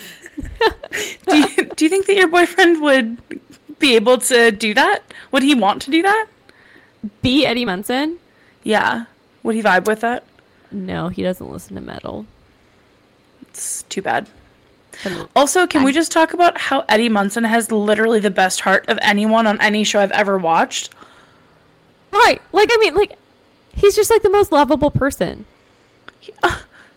Do 1.27 1.35
you, 1.37 1.65
do 1.75 1.85
you 1.85 1.89
think 1.89 2.05
that 2.05 2.15
your 2.15 2.27
boyfriend 2.27 2.81
would 2.81 3.17
be 3.79 3.95
able 3.95 4.17
to 4.19 4.51
do 4.51 4.73
that? 4.75 4.99
Would 5.31 5.43
he 5.43 5.55
want 5.55 5.81
to 5.83 5.91
do 5.91 6.01
that? 6.03 6.27
Be 7.21 7.45
Eddie 7.45 7.65
Munson? 7.65 8.17
Yeah. 8.63 9.05
Would 9.43 9.55
he 9.55 9.61
vibe 9.63 9.85
with 9.87 10.01
that? 10.01 10.23
No, 10.71 11.09
he 11.09 11.23
doesn't 11.23 11.51
listen 11.51 11.75
to 11.75 11.81
metal. 11.81 12.25
It's 13.49 13.83
too 13.83 14.01
bad. 14.01 14.27
Also, 15.35 15.67
can 15.67 15.83
we 15.83 15.91
just 15.91 16.11
talk 16.11 16.33
about 16.33 16.57
how 16.57 16.83
Eddie 16.89 17.09
Munson 17.09 17.43
has 17.43 17.71
literally 17.71 18.19
the 18.19 18.31
best 18.31 18.61
heart 18.61 18.85
of 18.87 18.97
anyone 19.01 19.45
on 19.47 19.59
any 19.61 19.83
show 19.83 19.99
I've 19.99 20.11
ever 20.11 20.37
watched? 20.37 20.93
Right. 22.11 22.41
Like, 22.51 22.69
I 22.71 22.77
mean, 22.79 22.95
like, 22.95 23.13
he's 23.75 23.95
just 23.95 24.09
like 24.09 24.21
the 24.23 24.29
most 24.29 24.51
lovable 24.51 24.91
person. 24.91 25.45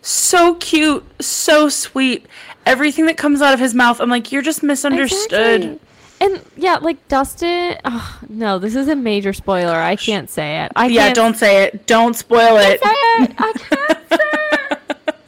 So 0.03 0.55
cute, 0.57 1.05
so 1.23 1.69
sweet. 1.69 2.27
Everything 2.67 3.07
that 3.07 3.17
comes 3.19 3.43
out 3.43 3.53
of 3.53 3.61
his 3.61 3.75
mouth, 3.75 4.01
I'm 4.01 4.09
like, 4.09 4.33
you're 4.33 4.43
just 4.43 4.63
misunderstood. 4.63 5.63
Exactly. 5.63 5.81
And 6.23 6.43
yeah, 6.57 6.77
like 6.77 7.07
Dustin. 7.09 7.77
Oh, 7.85 8.21
no, 8.29 8.59
this 8.59 8.75
is 8.75 8.89
a 8.89 8.97
major 8.97 9.33
spoiler. 9.33 9.75
I 9.77 9.97
can't 9.97 10.29
say 10.31 10.65
it. 10.65 10.73
I 10.77 10.87
Yeah, 10.87 11.05
can't 11.05 11.15
don't 11.17 11.37
say 11.37 11.65
it. 11.65 11.87
Don't 11.87 12.15
spoil 12.15 12.57
it. 12.59 12.83
say 12.83 12.91
it. 12.91 13.35
I 13.39 13.53
can't 13.57 14.09
say 14.09 14.19
it. 14.19 15.17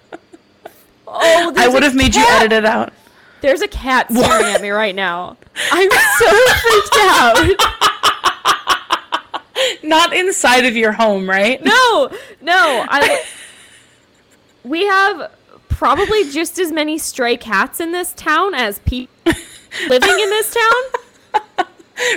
Oh, 1.15 1.53
I 1.59 1.69
would 1.69 1.83
have 1.83 1.95
made 1.95 2.15
you 2.15 2.25
edit 2.27 2.53
it 2.53 2.65
out. 2.65 2.91
There's 3.43 3.61
a 3.61 3.69
cat 3.69 4.11
staring 4.11 4.47
at 4.47 4.63
me 4.63 4.71
right 4.71 4.95
now. 4.95 5.37
I'm 5.71 5.91
so 5.91 6.31
freaked 6.63 6.97
out. 6.99 7.55
Not 9.83 10.15
inside 10.17 10.65
of 10.65 10.75
your 10.75 10.93
home, 10.93 11.29
right? 11.29 11.63
No, 11.63 12.09
no. 12.41 12.87
I. 12.89 13.23
We 14.65 14.85
have 14.87 15.33
probably 15.69 16.31
just 16.31 16.59
as 16.59 16.71
many 16.71 16.99
stray 16.99 17.37
cats 17.37 17.81
in 17.81 17.93
this 17.93 18.13
town 18.13 18.55
as 18.55 18.79
people 18.81 19.15
living 19.89 20.21
in 20.21 20.31
this 20.31 20.55
town. 20.55 21.67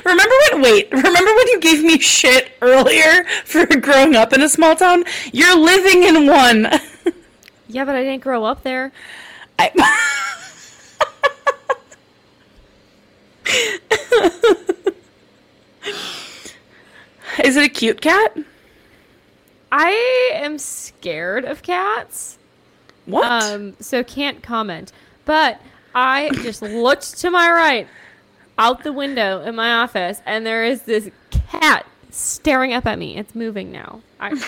Remember 0.05 0.33
when, 0.51 0.61
wait, 0.61 0.91
remember 0.91 1.35
when 1.35 1.47
you 1.47 1.59
gave 1.59 1.83
me 1.83 1.99
shit 1.99 2.53
earlier 2.61 3.23
for 3.43 3.65
growing 3.65 4.15
up 4.15 4.33
in 4.33 4.41
a 4.41 4.49
small 4.49 4.75
town? 4.75 5.03
You're 5.31 5.57
living 5.57 6.03
in 6.03 6.27
one. 6.27 6.67
Yeah, 7.67 7.83
but 7.83 7.95
I 7.95 8.03
didn't 8.03 8.21
grow 8.21 8.45
up 8.45 8.61
there. 8.61 8.91
I, 9.57 9.71
Is 17.43 17.57
it 17.57 17.63
a 17.63 17.69
cute 17.69 18.01
cat? 18.01 18.37
I 19.77 20.31
am 20.35 20.57
scared 20.57 21.43
of 21.43 21.61
cats. 21.61 22.37
What? 23.05 23.29
Um, 23.29 23.75
so 23.81 24.05
can't 24.05 24.41
comment. 24.41 24.93
But 25.25 25.61
I 25.93 26.29
just 26.29 26.61
looked 26.61 27.19
to 27.19 27.29
my 27.29 27.51
right 27.51 27.85
out 28.57 28.85
the 28.85 28.93
window 28.93 29.41
in 29.41 29.53
my 29.53 29.73
office 29.73 30.21
and 30.25 30.45
there 30.45 30.63
is 30.63 30.83
this 30.83 31.09
cat 31.49 31.85
staring 32.09 32.71
up 32.71 32.85
at 32.85 32.97
me. 32.97 33.17
It's 33.17 33.35
moving 33.35 33.69
now. 33.73 33.99
I, 34.17 34.41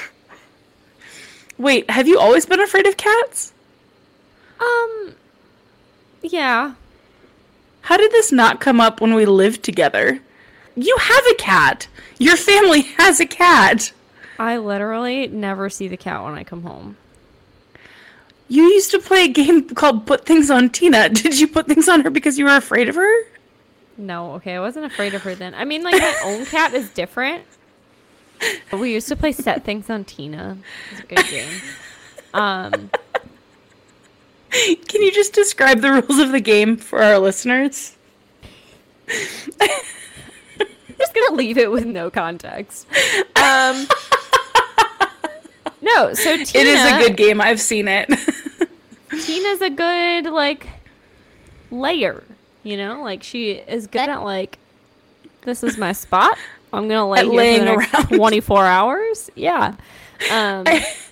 Wait, 1.57 1.89
have 1.89 2.07
you 2.07 2.17
always 2.17 2.45
been 2.45 2.61
afraid 2.61 2.87
of 2.87 2.95
cats? 2.95 3.51
um 4.61 5.13
yeah. 6.21 6.75
How 7.81 7.97
did 7.97 8.13
this 8.13 8.31
not 8.31 8.61
come 8.61 8.79
up 8.79 9.01
when 9.01 9.13
we 9.13 9.25
lived 9.25 9.61
together? 9.61 10.21
You 10.77 10.95
have 11.01 11.25
a 11.31 11.35
cat. 11.35 11.89
Your 12.17 12.37
family 12.37 12.81
has 12.97 13.19
a 13.19 13.25
cat. 13.25 13.91
I 14.39 14.57
literally 14.57 15.27
never 15.27 15.69
see 15.69 15.87
the 15.87 15.97
cat 15.97 16.23
when 16.23 16.35
I 16.35 16.43
come 16.43 16.63
home. 16.63 16.97
You 18.49 18.63
used 18.63 18.91
to 18.91 18.99
play 18.99 19.25
a 19.25 19.27
game 19.27 19.67
called 19.69 20.05
Put 20.05 20.25
Things 20.25 20.49
on 20.49 20.69
Tina. 20.69 21.09
Did 21.13 21.39
you 21.39 21.47
put 21.47 21.67
things 21.67 21.89
on 21.89 22.01
her 22.01 22.09
because 22.09 22.37
you 22.37 22.45
were 22.45 22.55
afraid 22.55 22.87
of 22.87 22.95
her? 22.95 23.23
No, 23.97 24.33
okay, 24.35 24.55
I 24.55 24.59
wasn't 24.59 24.85
afraid 24.85 25.13
of 25.15 25.23
her 25.23 25.35
then. 25.35 25.55
I 25.55 25.65
mean, 25.65 25.83
like 25.83 25.99
my 25.99 26.15
own 26.23 26.45
cat 26.45 26.73
is 26.73 26.89
different. 26.91 27.43
But 28.69 28.79
we 28.79 28.93
used 28.93 29.07
to 29.07 29.15
play 29.15 29.31
set 29.31 29.63
things 29.63 29.89
on 29.89 30.05
Tina. 30.05 30.57
It's 30.91 30.99
a 31.01 31.03
good 31.03 31.25
game. 31.29 31.61
Um, 32.33 32.91
Can 34.51 35.01
you 35.01 35.11
just 35.11 35.33
describe 35.33 35.81
the 35.81 35.91
rules 35.91 36.19
of 36.19 36.31
the 36.31 36.39
game 36.39 36.77
for 36.77 37.01
our 37.01 37.17
listeners? 37.17 37.95
I'm 39.09 39.71
just 40.97 41.15
gonna 41.15 41.35
leave 41.35 41.57
it 41.57 41.71
with 41.71 41.85
no 41.85 42.11
context. 42.11 42.85
Um, 43.35 43.87
no, 45.81 46.13
so 46.13 46.35
Tina, 46.35 46.43
It 46.53 46.67
is 46.67 46.83
a 46.85 47.07
good 47.07 47.17
game. 47.17 47.41
I've 47.41 47.61
seen 47.61 47.87
it. 47.87 48.07
Tina's 49.09 49.61
a 49.61 49.69
good 49.69 50.25
like 50.25 50.67
layer. 51.71 52.23
You 52.63 52.77
know, 52.77 53.01
like 53.03 53.23
she 53.23 53.51
is 53.51 53.87
good 53.87 54.09
at 54.09 54.23
like 54.23 54.57
this 55.41 55.63
is 55.63 55.77
my 55.77 55.93
spot. 55.93 56.37
I'm 56.73 56.87
gonna 56.87 57.07
lay 57.07 57.19
At 57.19 57.25
here 57.25 57.33
laying 57.33 57.59
for 57.59 57.65
the 57.65 57.77
next 57.77 57.93
around. 57.93 58.17
24 58.17 58.65
hours. 58.65 59.29
Yeah. 59.35 59.75
Um, 60.31 60.65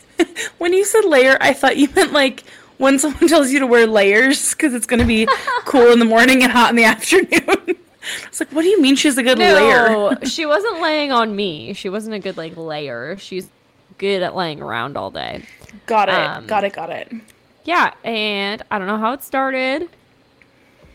when 0.58 0.74
you 0.74 0.84
said 0.84 1.06
layer, 1.06 1.38
I 1.40 1.54
thought 1.54 1.78
you 1.78 1.88
meant 1.96 2.12
like 2.12 2.44
when 2.78 3.00
someone 3.00 3.28
tells 3.30 3.52
you 3.52 3.60
to 3.60 3.68
wear 3.68 3.88
layers 3.88 4.52
because 4.52 4.74
it's 4.74 4.86
going 4.86 5.00
to 5.00 5.06
be 5.06 5.28
cool 5.66 5.92
in 5.92 6.00
the 6.00 6.06
morning 6.06 6.44
and 6.44 6.52
hot 6.52 6.72
in 6.72 6.76
the 6.76 6.84
afternoon. 6.84 7.78
It's 8.28 8.40
like, 8.40 8.52
what 8.52 8.62
do 8.62 8.68
you 8.68 8.82
mean 8.82 8.96
she's 8.96 9.18
a 9.18 9.24
good 9.24 9.40
layer? 9.40 9.90
no, 9.90 10.18
she 10.24 10.46
wasn't 10.46 10.82
laying 10.82 11.12
on 11.12 11.36
me. 11.36 11.74
She 11.74 11.90
wasn't 11.90 12.16
a 12.16 12.20
good 12.20 12.38
like 12.38 12.56
layer. 12.58 13.18
She's 13.18 13.48
good 13.98 14.22
at 14.22 14.36
laying 14.36 14.62
around 14.62 14.98
all 14.98 15.12
day. 15.12 15.46
Got 15.86 16.10
it. 16.10 16.16
Um, 16.16 16.48
got 16.48 16.64
it. 16.64 16.74
Got 16.74 16.90
it. 16.90 17.12
Yeah, 17.64 17.94
and 18.04 18.62
I 18.70 18.78
don't 18.78 18.88
know 18.88 18.98
how 19.00 19.14
it 19.14 19.24
started, 19.24 19.90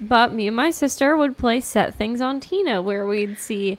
but 0.01 0.32
me 0.32 0.46
and 0.46 0.57
my 0.57 0.70
sister 0.70 1.16
would 1.16 1.36
play 1.36 1.61
set 1.61 1.94
things 1.96 2.20
on 2.20 2.40
Tina 2.40 2.80
where 2.80 3.07
we'd 3.07 3.38
see 3.38 3.78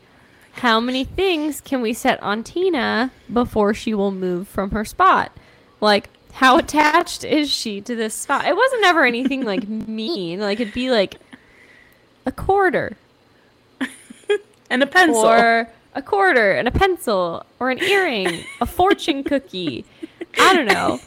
how 0.54 0.80
many 0.82 1.06
things 1.06 1.62
can 1.62 1.82
we 1.82 1.94
set 1.94 2.22
on 2.22 2.44
Tina 2.44 3.12
before 3.32 3.74
she 3.74 3.94
will 3.94 4.12
move 4.12 4.48
from 4.48 4.72
her 4.72 4.84
spot. 4.84 5.32
Like 5.80 6.10
how 6.34 6.58
attached 6.58 7.24
is 7.24 7.50
she 7.50 7.82
to 7.82 7.96
this 7.96 8.14
spot? 8.14 8.46
It 8.46 8.56
wasn't 8.56 8.86
ever 8.86 9.06
anything 9.06 9.44
like 9.44 9.68
mean. 9.68 10.40
Like 10.40 10.60
it'd 10.60 10.74
be 10.74 10.90
like 10.92 11.16
a 12.26 12.32
quarter 12.32 12.98
And 14.70 14.84
a 14.84 14.88
pencil. 14.88 15.26
or 15.26 15.70
a 15.94 16.02
quarter 16.02 16.52
and 16.54 16.68
a 16.68 16.72
pencil 16.72 17.46
or 17.60 17.70
an 17.72 17.80
earring, 17.80 18.44
a 18.62 18.66
fortune 18.66 19.24
cookie. 19.24 19.86
I 20.40 20.54
don't 20.56 20.66
know. 20.68 21.00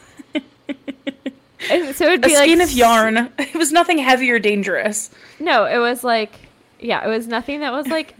And 1.69 1.95
so 1.95 2.05
it'd 2.05 2.23
a 2.23 2.27
be 2.27 2.35
like 2.35 2.43
a 2.43 2.51
skein 2.51 2.61
of 2.61 2.71
yarn. 2.71 3.29
It 3.39 3.55
was 3.55 3.71
nothing 3.71 3.97
heavy 3.97 4.29
or 4.29 4.37
dangerous. 4.39 5.09
No, 5.39 5.65
it 5.65 5.79
was 5.79 6.03
like, 6.03 6.31
yeah, 6.79 7.03
it 7.05 7.09
was 7.09 7.27
nothing 7.27 7.61
that 7.61 7.71
was 7.71 7.87
like 7.87 8.13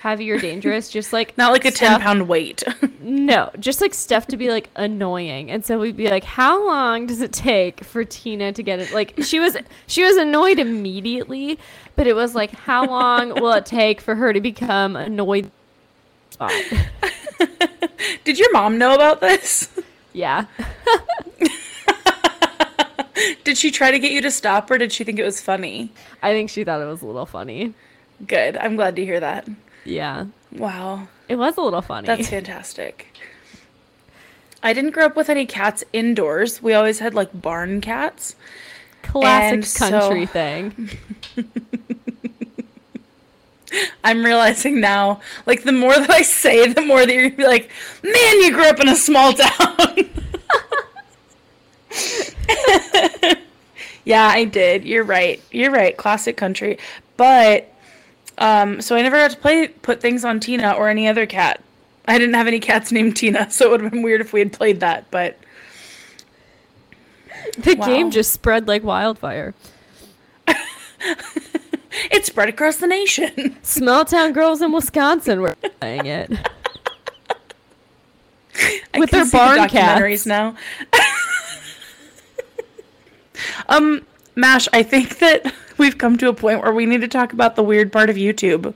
heavy 0.00 0.30
or 0.30 0.38
dangerous, 0.38 0.88
just 0.90 1.12
like 1.12 1.36
Not 1.36 1.50
like 1.52 1.64
a 1.64 1.72
stuff- 1.72 1.98
10 1.98 2.00
pound 2.00 2.28
weight. 2.28 2.62
No, 3.00 3.50
just 3.58 3.80
like 3.80 3.94
stuff 3.94 4.26
to 4.26 4.36
be 4.36 4.50
like 4.50 4.68
annoying. 4.76 5.50
And 5.50 5.64
so 5.64 5.78
we'd 5.78 5.96
be 5.96 6.08
like, 6.10 6.24
how 6.24 6.64
long 6.66 7.06
does 7.06 7.22
it 7.22 7.32
take 7.32 7.82
for 7.82 8.04
Tina 8.04 8.52
to 8.52 8.62
get 8.62 8.80
it? 8.80 8.92
Like 8.92 9.14
she 9.22 9.40
was 9.40 9.56
she 9.86 10.02
was 10.04 10.16
annoyed 10.18 10.58
immediately, 10.58 11.58
but 11.96 12.06
it 12.06 12.14
was 12.14 12.34
like, 12.34 12.50
how 12.50 12.84
long 12.86 13.30
will 13.30 13.52
it 13.52 13.64
take 13.64 14.00
for 14.02 14.14
her 14.14 14.32
to 14.34 14.40
become 14.42 14.94
annoyed? 14.94 15.50
Ah. 16.40 16.48
Spot. 16.48 17.70
Did 18.24 18.38
your 18.38 18.52
mom 18.52 18.78
know 18.78 18.94
about 18.94 19.20
this? 19.20 19.68
Yeah. 20.12 20.44
Did 23.44 23.58
she 23.58 23.70
try 23.70 23.90
to 23.90 23.98
get 23.98 24.12
you 24.12 24.20
to 24.20 24.30
stop 24.30 24.70
or 24.70 24.78
did 24.78 24.92
she 24.92 25.02
think 25.02 25.18
it 25.18 25.24
was 25.24 25.40
funny? 25.40 25.90
I 26.22 26.32
think 26.32 26.50
she 26.50 26.62
thought 26.62 26.80
it 26.80 26.84
was 26.84 27.02
a 27.02 27.06
little 27.06 27.26
funny. 27.26 27.74
Good. 28.26 28.56
I'm 28.56 28.76
glad 28.76 28.94
to 28.96 29.04
hear 29.04 29.18
that. 29.20 29.48
Yeah. 29.84 30.26
Wow. 30.52 31.08
It 31.28 31.36
was 31.36 31.56
a 31.56 31.60
little 31.60 31.82
funny. 31.82 32.06
That's 32.06 32.28
fantastic. 32.28 33.08
I 34.62 34.72
didn't 34.72 34.90
grow 34.92 35.06
up 35.06 35.16
with 35.16 35.28
any 35.30 35.46
cats 35.46 35.82
indoors. 35.92 36.62
We 36.62 36.74
always 36.74 37.00
had 37.00 37.14
like 37.14 37.30
barn 37.40 37.80
cats. 37.80 38.36
classic 39.02 39.52
and 39.54 39.64
so- 39.64 39.88
country 39.88 40.26
thing. 40.26 40.90
I'm 44.04 44.24
realizing 44.24 44.80
now, 44.80 45.20
like 45.46 45.62
the 45.64 45.72
more 45.72 45.94
that 45.94 46.10
I 46.10 46.22
say, 46.22 46.72
the 46.72 46.82
more 46.82 47.04
that 47.04 47.12
you're 47.12 47.24
gonna 47.30 47.36
be 47.36 47.46
like, 47.46 47.70
man, 48.02 48.40
you 48.42 48.52
grew 48.52 48.66
up 48.66 48.80
in 48.80 48.88
a 48.88 48.96
small 48.96 49.32
town. 49.34 50.08
yeah, 54.04 54.26
I 54.28 54.44
did. 54.44 54.84
You're 54.84 55.04
right. 55.04 55.42
You're 55.50 55.70
right. 55.70 55.96
Classic 55.96 56.36
country. 56.36 56.78
But 57.16 57.72
um, 58.38 58.80
so 58.80 58.96
I 58.96 59.02
never 59.02 59.16
got 59.16 59.32
to 59.32 59.36
play 59.36 59.68
put 59.68 60.00
things 60.00 60.24
on 60.24 60.40
Tina 60.40 60.72
or 60.72 60.88
any 60.88 61.08
other 61.08 61.26
cat. 61.26 61.62
I 62.06 62.16
didn't 62.18 62.34
have 62.34 62.46
any 62.46 62.60
cats 62.60 62.90
named 62.92 63.16
Tina, 63.16 63.50
so 63.50 63.66
it 63.66 63.70
would 63.72 63.82
have 63.82 63.92
been 63.92 64.02
weird 64.02 64.20
if 64.22 64.32
we 64.32 64.40
had 64.40 64.52
played 64.52 64.80
that. 64.80 65.10
But 65.10 65.38
The 67.58 67.74
Wow. 67.74 67.86
game 67.86 68.10
just 68.10 68.32
spread 68.32 68.66
like 68.68 68.82
wildfire. 68.82 69.54
it 72.10 72.24
spread 72.26 72.48
across 72.48 72.76
the 72.76 72.86
nation. 72.86 73.56
Small 73.62 74.04
town 74.04 74.32
girls 74.32 74.60
in 74.62 74.72
Wisconsin 74.72 75.40
were 75.40 75.54
playing 75.80 76.06
it. 76.06 76.30
I 78.94 78.98
With 78.98 79.10
their 79.10 79.24
the 79.24 79.30
barn 79.30 79.58
documentaries 79.58 80.24
cats. 80.24 80.26
now. 80.26 80.56
um, 83.68 84.04
Mash, 84.34 84.68
I 84.72 84.82
think 84.82 85.18
that 85.18 85.52
we've 85.78 85.96
come 85.98 86.16
to 86.18 86.28
a 86.28 86.34
point 86.34 86.62
where 86.62 86.72
we 86.72 86.86
need 86.86 87.00
to 87.02 87.08
talk 87.08 87.32
about 87.32 87.54
the 87.56 87.62
weird 87.62 87.92
part 87.92 88.10
of 88.10 88.16
YouTube. 88.16 88.74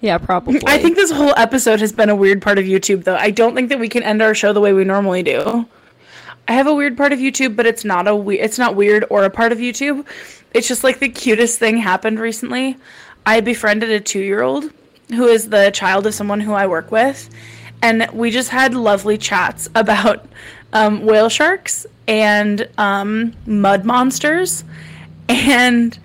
Yeah, 0.00 0.18
probably. 0.18 0.60
I 0.66 0.78
think 0.78 0.96
this 0.96 1.10
whole 1.10 1.32
episode 1.36 1.80
has 1.80 1.92
been 1.92 2.10
a 2.10 2.16
weird 2.16 2.42
part 2.42 2.58
of 2.58 2.64
YouTube, 2.64 3.04
though. 3.04 3.16
I 3.16 3.30
don't 3.30 3.54
think 3.54 3.70
that 3.70 3.78
we 3.78 3.88
can 3.88 4.02
end 4.02 4.20
our 4.20 4.34
show 4.34 4.52
the 4.52 4.60
way 4.60 4.72
we 4.72 4.84
normally 4.84 5.22
do. 5.22 5.66
I 6.48 6.52
have 6.52 6.66
a 6.66 6.74
weird 6.74 6.96
part 6.96 7.12
of 7.12 7.18
YouTube, 7.18 7.56
but 7.56 7.66
it's 7.66 7.84
not 7.84 8.06
a 8.06 8.14
we- 8.14 8.38
it's 8.38 8.58
not 8.58 8.76
weird 8.76 9.04
or 9.10 9.24
a 9.24 9.30
part 9.30 9.52
of 9.52 9.58
YouTube. 9.58 10.04
It's 10.54 10.68
just 10.68 10.84
like 10.84 11.00
the 11.00 11.08
cutest 11.08 11.58
thing 11.58 11.78
happened 11.78 12.20
recently. 12.20 12.76
I 13.24 13.40
befriended 13.40 13.90
a 13.90 14.00
2-year-old 14.00 14.70
who 15.10 15.26
is 15.26 15.48
the 15.48 15.70
child 15.70 16.06
of 16.06 16.14
someone 16.14 16.40
who 16.40 16.52
I 16.52 16.66
work 16.66 16.90
with, 16.92 17.28
and 17.82 18.08
we 18.12 18.30
just 18.30 18.50
had 18.50 18.74
lovely 18.74 19.18
chats 19.18 19.68
about 19.74 20.26
um, 20.72 21.04
whale 21.04 21.28
sharks 21.28 21.86
and 22.06 22.68
um, 22.78 23.34
mud 23.46 23.84
monsters, 23.84 24.62
and 25.28 25.98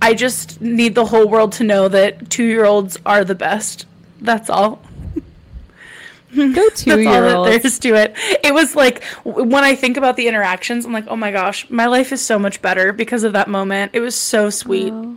I 0.00 0.14
just 0.14 0.60
need 0.60 0.94
the 0.94 1.04
whole 1.06 1.28
world 1.28 1.52
to 1.54 1.64
know 1.64 1.88
that 1.88 2.26
2-year-olds 2.26 2.98
are 3.04 3.24
the 3.24 3.34
best. 3.34 3.86
That's 4.20 4.48
all. 4.48 4.80
Go 6.36 6.46
That's 6.52 6.82
two 6.84 6.90
all 6.92 6.98
year 6.98 7.20
that 7.22 7.36
olds. 7.36 7.50
there 7.50 7.60
is 7.66 7.78
to 7.80 7.94
it. 7.94 8.14
It 8.44 8.52
was 8.52 8.76
like 8.76 9.02
when 9.24 9.64
I 9.64 9.74
think 9.74 9.96
about 9.96 10.16
the 10.16 10.28
interactions, 10.28 10.84
I'm 10.84 10.92
like, 10.92 11.06
oh 11.08 11.16
my 11.16 11.30
gosh, 11.32 11.68
my 11.70 11.86
life 11.86 12.12
is 12.12 12.20
so 12.24 12.38
much 12.38 12.60
better 12.60 12.92
because 12.92 13.24
of 13.24 13.32
that 13.32 13.48
moment. 13.48 13.92
It 13.94 14.00
was 14.00 14.14
so 14.14 14.50
sweet. 14.50 14.92
Well, 14.92 15.16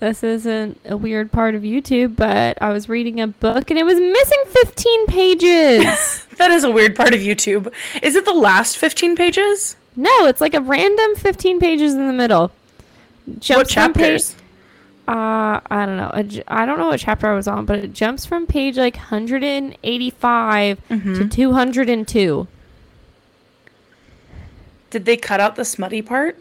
this 0.00 0.22
isn't 0.22 0.80
a 0.84 0.96
weird 0.96 1.32
part 1.32 1.54
of 1.54 1.62
YouTube, 1.62 2.16
but 2.16 2.56
I 2.60 2.70
was 2.70 2.88
reading 2.88 3.20
a 3.20 3.26
book 3.26 3.70
and 3.70 3.78
it 3.78 3.84
was 3.84 3.98
missing 3.98 4.42
15 4.48 5.06
pages. 5.06 6.22
That 6.36 6.50
is 6.50 6.64
a 6.64 6.70
weird 6.70 6.94
part 6.94 7.14
of 7.14 7.20
YouTube. 7.20 7.72
Is 8.02 8.14
it 8.14 8.26
the 8.26 8.34
last 8.34 8.76
15 8.76 9.16
pages? 9.16 9.74
no, 9.96 10.26
it's 10.26 10.38
like 10.42 10.52
a 10.52 10.60
random 10.60 11.14
15 11.16 11.58
pages 11.60 11.94
in 11.94 12.06
the 12.06 12.12
middle. 12.12 12.52
what 13.26 13.42
from 13.42 13.64
pa- 13.64 13.64
chapters? 13.64 14.35
Uh, 15.08 15.60
I 15.70 15.86
don't 15.86 15.96
know. 15.96 16.10
I 16.48 16.66
don't 16.66 16.78
know 16.78 16.88
what 16.88 17.00
chapter 17.00 17.26
I 17.28 17.34
was 17.34 17.46
on, 17.48 17.64
but 17.66 17.78
it 17.78 17.92
jumps 17.92 18.24
from 18.26 18.46
page 18.46 18.76
like 18.76 18.96
185 18.96 20.80
Mm-hmm. 20.88 21.14
to 21.14 21.28
202. 21.28 22.48
Did 24.90 25.04
they 25.04 25.16
cut 25.16 25.40
out 25.40 25.56
the 25.56 25.64
smutty 25.64 26.02
part? 26.02 26.40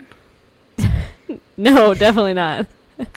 No, 1.58 1.94
definitely 1.94 2.34
not. 2.34 2.68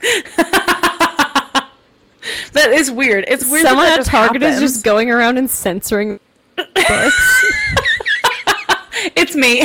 That 2.52 2.70
is 2.72 2.90
weird. 2.90 3.24
It's 3.28 3.48
weird. 3.50 3.66
Someone 3.66 3.86
at 3.86 4.04
Target 4.04 4.42
is 4.42 4.60
just 4.60 4.84
going 4.84 5.10
around 5.10 5.38
and 5.38 5.48
censoring 5.50 6.20
books. 6.56 7.44
It's 9.16 9.34
me. 9.36 9.64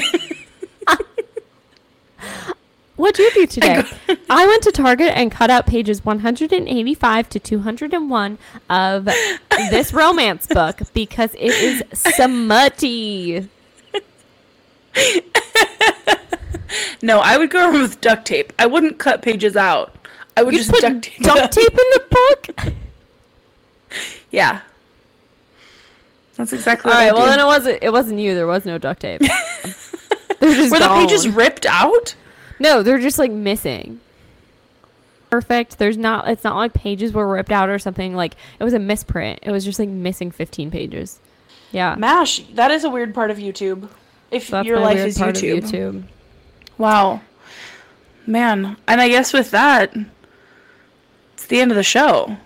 What'd 2.95 3.17
you 3.19 3.31
do 3.33 3.47
today? 3.47 3.83
I 4.29 4.47
went 4.47 4.63
to 4.63 4.71
Target 4.71 5.13
and 5.15 5.31
cut 5.31 5.49
out 5.49 5.65
pages 5.67 6.03
185 6.05 7.29
to 7.29 7.39
201 7.39 8.37
of 8.69 9.05
this 9.69 9.93
romance 9.93 10.47
book 10.47 10.79
because 10.93 11.33
it 11.35 11.51
is 11.51 11.83
smutty. 11.93 13.49
no, 17.01 17.19
I 17.19 17.37
would 17.37 17.49
go 17.49 17.71
with 17.71 17.99
duct 18.01 18.25
tape. 18.25 18.53
I 18.57 18.65
wouldn't 18.65 18.97
cut 18.97 19.21
pages 19.21 19.55
out. 19.55 19.93
I 20.37 20.43
would 20.43 20.53
You 20.53 20.59
just 20.59 20.71
put 20.71 20.81
duct 20.81 21.03
tape. 21.03 21.19
duct 21.21 21.51
tape 21.53 21.69
in 21.71 21.75
the 21.77 22.03
book? 22.09 22.73
Yeah. 24.31 24.61
That's 26.35 26.51
exactly 26.53 26.91
All 26.91 26.97
what 26.97 27.03
I 27.03 27.05
right, 27.09 27.13
well 27.13 27.25
do. 27.25 27.29
then 27.29 27.39
it 27.39 27.45
wasn't 27.45 27.79
it 27.83 27.91
wasn't 27.91 28.19
you. 28.19 28.33
There 28.33 28.47
was 28.47 28.65
no 28.65 28.79
duct 28.79 29.01
tape. 29.01 29.21
Were 29.21 29.27
the 30.79 30.91
pages 30.99 31.27
ripped 31.29 31.67
out? 31.67 32.15
No, 32.59 32.81
they're 32.81 32.97
just 32.97 33.19
like 33.19 33.29
missing. 33.29 33.99
Perfect. 35.33 35.79
There's 35.79 35.97
not. 35.97 36.29
It's 36.29 36.43
not 36.43 36.55
like 36.55 36.75
pages 36.75 37.11
were 37.11 37.27
ripped 37.27 37.51
out 37.51 37.67
or 37.67 37.79
something. 37.79 38.15
Like 38.15 38.35
it 38.59 38.63
was 38.63 38.73
a 38.73 38.77
misprint. 38.77 39.39
It 39.41 39.49
was 39.49 39.65
just 39.65 39.79
like 39.79 39.89
missing 39.89 40.29
15 40.29 40.69
pages. 40.69 41.19
Yeah. 41.71 41.95
Mash, 41.95 42.41
that 42.53 42.69
is 42.69 42.83
a 42.83 42.89
weird 42.91 43.15
part 43.15 43.31
of 43.31 43.37
YouTube. 43.37 43.89
If 44.29 44.49
That's 44.49 44.67
your 44.67 44.77
my 44.77 44.83
life 44.83 44.95
weird 44.97 45.07
is 45.07 45.17
part 45.17 45.35
YouTube. 45.37 45.57
Of 45.57 45.63
YouTube. 45.63 46.03
Wow. 46.77 47.21
Man. 48.27 48.77
And 48.87 49.01
I 49.01 49.09
guess 49.09 49.33
with 49.33 49.49
that, 49.49 49.95
it's 51.33 51.47
the 51.47 51.59
end 51.59 51.71
of 51.71 51.77
the 51.77 51.83
show. 51.83 52.37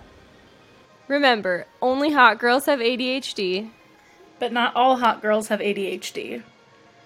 Remember, 1.08 1.66
only 1.82 2.12
hot 2.12 2.38
girls 2.38 2.64
have 2.64 2.78
ADHD. 2.78 3.68
But 4.38 4.50
not 4.50 4.74
all 4.74 4.96
hot 4.96 5.20
girls 5.20 5.48
have 5.48 5.60
ADHD. 5.60 6.42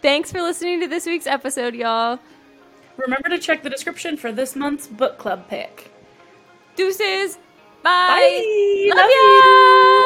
Thanks 0.00 0.30
for 0.30 0.42
listening 0.42 0.78
to 0.82 0.86
this 0.86 1.06
week's 1.06 1.26
episode, 1.26 1.74
y'all. 1.74 2.20
Remember 2.96 3.28
to 3.28 3.38
check 3.38 3.62
the 3.62 3.70
description 3.70 4.16
for 4.16 4.32
this 4.32 4.54
month's 4.54 4.86
book 4.86 5.18
club 5.18 5.48
pick. 5.48 5.90
Deuces. 6.76 7.38
Bye. 7.82 8.88
Love, 8.88 8.96
Love 8.96 9.10
ya. 9.10 10.01